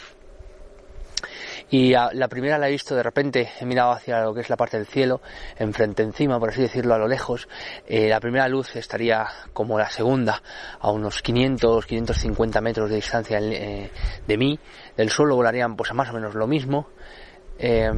y 1.70 1.94
a, 1.94 2.10
la 2.12 2.28
primera 2.28 2.58
la 2.58 2.68
he 2.68 2.70
visto 2.70 2.94
de 2.94 3.02
repente, 3.02 3.50
he 3.60 3.66
mirado 3.66 3.92
hacia 3.92 4.22
lo 4.22 4.32
que 4.32 4.40
es 4.40 4.48
la 4.48 4.56
parte 4.56 4.78
del 4.78 4.86
cielo, 4.86 5.20
enfrente 5.58 6.02
encima, 6.02 6.38
por 6.40 6.50
así 6.50 6.62
decirlo, 6.62 6.94
a 6.94 6.98
lo 6.98 7.06
lejos. 7.06 7.46
Eh, 7.86 8.08
la 8.08 8.20
primera 8.20 8.48
luz 8.48 8.74
estaría 8.76 9.26
como 9.52 9.78
la 9.78 9.90
segunda, 9.90 10.42
a 10.80 10.90
unos 10.90 11.20
500, 11.20 11.84
550 11.84 12.60
metros 12.62 12.88
de 12.88 12.96
distancia 12.96 13.38
eh, 13.38 13.90
de 14.26 14.38
mí. 14.38 14.58
Del 14.96 15.10
suelo 15.10 15.36
volarían 15.36 15.76
pues 15.76 15.90
a 15.90 15.94
más 15.94 16.08
o 16.08 16.14
menos 16.14 16.34
lo 16.34 16.46
mismo. 16.46 16.88
Eh, 17.58 17.90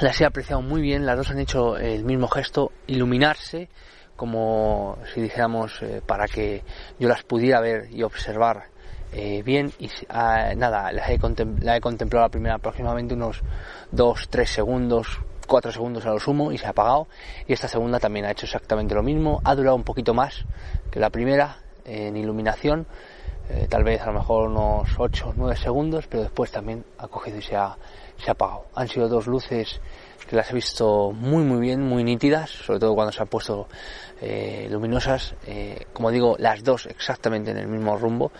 las 0.00 0.20
he 0.20 0.24
apreciado 0.24 0.62
muy 0.62 0.80
bien, 0.80 1.06
las 1.06 1.16
dos 1.16 1.30
han 1.30 1.38
hecho 1.38 1.76
el 1.76 2.04
mismo 2.04 2.28
gesto, 2.28 2.72
iluminarse, 2.86 3.68
como 4.16 4.98
si 5.12 5.20
dijéramos, 5.20 5.82
eh, 5.82 6.02
para 6.04 6.26
que 6.28 6.62
yo 6.98 7.08
las 7.08 7.22
pudiera 7.22 7.60
ver 7.60 7.88
y 7.90 8.02
observar 8.02 8.66
eh, 9.12 9.42
bien. 9.42 9.72
Y 9.78 9.90
ah, 10.10 10.52
nada, 10.56 10.92
la 10.92 11.06
he, 11.06 11.18
la 11.60 11.76
he 11.76 11.80
contemplado 11.80 12.26
la 12.26 12.30
primera 12.30 12.56
aproximadamente 12.56 13.14
unos 13.14 13.42
2, 13.92 14.28
3 14.28 14.50
segundos, 14.50 15.20
4 15.46 15.72
segundos 15.72 16.04
a 16.04 16.10
lo 16.10 16.20
sumo 16.20 16.52
y 16.52 16.58
se 16.58 16.66
ha 16.66 16.70
apagado. 16.70 17.08
Y 17.46 17.52
esta 17.52 17.66
segunda 17.66 17.98
también 17.98 18.26
ha 18.26 18.30
hecho 18.30 18.46
exactamente 18.46 18.94
lo 18.94 19.02
mismo, 19.02 19.40
ha 19.44 19.54
durado 19.54 19.76
un 19.76 19.84
poquito 19.84 20.14
más 20.14 20.44
que 20.90 21.00
la 21.00 21.10
primera 21.10 21.58
en 21.84 22.16
iluminación, 22.16 22.86
eh, 23.50 23.66
tal 23.68 23.82
vez 23.82 24.00
a 24.02 24.06
lo 24.06 24.14
mejor 24.14 24.48
unos 24.48 24.88
8 24.98 25.34
9 25.36 25.56
segundos, 25.56 26.06
pero 26.06 26.24
después 26.24 26.50
también 26.50 26.84
ha 26.98 27.08
cogido 27.08 27.38
y 27.38 27.42
se 27.42 27.56
ha, 27.56 27.76
se 28.18 28.28
ha 28.28 28.32
apagado. 28.32 28.66
Han 28.74 28.88
sido 28.88 29.08
dos 29.08 29.26
luces 29.26 29.80
que 30.28 30.36
las 30.36 30.50
he 30.50 30.54
visto 30.54 31.12
muy 31.12 31.42
muy 31.42 31.58
bien, 31.58 31.80
muy 31.80 32.04
nítidas, 32.04 32.50
sobre 32.50 32.80
todo 32.80 32.94
cuando 32.94 33.12
se 33.12 33.22
han 33.22 33.28
puesto 33.28 33.66
eh, 34.20 34.68
luminosas, 34.70 35.34
eh, 35.46 35.86
como 35.94 36.10
digo, 36.10 36.36
las 36.38 36.62
dos 36.62 36.84
exactamente 36.86 37.50
en 37.50 37.56
el 37.56 37.68
mismo 37.68 37.96
rumbo, 37.96 38.30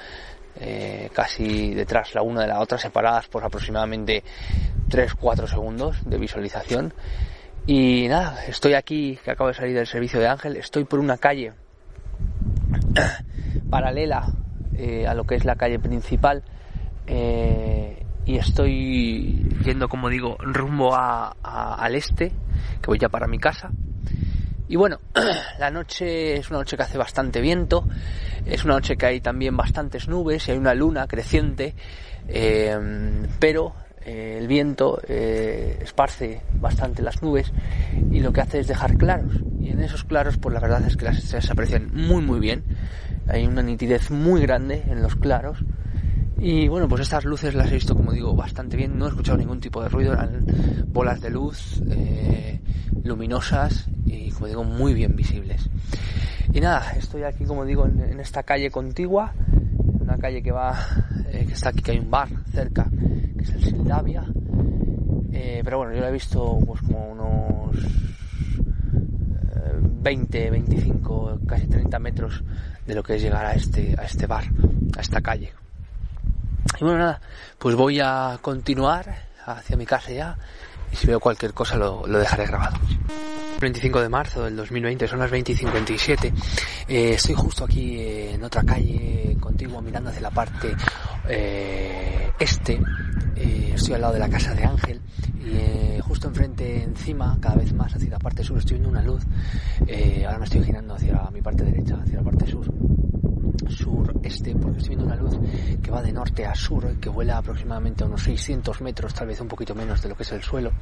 casi 1.13 1.73
detrás 1.73 2.17
la 2.17 2.23
una 2.23 2.41
de 2.41 2.49
la 2.49 2.59
otra, 2.59 2.79
separadas 2.79 3.29
por 3.29 3.45
aproximadamente 3.45 4.25
3-4 4.91 5.47
segundos 5.47 5.99
de 6.05 6.19
visualización. 6.19 6.93
Y 7.65 8.09
nada, 8.09 8.45
estoy 8.47 8.75
aquí, 8.75 9.19
que 9.25 9.31
acabo 9.31 9.49
de 9.49 9.55
salir 9.55 9.77
del 9.77 9.87
servicio 9.87 10.19
de 10.19 10.27
Ángel, 10.27 10.57
estoy 10.57 10.85
por 10.85 10.99
una 10.99 11.17
calle 11.17 11.53
paralela 13.71 14.33
eh, 14.81 15.09
a 15.09 15.15
lo 15.15 15.25
que 15.25 15.35
es 15.35 15.45
la 15.45 15.57
calle 15.57 15.81
principal 15.81 16.45
eh, 17.09 18.01
y 18.25 18.37
estoy 18.37 19.45
yendo, 19.65 19.89
como 19.89 20.09
digo, 20.09 20.37
rumbo 20.39 20.95
a, 20.95 21.35
al 21.43 21.97
este, 21.97 22.31
que 22.81 22.87
voy 22.87 22.97
ya 22.97 23.09
para 23.09 23.27
mi 23.27 23.41
casa. 23.41 23.73
Y 24.69 24.77
bueno, 24.77 25.01
la 25.59 25.73
noche 25.73 26.37
es 26.37 26.49
una 26.51 26.61
noche 26.61 26.77
que 26.77 26.85
hace 26.85 26.97
bastante 26.97 27.41
viento, 27.41 27.89
es 28.47 28.65
una 28.65 28.75
noche 28.75 28.97
que 28.97 29.07
hay 29.07 29.21
también 29.21 29.57
bastantes 29.57 30.07
nubes 30.07 30.47
y 30.47 30.53
hay 30.53 30.59
una 30.59 30.75
luna 30.75 31.09
creciente, 31.09 31.75
eh, 32.29 32.79
pero 33.41 33.75
el 34.05 34.47
viento 34.47 35.03
esparce 35.03 36.41
bastante 36.55 37.03
las 37.03 37.21
nubes 37.21 37.53
y 38.13 38.21
lo 38.21 38.33
que 38.33 38.43
hace 38.43 38.61
es 38.61 38.69
dejar 38.69 38.97
claros. 38.97 39.33
Y 39.61 39.71
en 39.71 39.81
esos 39.81 40.05
claros, 40.05 40.39
pues 40.39 40.55
la 40.55 40.61
verdad 40.61 40.87
es 40.87 40.97
que 40.97 41.05
las 41.05 41.19
estrellas 41.19 41.47
se 41.47 41.53
aprecian 41.53 41.91
muy 41.93 42.23
muy 42.23 42.39
bien 42.39 42.63
hay 43.29 43.47
una 43.47 43.63
nitidez 43.63 44.11
muy 44.11 44.41
grande 44.43 44.83
en 44.87 45.03
los 45.03 45.17
claros. 45.17 45.65
Y 46.39 46.69
bueno, 46.69 46.89
pues 46.89 47.03
estas 47.03 47.25
luces 47.25 47.55
las 47.55 47.71
he 47.71 47.75
visto, 47.75 47.95
como 47.95 48.13
digo, 48.13 48.35
bastante 48.35 48.77
bien. 48.77 48.97
No 48.97 49.07
he 49.07 49.09
escuchado 49.09 49.37
ningún 49.37 49.61
tipo 49.61 49.83
de 49.83 49.89
ruido. 49.89 50.13
Eran 50.13 50.45
bolas 50.87 51.21
de 51.21 51.31
luz 51.31 51.83
eh, 51.91 52.61
luminosas 53.03 53.89
y, 54.07 54.31
como 54.31 54.47
digo, 54.47 54.65
muy 54.65 54.95
bien 54.95 55.17
visibles. 55.17 55.69
Y 56.53 56.61
nada, 56.61 56.93
estoy 56.93 57.25
aquí, 57.25 57.45
como 57.45 57.65
digo, 57.65 57.87
en, 57.87 58.21
esta 58.21 58.45
calle 58.45 58.71
contigua. 58.71 59.35
Una 60.01 60.17
calle 60.17 60.43
que 60.43 60.53
va, 60.53 60.79
eh, 61.31 61.45
que 61.47 61.53
está 61.53 61.71
aquí, 61.71 61.83
que 61.83 61.91
hay 61.91 61.99
un 61.99 62.11
bar 62.11 62.29
cerca, 62.53 62.89
que 63.37 63.43
es 63.43 63.51
el 63.51 63.65
Sildavia. 63.65 64.25
Eh, 65.33 65.61
pero 65.63 65.79
bueno, 65.79 65.93
yo 65.93 66.01
la 66.01 66.09
he 66.09 66.13
visto 66.13 66.59
pues 66.65 66.81
como 66.83 67.11
unos 67.11 67.77
20, 70.01 70.51
25, 70.51 71.41
casi 71.47 71.67
30 71.67 71.99
metros 71.99 72.43
de 72.89 72.95
lo 72.95 73.03
que 73.03 73.17
es 73.17 73.23
llegar 73.23 73.45
a 73.45 73.53
este, 73.53 73.95
a 73.99 74.05
este 74.05 74.27
bar, 74.27 74.45
a 74.97 75.01
esta 75.01 75.21
calle. 75.21 75.53
Y 76.81 76.85
bueno, 76.85 76.99
nada, 76.99 77.21
pues 77.59 77.77
voy 77.77 78.01
a 78.01 78.39
continuar 78.41 79.29
hacia 79.45 79.77
mi 79.77 79.85
casa 79.85 80.11
ya 80.11 80.37
y 80.91 80.97
si 80.97 81.07
veo 81.07 81.21
cualquier 81.21 81.53
cosa 81.53 81.77
lo, 81.77 82.07
dejaré 82.07 82.47
grabado. 82.47 82.79
25 83.61 84.01
de 84.01 84.09
marzo 84.09 84.45
del 84.45 84.57
2020, 84.57 85.07
son 85.07 85.19
las 85.19 85.31
20 85.31 85.53
y 85.53 85.55
57. 85.55 86.33
Eh, 86.89 87.11
estoy 87.11 87.35
justo 87.35 87.65
aquí 87.65 88.01
en 88.01 88.43
otra 88.43 88.63
calle 88.63 89.37
contigua 89.39 89.83
mirando 89.83 90.09
hacia 90.09 90.23
la 90.23 90.31
parte 90.31 90.75
eh, 91.29 92.31
este. 92.39 92.81
Eh, 93.49 93.73
estoy 93.75 93.95
al 93.95 94.03
lado 94.03 94.13
de 94.13 94.21
la 94.21 94.29
casa 94.29 94.55
de 94.55 94.65
Ángel 94.65 95.01
y 95.41 96.01
justo 96.01 96.29
enfrente, 96.29 96.83
encima, 96.83 97.39
cada 97.41 97.57
vez 97.57 97.73
más 97.73 97.95
hacia 97.95 98.11
la 98.11 98.19
parte 98.19 98.45
sur, 98.45 98.59
estoy 98.59 98.75
viendo 98.75 98.91
una 98.91 99.03
luz. 99.03 99.23
ahora 100.27 100.39
me 100.39 100.45
estoy 100.45 100.63
girando 100.63 100.95
hacia 100.95 101.31
mi 101.33 101.41
parte 101.41 101.65
derecha, 101.65 101.99
hacia 102.03 102.17
la 102.17 102.23
parte 102.23 102.47
sur 102.47 102.67
sureste, 103.67 104.55
porque 104.55 104.79
estoy 104.79 104.97
viendo 104.97 105.07
una 105.07 105.17
luz 105.17 105.39
que 105.83 105.91
va 105.91 106.03
de 106.03 106.13
norte 106.13 106.47
a 106.47 106.55
sur, 106.55 106.99
que 107.01 107.09
vuela 107.09 107.39
aproximadamente 107.39 108.05
unos 108.05 108.23
600 108.23 108.81
metros, 108.81 109.15
tal 109.15 109.27
vez 109.27 109.41
un 109.41 109.49
poquito 109.49 109.75
menos 109.75 110.03
de 110.03 110.09
lo 110.09 110.17
que 110.17 110.23
es 110.23 110.33
el 110.33 110.43
suelo. 110.43 110.73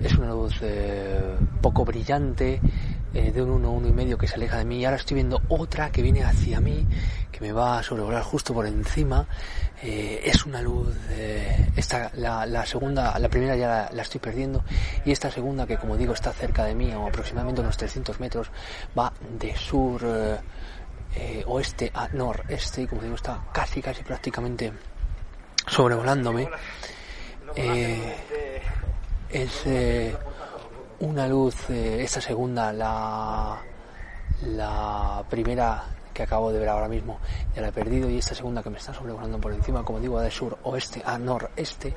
Es 0.00 0.16
una 0.16 0.30
luz 0.30 0.54
eh, 0.62 1.36
poco 1.60 1.84
brillante, 1.84 2.60
eh, 3.14 3.32
de 3.32 3.42
un 3.42 3.50
1, 3.50 3.70
uno 3.70 3.88
y 3.88 3.92
medio 3.92 4.18
que 4.18 4.26
se 4.26 4.34
aleja 4.34 4.58
de 4.58 4.64
mí. 4.64 4.78
Y 4.78 4.84
ahora 4.84 4.96
estoy 4.96 5.16
viendo 5.16 5.40
otra 5.48 5.90
que 5.90 6.02
viene 6.02 6.22
hacia 6.22 6.60
mí, 6.60 6.86
que 7.30 7.40
me 7.40 7.52
va 7.52 7.78
a 7.78 7.82
sobrevolar 7.82 8.22
justo 8.22 8.54
por 8.54 8.66
encima. 8.66 9.26
Eh, 9.82 10.22
es 10.24 10.46
una 10.46 10.62
luz, 10.62 10.94
esta, 11.76 12.10
la, 12.14 12.64
segunda, 12.64 13.18
la 13.18 13.28
primera 13.28 13.56
ya 13.56 13.90
la, 13.92 14.02
estoy 14.02 14.20
perdiendo, 14.20 14.64
y 15.04 15.12
esta 15.12 15.30
segunda 15.30 15.66
que 15.66 15.76
como 15.76 15.96
digo 15.96 16.14
está 16.14 16.32
cerca 16.32 16.64
de 16.64 16.74
mí, 16.74 16.92
o 16.94 17.06
aproximadamente 17.06 17.60
unos 17.60 17.76
300 17.76 18.18
metros, 18.20 18.50
va 18.98 19.12
de 19.38 19.54
sur 19.54 20.02
eh, 21.16 21.42
oeste 21.46 21.90
a 21.94 22.08
noreste 22.08 22.82
y 22.82 22.86
como 22.86 23.00
digo 23.00 23.14
está 23.14 23.42
casi 23.52 23.80
casi 23.80 24.02
prácticamente 24.02 24.72
sobrevolándome. 25.66 26.48
Eh, 27.54 28.14
es 29.30 29.66
eh, 29.66 30.14
una 31.00 31.26
luz 31.26 31.70
esta 31.70 32.20
segunda 32.20 32.72
la 32.72 33.62
la 34.42 35.24
primera 35.30 35.95
que 36.16 36.22
acabo 36.22 36.50
de 36.50 36.58
ver 36.58 36.70
ahora 36.70 36.88
mismo 36.88 37.20
ya 37.54 37.60
la 37.60 37.68
he 37.68 37.72
perdido 37.72 38.08
y 38.08 38.16
esta 38.16 38.34
segunda 38.34 38.62
que 38.62 38.70
me 38.70 38.78
está 38.78 38.94
sobrevolando 38.94 39.38
por 39.38 39.52
encima, 39.52 39.84
como 39.84 40.00
digo, 40.00 40.18
de 40.18 40.30
sur 40.30 40.58
oeste 40.62 41.02
a 41.04 41.18
noreste, 41.18 41.94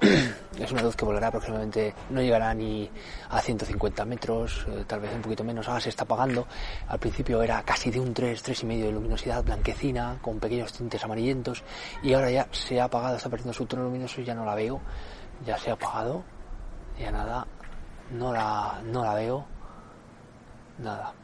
es 0.60 0.70
una 0.70 0.82
luz 0.82 0.94
que 0.94 1.06
volará 1.06 1.28
aproximadamente, 1.28 1.94
no 2.10 2.20
llegará 2.20 2.52
ni 2.52 2.90
a 3.30 3.40
150 3.40 4.04
metros, 4.04 4.66
eh, 4.68 4.84
tal 4.86 5.00
vez 5.00 5.14
un 5.14 5.22
poquito 5.22 5.42
menos, 5.44 5.66
ahora 5.66 5.80
se 5.80 5.88
está 5.88 6.04
apagando. 6.04 6.46
Al 6.88 6.98
principio 6.98 7.42
era 7.42 7.62
casi 7.62 7.90
de 7.90 8.00
un 8.00 8.12
3, 8.12 8.42
3 8.42 8.62
y 8.62 8.66
medio 8.66 8.86
de 8.86 8.92
luminosidad 8.92 9.42
blanquecina, 9.42 10.18
con 10.20 10.38
pequeños 10.38 10.72
tintes 10.74 11.02
amarillentos, 11.02 11.62
y 12.02 12.12
ahora 12.12 12.30
ya 12.30 12.46
se 12.52 12.78
ha 12.78 12.84
apagado, 12.84 13.16
está 13.16 13.30
perdiendo 13.30 13.54
su 13.54 13.64
tono 13.64 13.84
luminoso 13.84 14.20
y 14.20 14.24
ya 14.24 14.34
no 14.34 14.44
la 14.44 14.54
veo, 14.54 14.78
ya 15.46 15.56
se 15.56 15.70
ha 15.70 15.72
apagado, 15.72 16.22
ya 16.98 17.10
nada, 17.10 17.46
no 18.12 18.30
la, 18.30 18.82
no 18.84 19.02
la 19.02 19.14
veo, 19.14 19.46
nada 20.78 21.14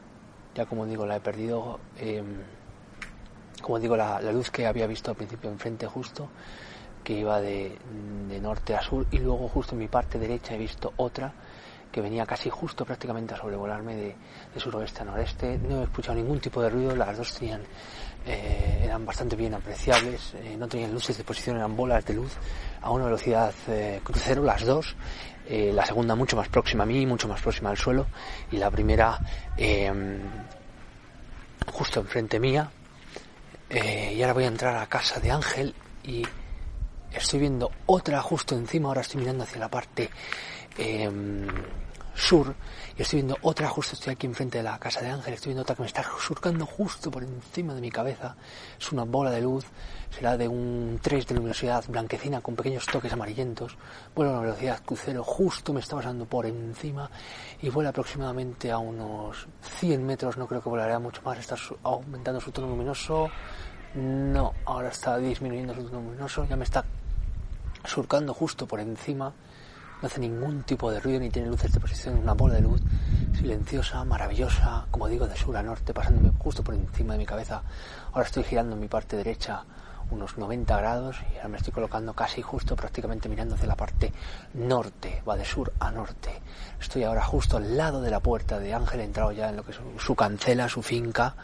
ya 0.55 0.65
como 0.65 0.85
digo 0.85 1.05
la 1.05 1.17
he 1.17 1.19
perdido 1.19 1.79
em, 1.97 2.37
como 3.61 3.79
digo 3.79 3.95
la, 3.95 4.21
luz 4.31 4.49
que 4.49 4.65
había 4.65 4.87
visto 4.87 5.11
al 5.11 5.17
principio 5.17 5.49
enfrente 5.49 5.85
justo 5.87 6.29
que 7.03 7.13
iba 7.13 7.39
de, 7.39 7.77
norte 8.41 8.75
a 8.75 8.81
sur 8.81 9.05
y 9.11 9.19
luego 9.19 9.47
justo 9.47 9.73
en 9.73 9.79
mi 9.79 9.87
parte 9.87 10.19
derecha 10.19 10.55
he 10.55 10.57
visto 10.57 10.93
otra 10.97 11.33
que 11.91 12.01
venía 12.01 12.25
casi 12.25 12.49
justo 12.49 12.85
prácticamente 12.85 13.33
a 13.33 13.37
sobrevolarme 13.37 13.95
de, 13.95 14.15
suroeste 14.57 15.01
a 15.01 15.05
noreste. 15.05 15.57
No 15.57 15.81
he 15.81 15.83
escuchado 15.83 16.15
ningún 16.15 16.39
tipo 16.39 16.61
de 16.61 16.69
ruido 16.69 16.95
las 16.95 17.17
dos 17.17 17.33
tenían 17.33 17.61
eh, 18.25 18.81
eran 18.83 19.03
bastante 19.05 19.35
bien 19.35 19.53
apreciables 19.55 20.35
eh, 20.35 20.55
no 20.55 20.67
tenían 20.67 20.93
luces 20.93 21.17
de 21.17 21.23
posición 21.23 21.57
eran 21.57 21.75
bolas 21.75 22.05
de 22.05 22.13
luz 22.13 22.31
a 22.79 22.91
una 22.91 23.05
velocidad 23.05 23.51
eh, 23.67 23.99
crucero 24.03 24.43
las 24.43 24.63
dos 24.63 24.95
eh, 25.51 25.73
la 25.73 25.85
segunda 25.85 26.15
mucho 26.15 26.37
más 26.37 26.47
próxima 26.47 26.83
a 26.83 26.85
mí, 26.85 27.05
mucho 27.05 27.27
más 27.27 27.41
próxima 27.41 27.69
al 27.69 27.77
suelo, 27.77 28.07
y 28.53 28.55
la 28.55 28.71
primera 28.71 29.19
em, 29.57 30.21
justo 31.67 31.99
enfrente 31.99 32.39
mía. 32.39 32.71
Eh, 33.69 34.13
y 34.15 34.21
ahora 34.21 34.33
voy 34.33 34.45
a 34.45 34.47
entrar 34.47 34.77
a 34.77 34.87
casa 34.87 35.19
de 35.19 35.29
Ángel 35.29 35.75
y 36.05 36.25
estoy 37.11 37.41
viendo 37.41 37.69
otra 37.85 38.21
justo 38.21 38.55
encima, 38.55 38.87
ahora 38.87 39.01
estoy 39.01 39.19
mirando 39.19 39.43
hacia 39.43 39.59
la 39.59 39.67
parte 39.67 40.09
em, 40.77 41.45
sur 42.21 42.55
y 42.97 43.01
estoy 43.01 43.17
viendo 43.17 43.37
otra 43.41 43.67
justo 43.67 43.95
estoy 43.95 44.13
aquí 44.13 44.27
enfrente 44.27 44.59
de 44.59 44.63
la 44.63 44.77
casa 44.77 45.01
de 45.01 45.09
Ángel 45.09 45.33
estoy 45.33 45.49
viendo 45.49 45.63
otra 45.63 45.75
que 45.75 45.81
me 45.81 45.87
está 45.87 46.05
surcando 46.19 46.65
justo 46.65 47.09
por 47.09 47.23
encima 47.23 47.73
de 47.73 47.81
mi 47.81 47.89
cabeza. 47.89 48.35
Es 48.79 48.91
una 48.91 49.03
bola 49.03 49.31
de 49.31 49.41
luz 49.41 49.65
será 50.11 50.37
de 50.37 50.47
un 50.47 50.99
3 51.01 51.25
de 51.25 51.35
luminosidad 51.35 51.83
blanquecina 51.87 52.41
con 52.41 52.55
pequeños 52.55 52.85
toques 52.85 53.11
amarillentos. 53.11 53.77
Vuela 54.13 54.31
a 54.31 54.33
una 54.35 54.41
velocidad 54.43 54.81
crucero 54.85 55.23
justo 55.23 55.73
me 55.73 55.79
está 55.79 55.95
pasando 55.95 56.25
por 56.25 56.45
encima 56.45 57.09
y 57.61 57.69
vuela 57.69 57.89
aproximadamente 57.89 58.71
a 58.71 58.77
unos 58.77 59.47
100 59.79 60.05
metros. 60.05 60.37
No 60.37 60.47
creo 60.47 60.61
que 60.61 60.69
volará 60.69 60.99
mucho 60.99 61.21
más 61.23 61.39
está 61.39 61.55
aumentando 61.83 62.39
su 62.39 62.51
tono 62.51 62.67
luminoso. 62.67 63.29
No 63.95 64.53
ahora 64.65 64.89
está 64.89 65.17
disminuyendo 65.17 65.73
su 65.73 65.83
tono 65.85 66.01
luminoso 66.01 66.45
ya 66.45 66.55
me 66.55 66.65
está 66.65 66.85
surcando 67.83 68.33
justo 68.33 68.67
por 68.67 68.79
encima 68.79 69.33
no 70.01 70.07
hace 70.07 70.19
ningún 70.19 70.63
tipo 70.63 70.91
de 70.91 70.99
ruido 70.99 71.19
ni 71.19 71.29
tiene 71.29 71.47
luces 71.47 71.71
de 71.71 71.79
posición, 71.79 72.17
una 72.17 72.33
bola 72.33 72.55
de 72.55 72.61
luz 72.61 72.81
silenciosa, 73.37 74.03
maravillosa, 74.03 74.87
como 74.89 75.07
digo, 75.07 75.27
de 75.27 75.35
sur 75.35 75.55
a 75.55 75.63
norte, 75.63 75.93
pasándome 75.93 76.31
justo 76.39 76.63
por 76.63 76.73
encima 76.73 77.13
de 77.13 77.19
mi 77.19 77.25
cabeza. 77.25 77.61
Ahora 78.11 78.25
estoy 78.25 78.43
girando 78.43 78.73
en 78.73 78.81
mi 78.81 78.87
parte 78.87 79.15
derecha 79.15 79.63
unos 80.09 80.37
90 80.37 80.77
grados 80.77 81.17
y 81.31 81.37
ahora 81.37 81.49
me 81.49 81.57
estoy 81.57 81.71
colocando 81.71 82.13
casi 82.13 82.41
justo 82.41 82.75
prácticamente 82.75 83.29
mirando 83.29 83.55
hacia 83.55 83.67
la 83.67 83.75
parte 83.75 84.11
norte, 84.53 85.21
va 85.27 85.37
de 85.37 85.45
sur 85.45 85.71
a 85.79 85.91
norte. 85.91 86.41
Estoy 86.79 87.03
ahora 87.03 87.23
justo 87.23 87.57
al 87.57 87.77
lado 87.77 88.01
de 88.01 88.11
la 88.11 88.19
puerta 88.19 88.59
de 88.59 88.73
Ángel, 88.73 88.99
he 89.01 89.03
entrado 89.05 89.31
ya 89.31 89.49
en 89.49 89.55
lo 89.55 89.63
que 89.63 89.71
es 89.71 89.79
su 89.97 90.15
cancela, 90.15 90.67
su 90.67 90.81
finca, 90.81 91.35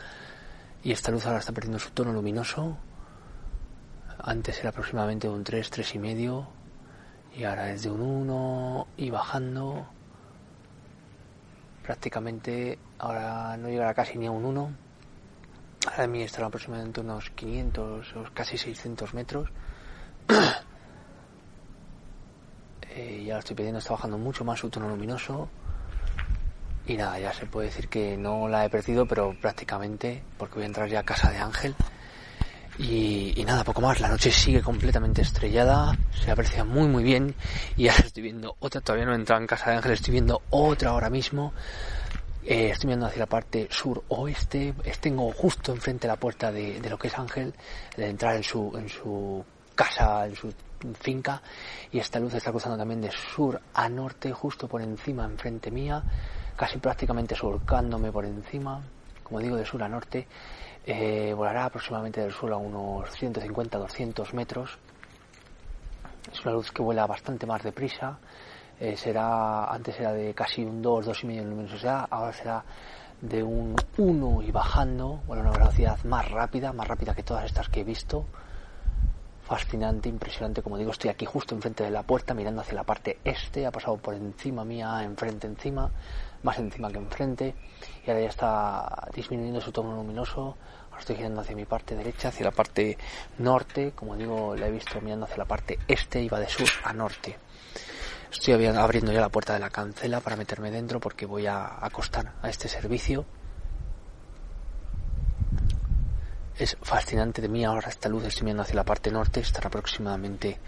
y 0.83 0.91
esta 0.91 1.11
luz 1.11 1.25
ahora 1.25 1.39
está 1.39 1.53
perdiendo 1.53 1.79
su 1.79 1.91
tono 1.91 2.11
luminoso. 2.11 2.77
Antes 4.19 4.59
era 4.59 4.69
aproximadamente 4.69 5.29
un 5.29 5.43
3, 5.43 5.69
3 5.69 5.95
y 5.95 5.99
medio, 5.99 6.47
y 7.37 7.43
ahora 7.43 7.71
es 7.71 7.83
de 7.83 7.91
un 7.91 8.01
1 8.01 8.87
y 8.97 9.09
bajando. 9.11 9.87
Prácticamente 11.83 12.79
ahora 12.97 13.55
no 13.57 13.69
llegará 13.69 13.93
casi 13.93 14.17
ni 14.17 14.25
a 14.27 14.31
un 14.31 14.43
1 14.43 14.87
ahora 15.87 16.07
mí 16.07 16.21
estará 16.21 16.47
aproximadamente 16.47 16.99
unos 17.01 17.29
500 17.31 18.15
o 18.15 18.23
casi 18.33 18.57
600 18.57 19.13
metros. 19.13 19.49
Eh, 22.99 23.25
ya 23.27 23.33
lo 23.33 23.39
estoy 23.41 23.55
pidiendo 23.55 23.77
está 23.77 23.91
bajando 23.91 24.17
mucho 24.17 24.43
más 24.43 24.59
su 24.59 24.71
tono 24.71 24.89
luminoso. 24.89 25.47
Y 26.87 26.97
nada 26.97 27.19
ya 27.19 27.31
se 27.31 27.45
puede 27.45 27.67
decir 27.67 27.89
que 27.89 28.17
no 28.17 28.47
la 28.47 28.65
he 28.65 28.71
perdido 28.71 29.05
pero 29.05 29.35
prácticamente 29.39 30.23
porque 30.39 30.55
voy 30.55 30.63
a 30.63 30.65
entrar 30.65 30.89
ya 30.89 31.01
a 31.01 31.03
casa 31.03 31.29
de 31.29 31.37
Ángel 31.37 31.75
Y, 32.79 33.43
nada, 33.45 33.63
poco 33.63 33.81
más. 33.81 33.99
La 33.99 34.07
noche 34.07 34.31
sigue 34.31 34.61
completamente 34.61 35.21
estrellada, 35.21 35.97
se 36.11 36.29
aprecia 36.29 36.63
muy 36.63 36.87
muy 36.87 37.03
bien. 37.03 37.33
Y 37.75 37.87
ahora 37.87 38.03
estoy 38.05 38.23
viendo 38.23 38.55
otra, 38.59 38.81
todavía 38.81 39.05
no 39.05 39.13
he 39.13 39.15
entrado 39.15 39.41
en 39.41 39.47
casa 39.47 39.71
de 39.71 39.77
Ángel, 39.77 39.93
estoy 39.93 40.11
viendo 40.11 40.41
otra 40.51 40.91
ahora 40.91 41.09
mismo. 41.09 41.53
Eh, 42.45 42.69
estoy 42.69 42.87
viendo 42.87 43.07
hacia 43.07 43.19
la 43.19 43.25
parte 43.25 43.67
sur-oeste. 43.71 44.73
Tengo 45.01 45.31
justo 45.33 45.71
enfrente 45.71 46.07
la 46.07 46.17
puerta 46.17 46.51
de, 46.51 46.79
lo 46.87 46.97
que 46.97 47.07
es 47.07 47.17
Ángel, 47.17 47.53
de 47.95 48.09
entrar 48.09 48.35
en 48.35 48.43
su, 48.43 48.71
en 48.77 48.87
su 48.87 49.43
casa, 49.75 50.27
en 50.27 50.35
su 50.35 50.53
finca. 50.99 51.41
Y 51.91 51.99
esta 51.99 52.19
luz 52.19 52.35
está 52.35 52.51
cruzando 52.51 52.77
también 52.77 53.01
de 53.01 53.11
sur 53.11 53.59
a 53.73 53.89
norte, 53.89 54.31
justo 54.31 54.67
por 54.67 54.81
encima, 54.81 55.25
enfrente 55.25 55.71
mía, 55.71 56.03
casi 56.55 56.77
prácticamente 56.77 57.35
surcándome 57.35 58.11
por 58.11 58.23
encima, 58.23 58.81
como 59.23 59.39
digo, 59.39 59.55
de 59.55 59.65
sur 59.65 59.81
a 59.83 59.89
norte. 59.89 60.27
Eh, 60.89 61.33
volará 61.33 61.65
aproximadamente 61.65 62.21
del 62.21 62.31
suelo 62.31 62.55
a 62.55 62.59
unos 62.59 63.09
150-200 63.19 64.31
metros. 64.31 64.77
Es 66.31 66.39
una 66.45 66.53
luz 66.53 66.71
que 66.71 66.81
vuela 66.81 67.05
bastante 67.05 67.45
más 67.45 67.61
deprisa. 67.61 68.17
Eh, 68.79 68.95
será, 68.95 69.65
antes 69.65 69.99
era 69.99 70.13
de 70.13 70.33
casi 70.33 70.63
un 70.63 70.81
2, 70.81 71.07
2,5 71.07 71.39
en 71.39 71.49
luminosidad, 71.49 72.07
ahora 72.09 72.31
será 72.31 72.63
de 73.19 73.43
un 73.43 73.75
1 73.97 74.43
y 74.43 74.51
bajando, 74.51 75.23
bueno, 75.27 75.41
una 75.41 75.51
velocidad 75.51 76.01
más 76.05 76.31
rápida, 76.31 76.71
más 76.71 76.87
rápida 76.87 77.13
que 77.13 77.23
todas 77.23 77.43
estas 77.43 77.67
que 77.67 77.81
he 77.81 77.83
visto. 77.83 78.25
Fascinante, 79.43 80.07
impresionante, 80.07 80.61
como 80.61 80.77
digo, 80.77 80.91
estoy 80.91 81.09
aquí 81.09 81.25
justo 81.25 81.53
enfrente 81.53 81.83
de 81.83 81.91
la 81.91 82.03
puerta, 82.03 82.33
mirando 82.33 82.61
hacia 82.61 82.75
la 82.75 82.83
parte 82.83 83.19
este, 83.25 83.65
ha 83.65 83.71
pasado 83.71 83.97
por 83.97 84.13
encima 84.13 84.63
mía, 84.63 85.03
enfrente, 85.03 85.47
encima, 85.47 85.91
más 86.43 86.57
encima 86.59 86.89
que 86.89 86.97
enfrente, 86.97 87.55
y 88.07 88.09
ahora 88.09 88.21
ya 88.23 88.29
está 88.29 89.09
disminuyendo 89.13 89.59
su 89.59 89.73
tono 89.73 89.93
luminoso, 89.93 90.55
estoy 90.97 91.17
girando 91.17 91.41
hacia 91.41 91.55
mi 91.55 91.65
parte 91.65 91.93
derecha, 91.93 92.29
hacia 92.29 92.45
la 92.45 92.51
parte 92.51 92.97
norte. 93.37 93.91
Como 93.91 94.15
digo, 94.15 94.55
la 94.55 94.67
he 94.67 94.71
visto 94.71 95.01
mirando 95.01 95.25
hacia 95.25 95.37
la 95.37 95.45
parte 95.45 95.77
este 95.89 96.21
y 96.21 96.29
va 96.29 96.39
de 96.39 96.47
sur 96.47 96.69
a 96.85 96.93
norte. 96.93 97.37
Estoy 98.31 98.53
abriendo 98.53 99.11
ya 99.11 99.19
la 99.19 99.29
puerta 99.29 99.53
de 99.53 99.59
la 99.59 99.69
cancela 99.69 100.21
para 100.21 100.37
meterme 100.37 100.71
dentro 100.71 101.01
porque 101.01 101.25
voy 101.25 101.47
a 101.47 101.85
acostar 101.85 102.33
a 102.41 102.49
este 102.49 102.69
servicio. 102.69 103.25
Es 106.57 106.77
fascinante 106.81 107.41
de 107.41 107.49
mí 107.49 107.65
ahora 107.65 107.89
esta 107.89 108.07
luz, 108.07 108.23
estoy 108.23 108.45
mirando 108.45 108.63
hacia 108.63 108.75
la 108.75 108.85
parte 108.85 109.11
norte, 109.11 109.41
estará 109.41 109.67
aproximadamente 109.67 110.59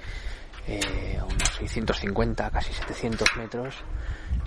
eh, 0.69 1.17
a 1.19 1.25
unos 1.25 1.49
650, 1.57 2.49
casi 2.51 2.73
700 2.73 3.37
metros 3.37 3.75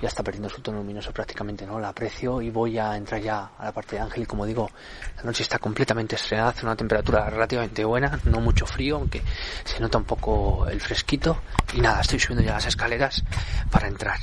ya 0.01 0.09
está 0.09 0.23
perdiendo 0.23 0.49
su 0.49 0.61
tono 0.61 0.79
luminoso 0.79 1.13
prácticamente, 1.13 1.65
¿no? 1.65 1.79
La 1.79 1.91
aprecio 1.91 2.43
y 2.43 2.51
voy 2.51 2.79
a 2.79 2.97
entrar 2.97 3.21
ya 3.21 3.53
a 3.57 3.65
la 3.67 3.73
parte 3.73 3.97
de 3.97 4.03
Ángel 4.03 4.27
como 4.27 4.45
digo, 4.45 4.69
la 5.17 5.23
noche 5.23 5.45
está 5.45 5.59
completamente 5.59 6.17
estrenada, 6.17 6.51
hace 6.51 6.67
una 6.67 6.75
temperatura 6.75 7.31
relativamente 7.31 7.85
buena, 7.85 8.19
no 8.25 8.41
mucho 8.41 8.67
frío, 8.67 8.97
aunque 8.97 9.23
se 9.65 9.81
nota 9.81 9.99
un 9.99 10.05
poco 10.05 10.67
el 10.69 10.81
fresquito 10.81 11.43
y 11.75 11.81
nada, 11.81 12.01
estoy 12.01 12.19
subiendo 12.19 12.45
ya 12.45 12.55
las 12.55 12.67
escaleras 12.67 13.23
para 13.71 13.87
entrar. 13.87 14.19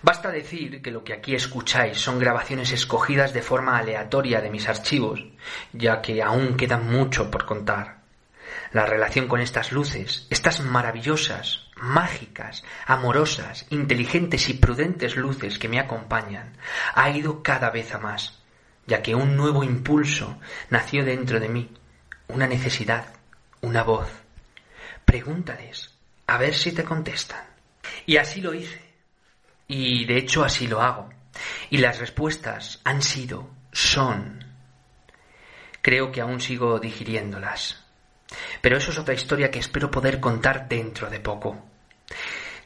Basta 0.00 0.30
decir 0.30 0.80
que 0.80 0.92
lo 0.92 1.02
que 1.02 1.12
aquí 1.12 1.34
escucháis 1.34 1.98
son 1.98 2.20
grabaciones 2.20 2.70
escogidas 2.70 3.32
de 3.32 3.42
forma 3.42 3.76
aleatoria 3.76 4.40
de 4.40 4.50
mis 4.50 4.68
archivos, 4.68 5.24
ya 5.72 6.00
que 6.00 6.22
aún 6.22 6.56
queda 6.56 6.76
mucho 6.76 7.28
por 7.28 7.44
contar. 7.44 7.97
La 8.72 8.84
relación 8.84 9.28
con 9.28 9.40
estas 9.40 9.72
luces, 9.72 10.26
estas 10.30 10.60
maravillosas, 10.60 11.68
mágicas, 11.76 12.64
amorosas, 12.86 13.66
inteligentes 13.70 14.48
y 14.48 14.54
prudentes 14.54 15.16
luces 15.16 15.58
que 15.58 15.68
me 15.68 15.80
acompañan, 15.80 16.56
ha 16.94 17.10
ido 17.10 17.42
cada 17.42 17.70
vez 17.70 17.94
a 17.94 17.98
más, 17.98 18.42
ya 18.86 19.02
que 19.02 19.14
un 19.14 19.36
nuevo 19.36 19.64
impulso 19.64 20.38
nació 20.70 21.04
dentro 21.04 21.40
de 21.40 21.48
mí, 21.48 21.70
una 22.28 22.46
necesidad, 22.46 23.06
una 23.62 23.82
voz. 23.82 24.08
Pregúntales, 25.04 25.94
a 26.26 26.36
ver 26.36 26.54
si 26.54 26.72
te 26.72 26.84
contestan. 26.84 27.42
Y 28.04 28.18
así 28.18 28.40
lo 28.42 28.52
hice. 28.52 28.82
Y 29.66 30.04
de 30.04 30.18
hecho 30.18 30.44
así 30.44 30.66
lo 30.66 30.82
hago. 30.82 31.08
Y 31.70 31.78
las 31.78 31.98
respuestas 31.98 32.80
han 32.84 33.02
sido, 33.02 33.48
son. 33.72 34.44
Creo 35.80 36.12
que 36.12 36.20
aún 36.20 36.40
sigo 36.40 36.78
digiriéndolas. 36.78 37.87
Pero 38.60 38.76
eso 38.76 38.90
es 38.90 38.98
otra 38.98 39.14
historia 39.14 39.50
que 39.50 39.58
espero 39.58 39.90
poder 39.90 40.20
contar 40.20 40.68
dentro 40.68 41.08
de 41.08 41.20
poco. 41.20 41.64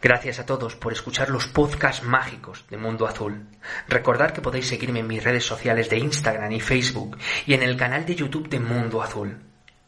Gracias 0.01 0.41
a 0.41 0.47
todos 0.47 0.75
por 0.75 0.93
escuchar 0.93 1.31
los 1.31 1.47
podcasts 1.47 2.03
mágicos 2.03 2.65
de 2.69 2.77
Mundo 2.77 3.07
Azul. 3.07 3.47
Recordad 3.89 4.33
que 4.33 4.41
podéis 4.41 4.67
seguirme 4.67 4.99
en 4.99 5.07
mis 5.07 5.23
redes 5.23 5.45
sociales 5.45 5.89
de 5.89 5.99
Instagram 5.99 6.51
y 6.51 6.61
Facebook 6.61 7.17
y 7.47 7.55
en 7.55 7.63
el 7.63 7.77
canal 7.77 8.05
de 8.05 8.17
YouTube 8.17 8.49
de 8.49 8.59
Mundo 8.59 9.01
Azul. 9.01 9.39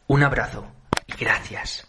Un 0.07 0.23
abrazo 0.23 0.71
y 1.05 1.17
gracias. 1.17 1.85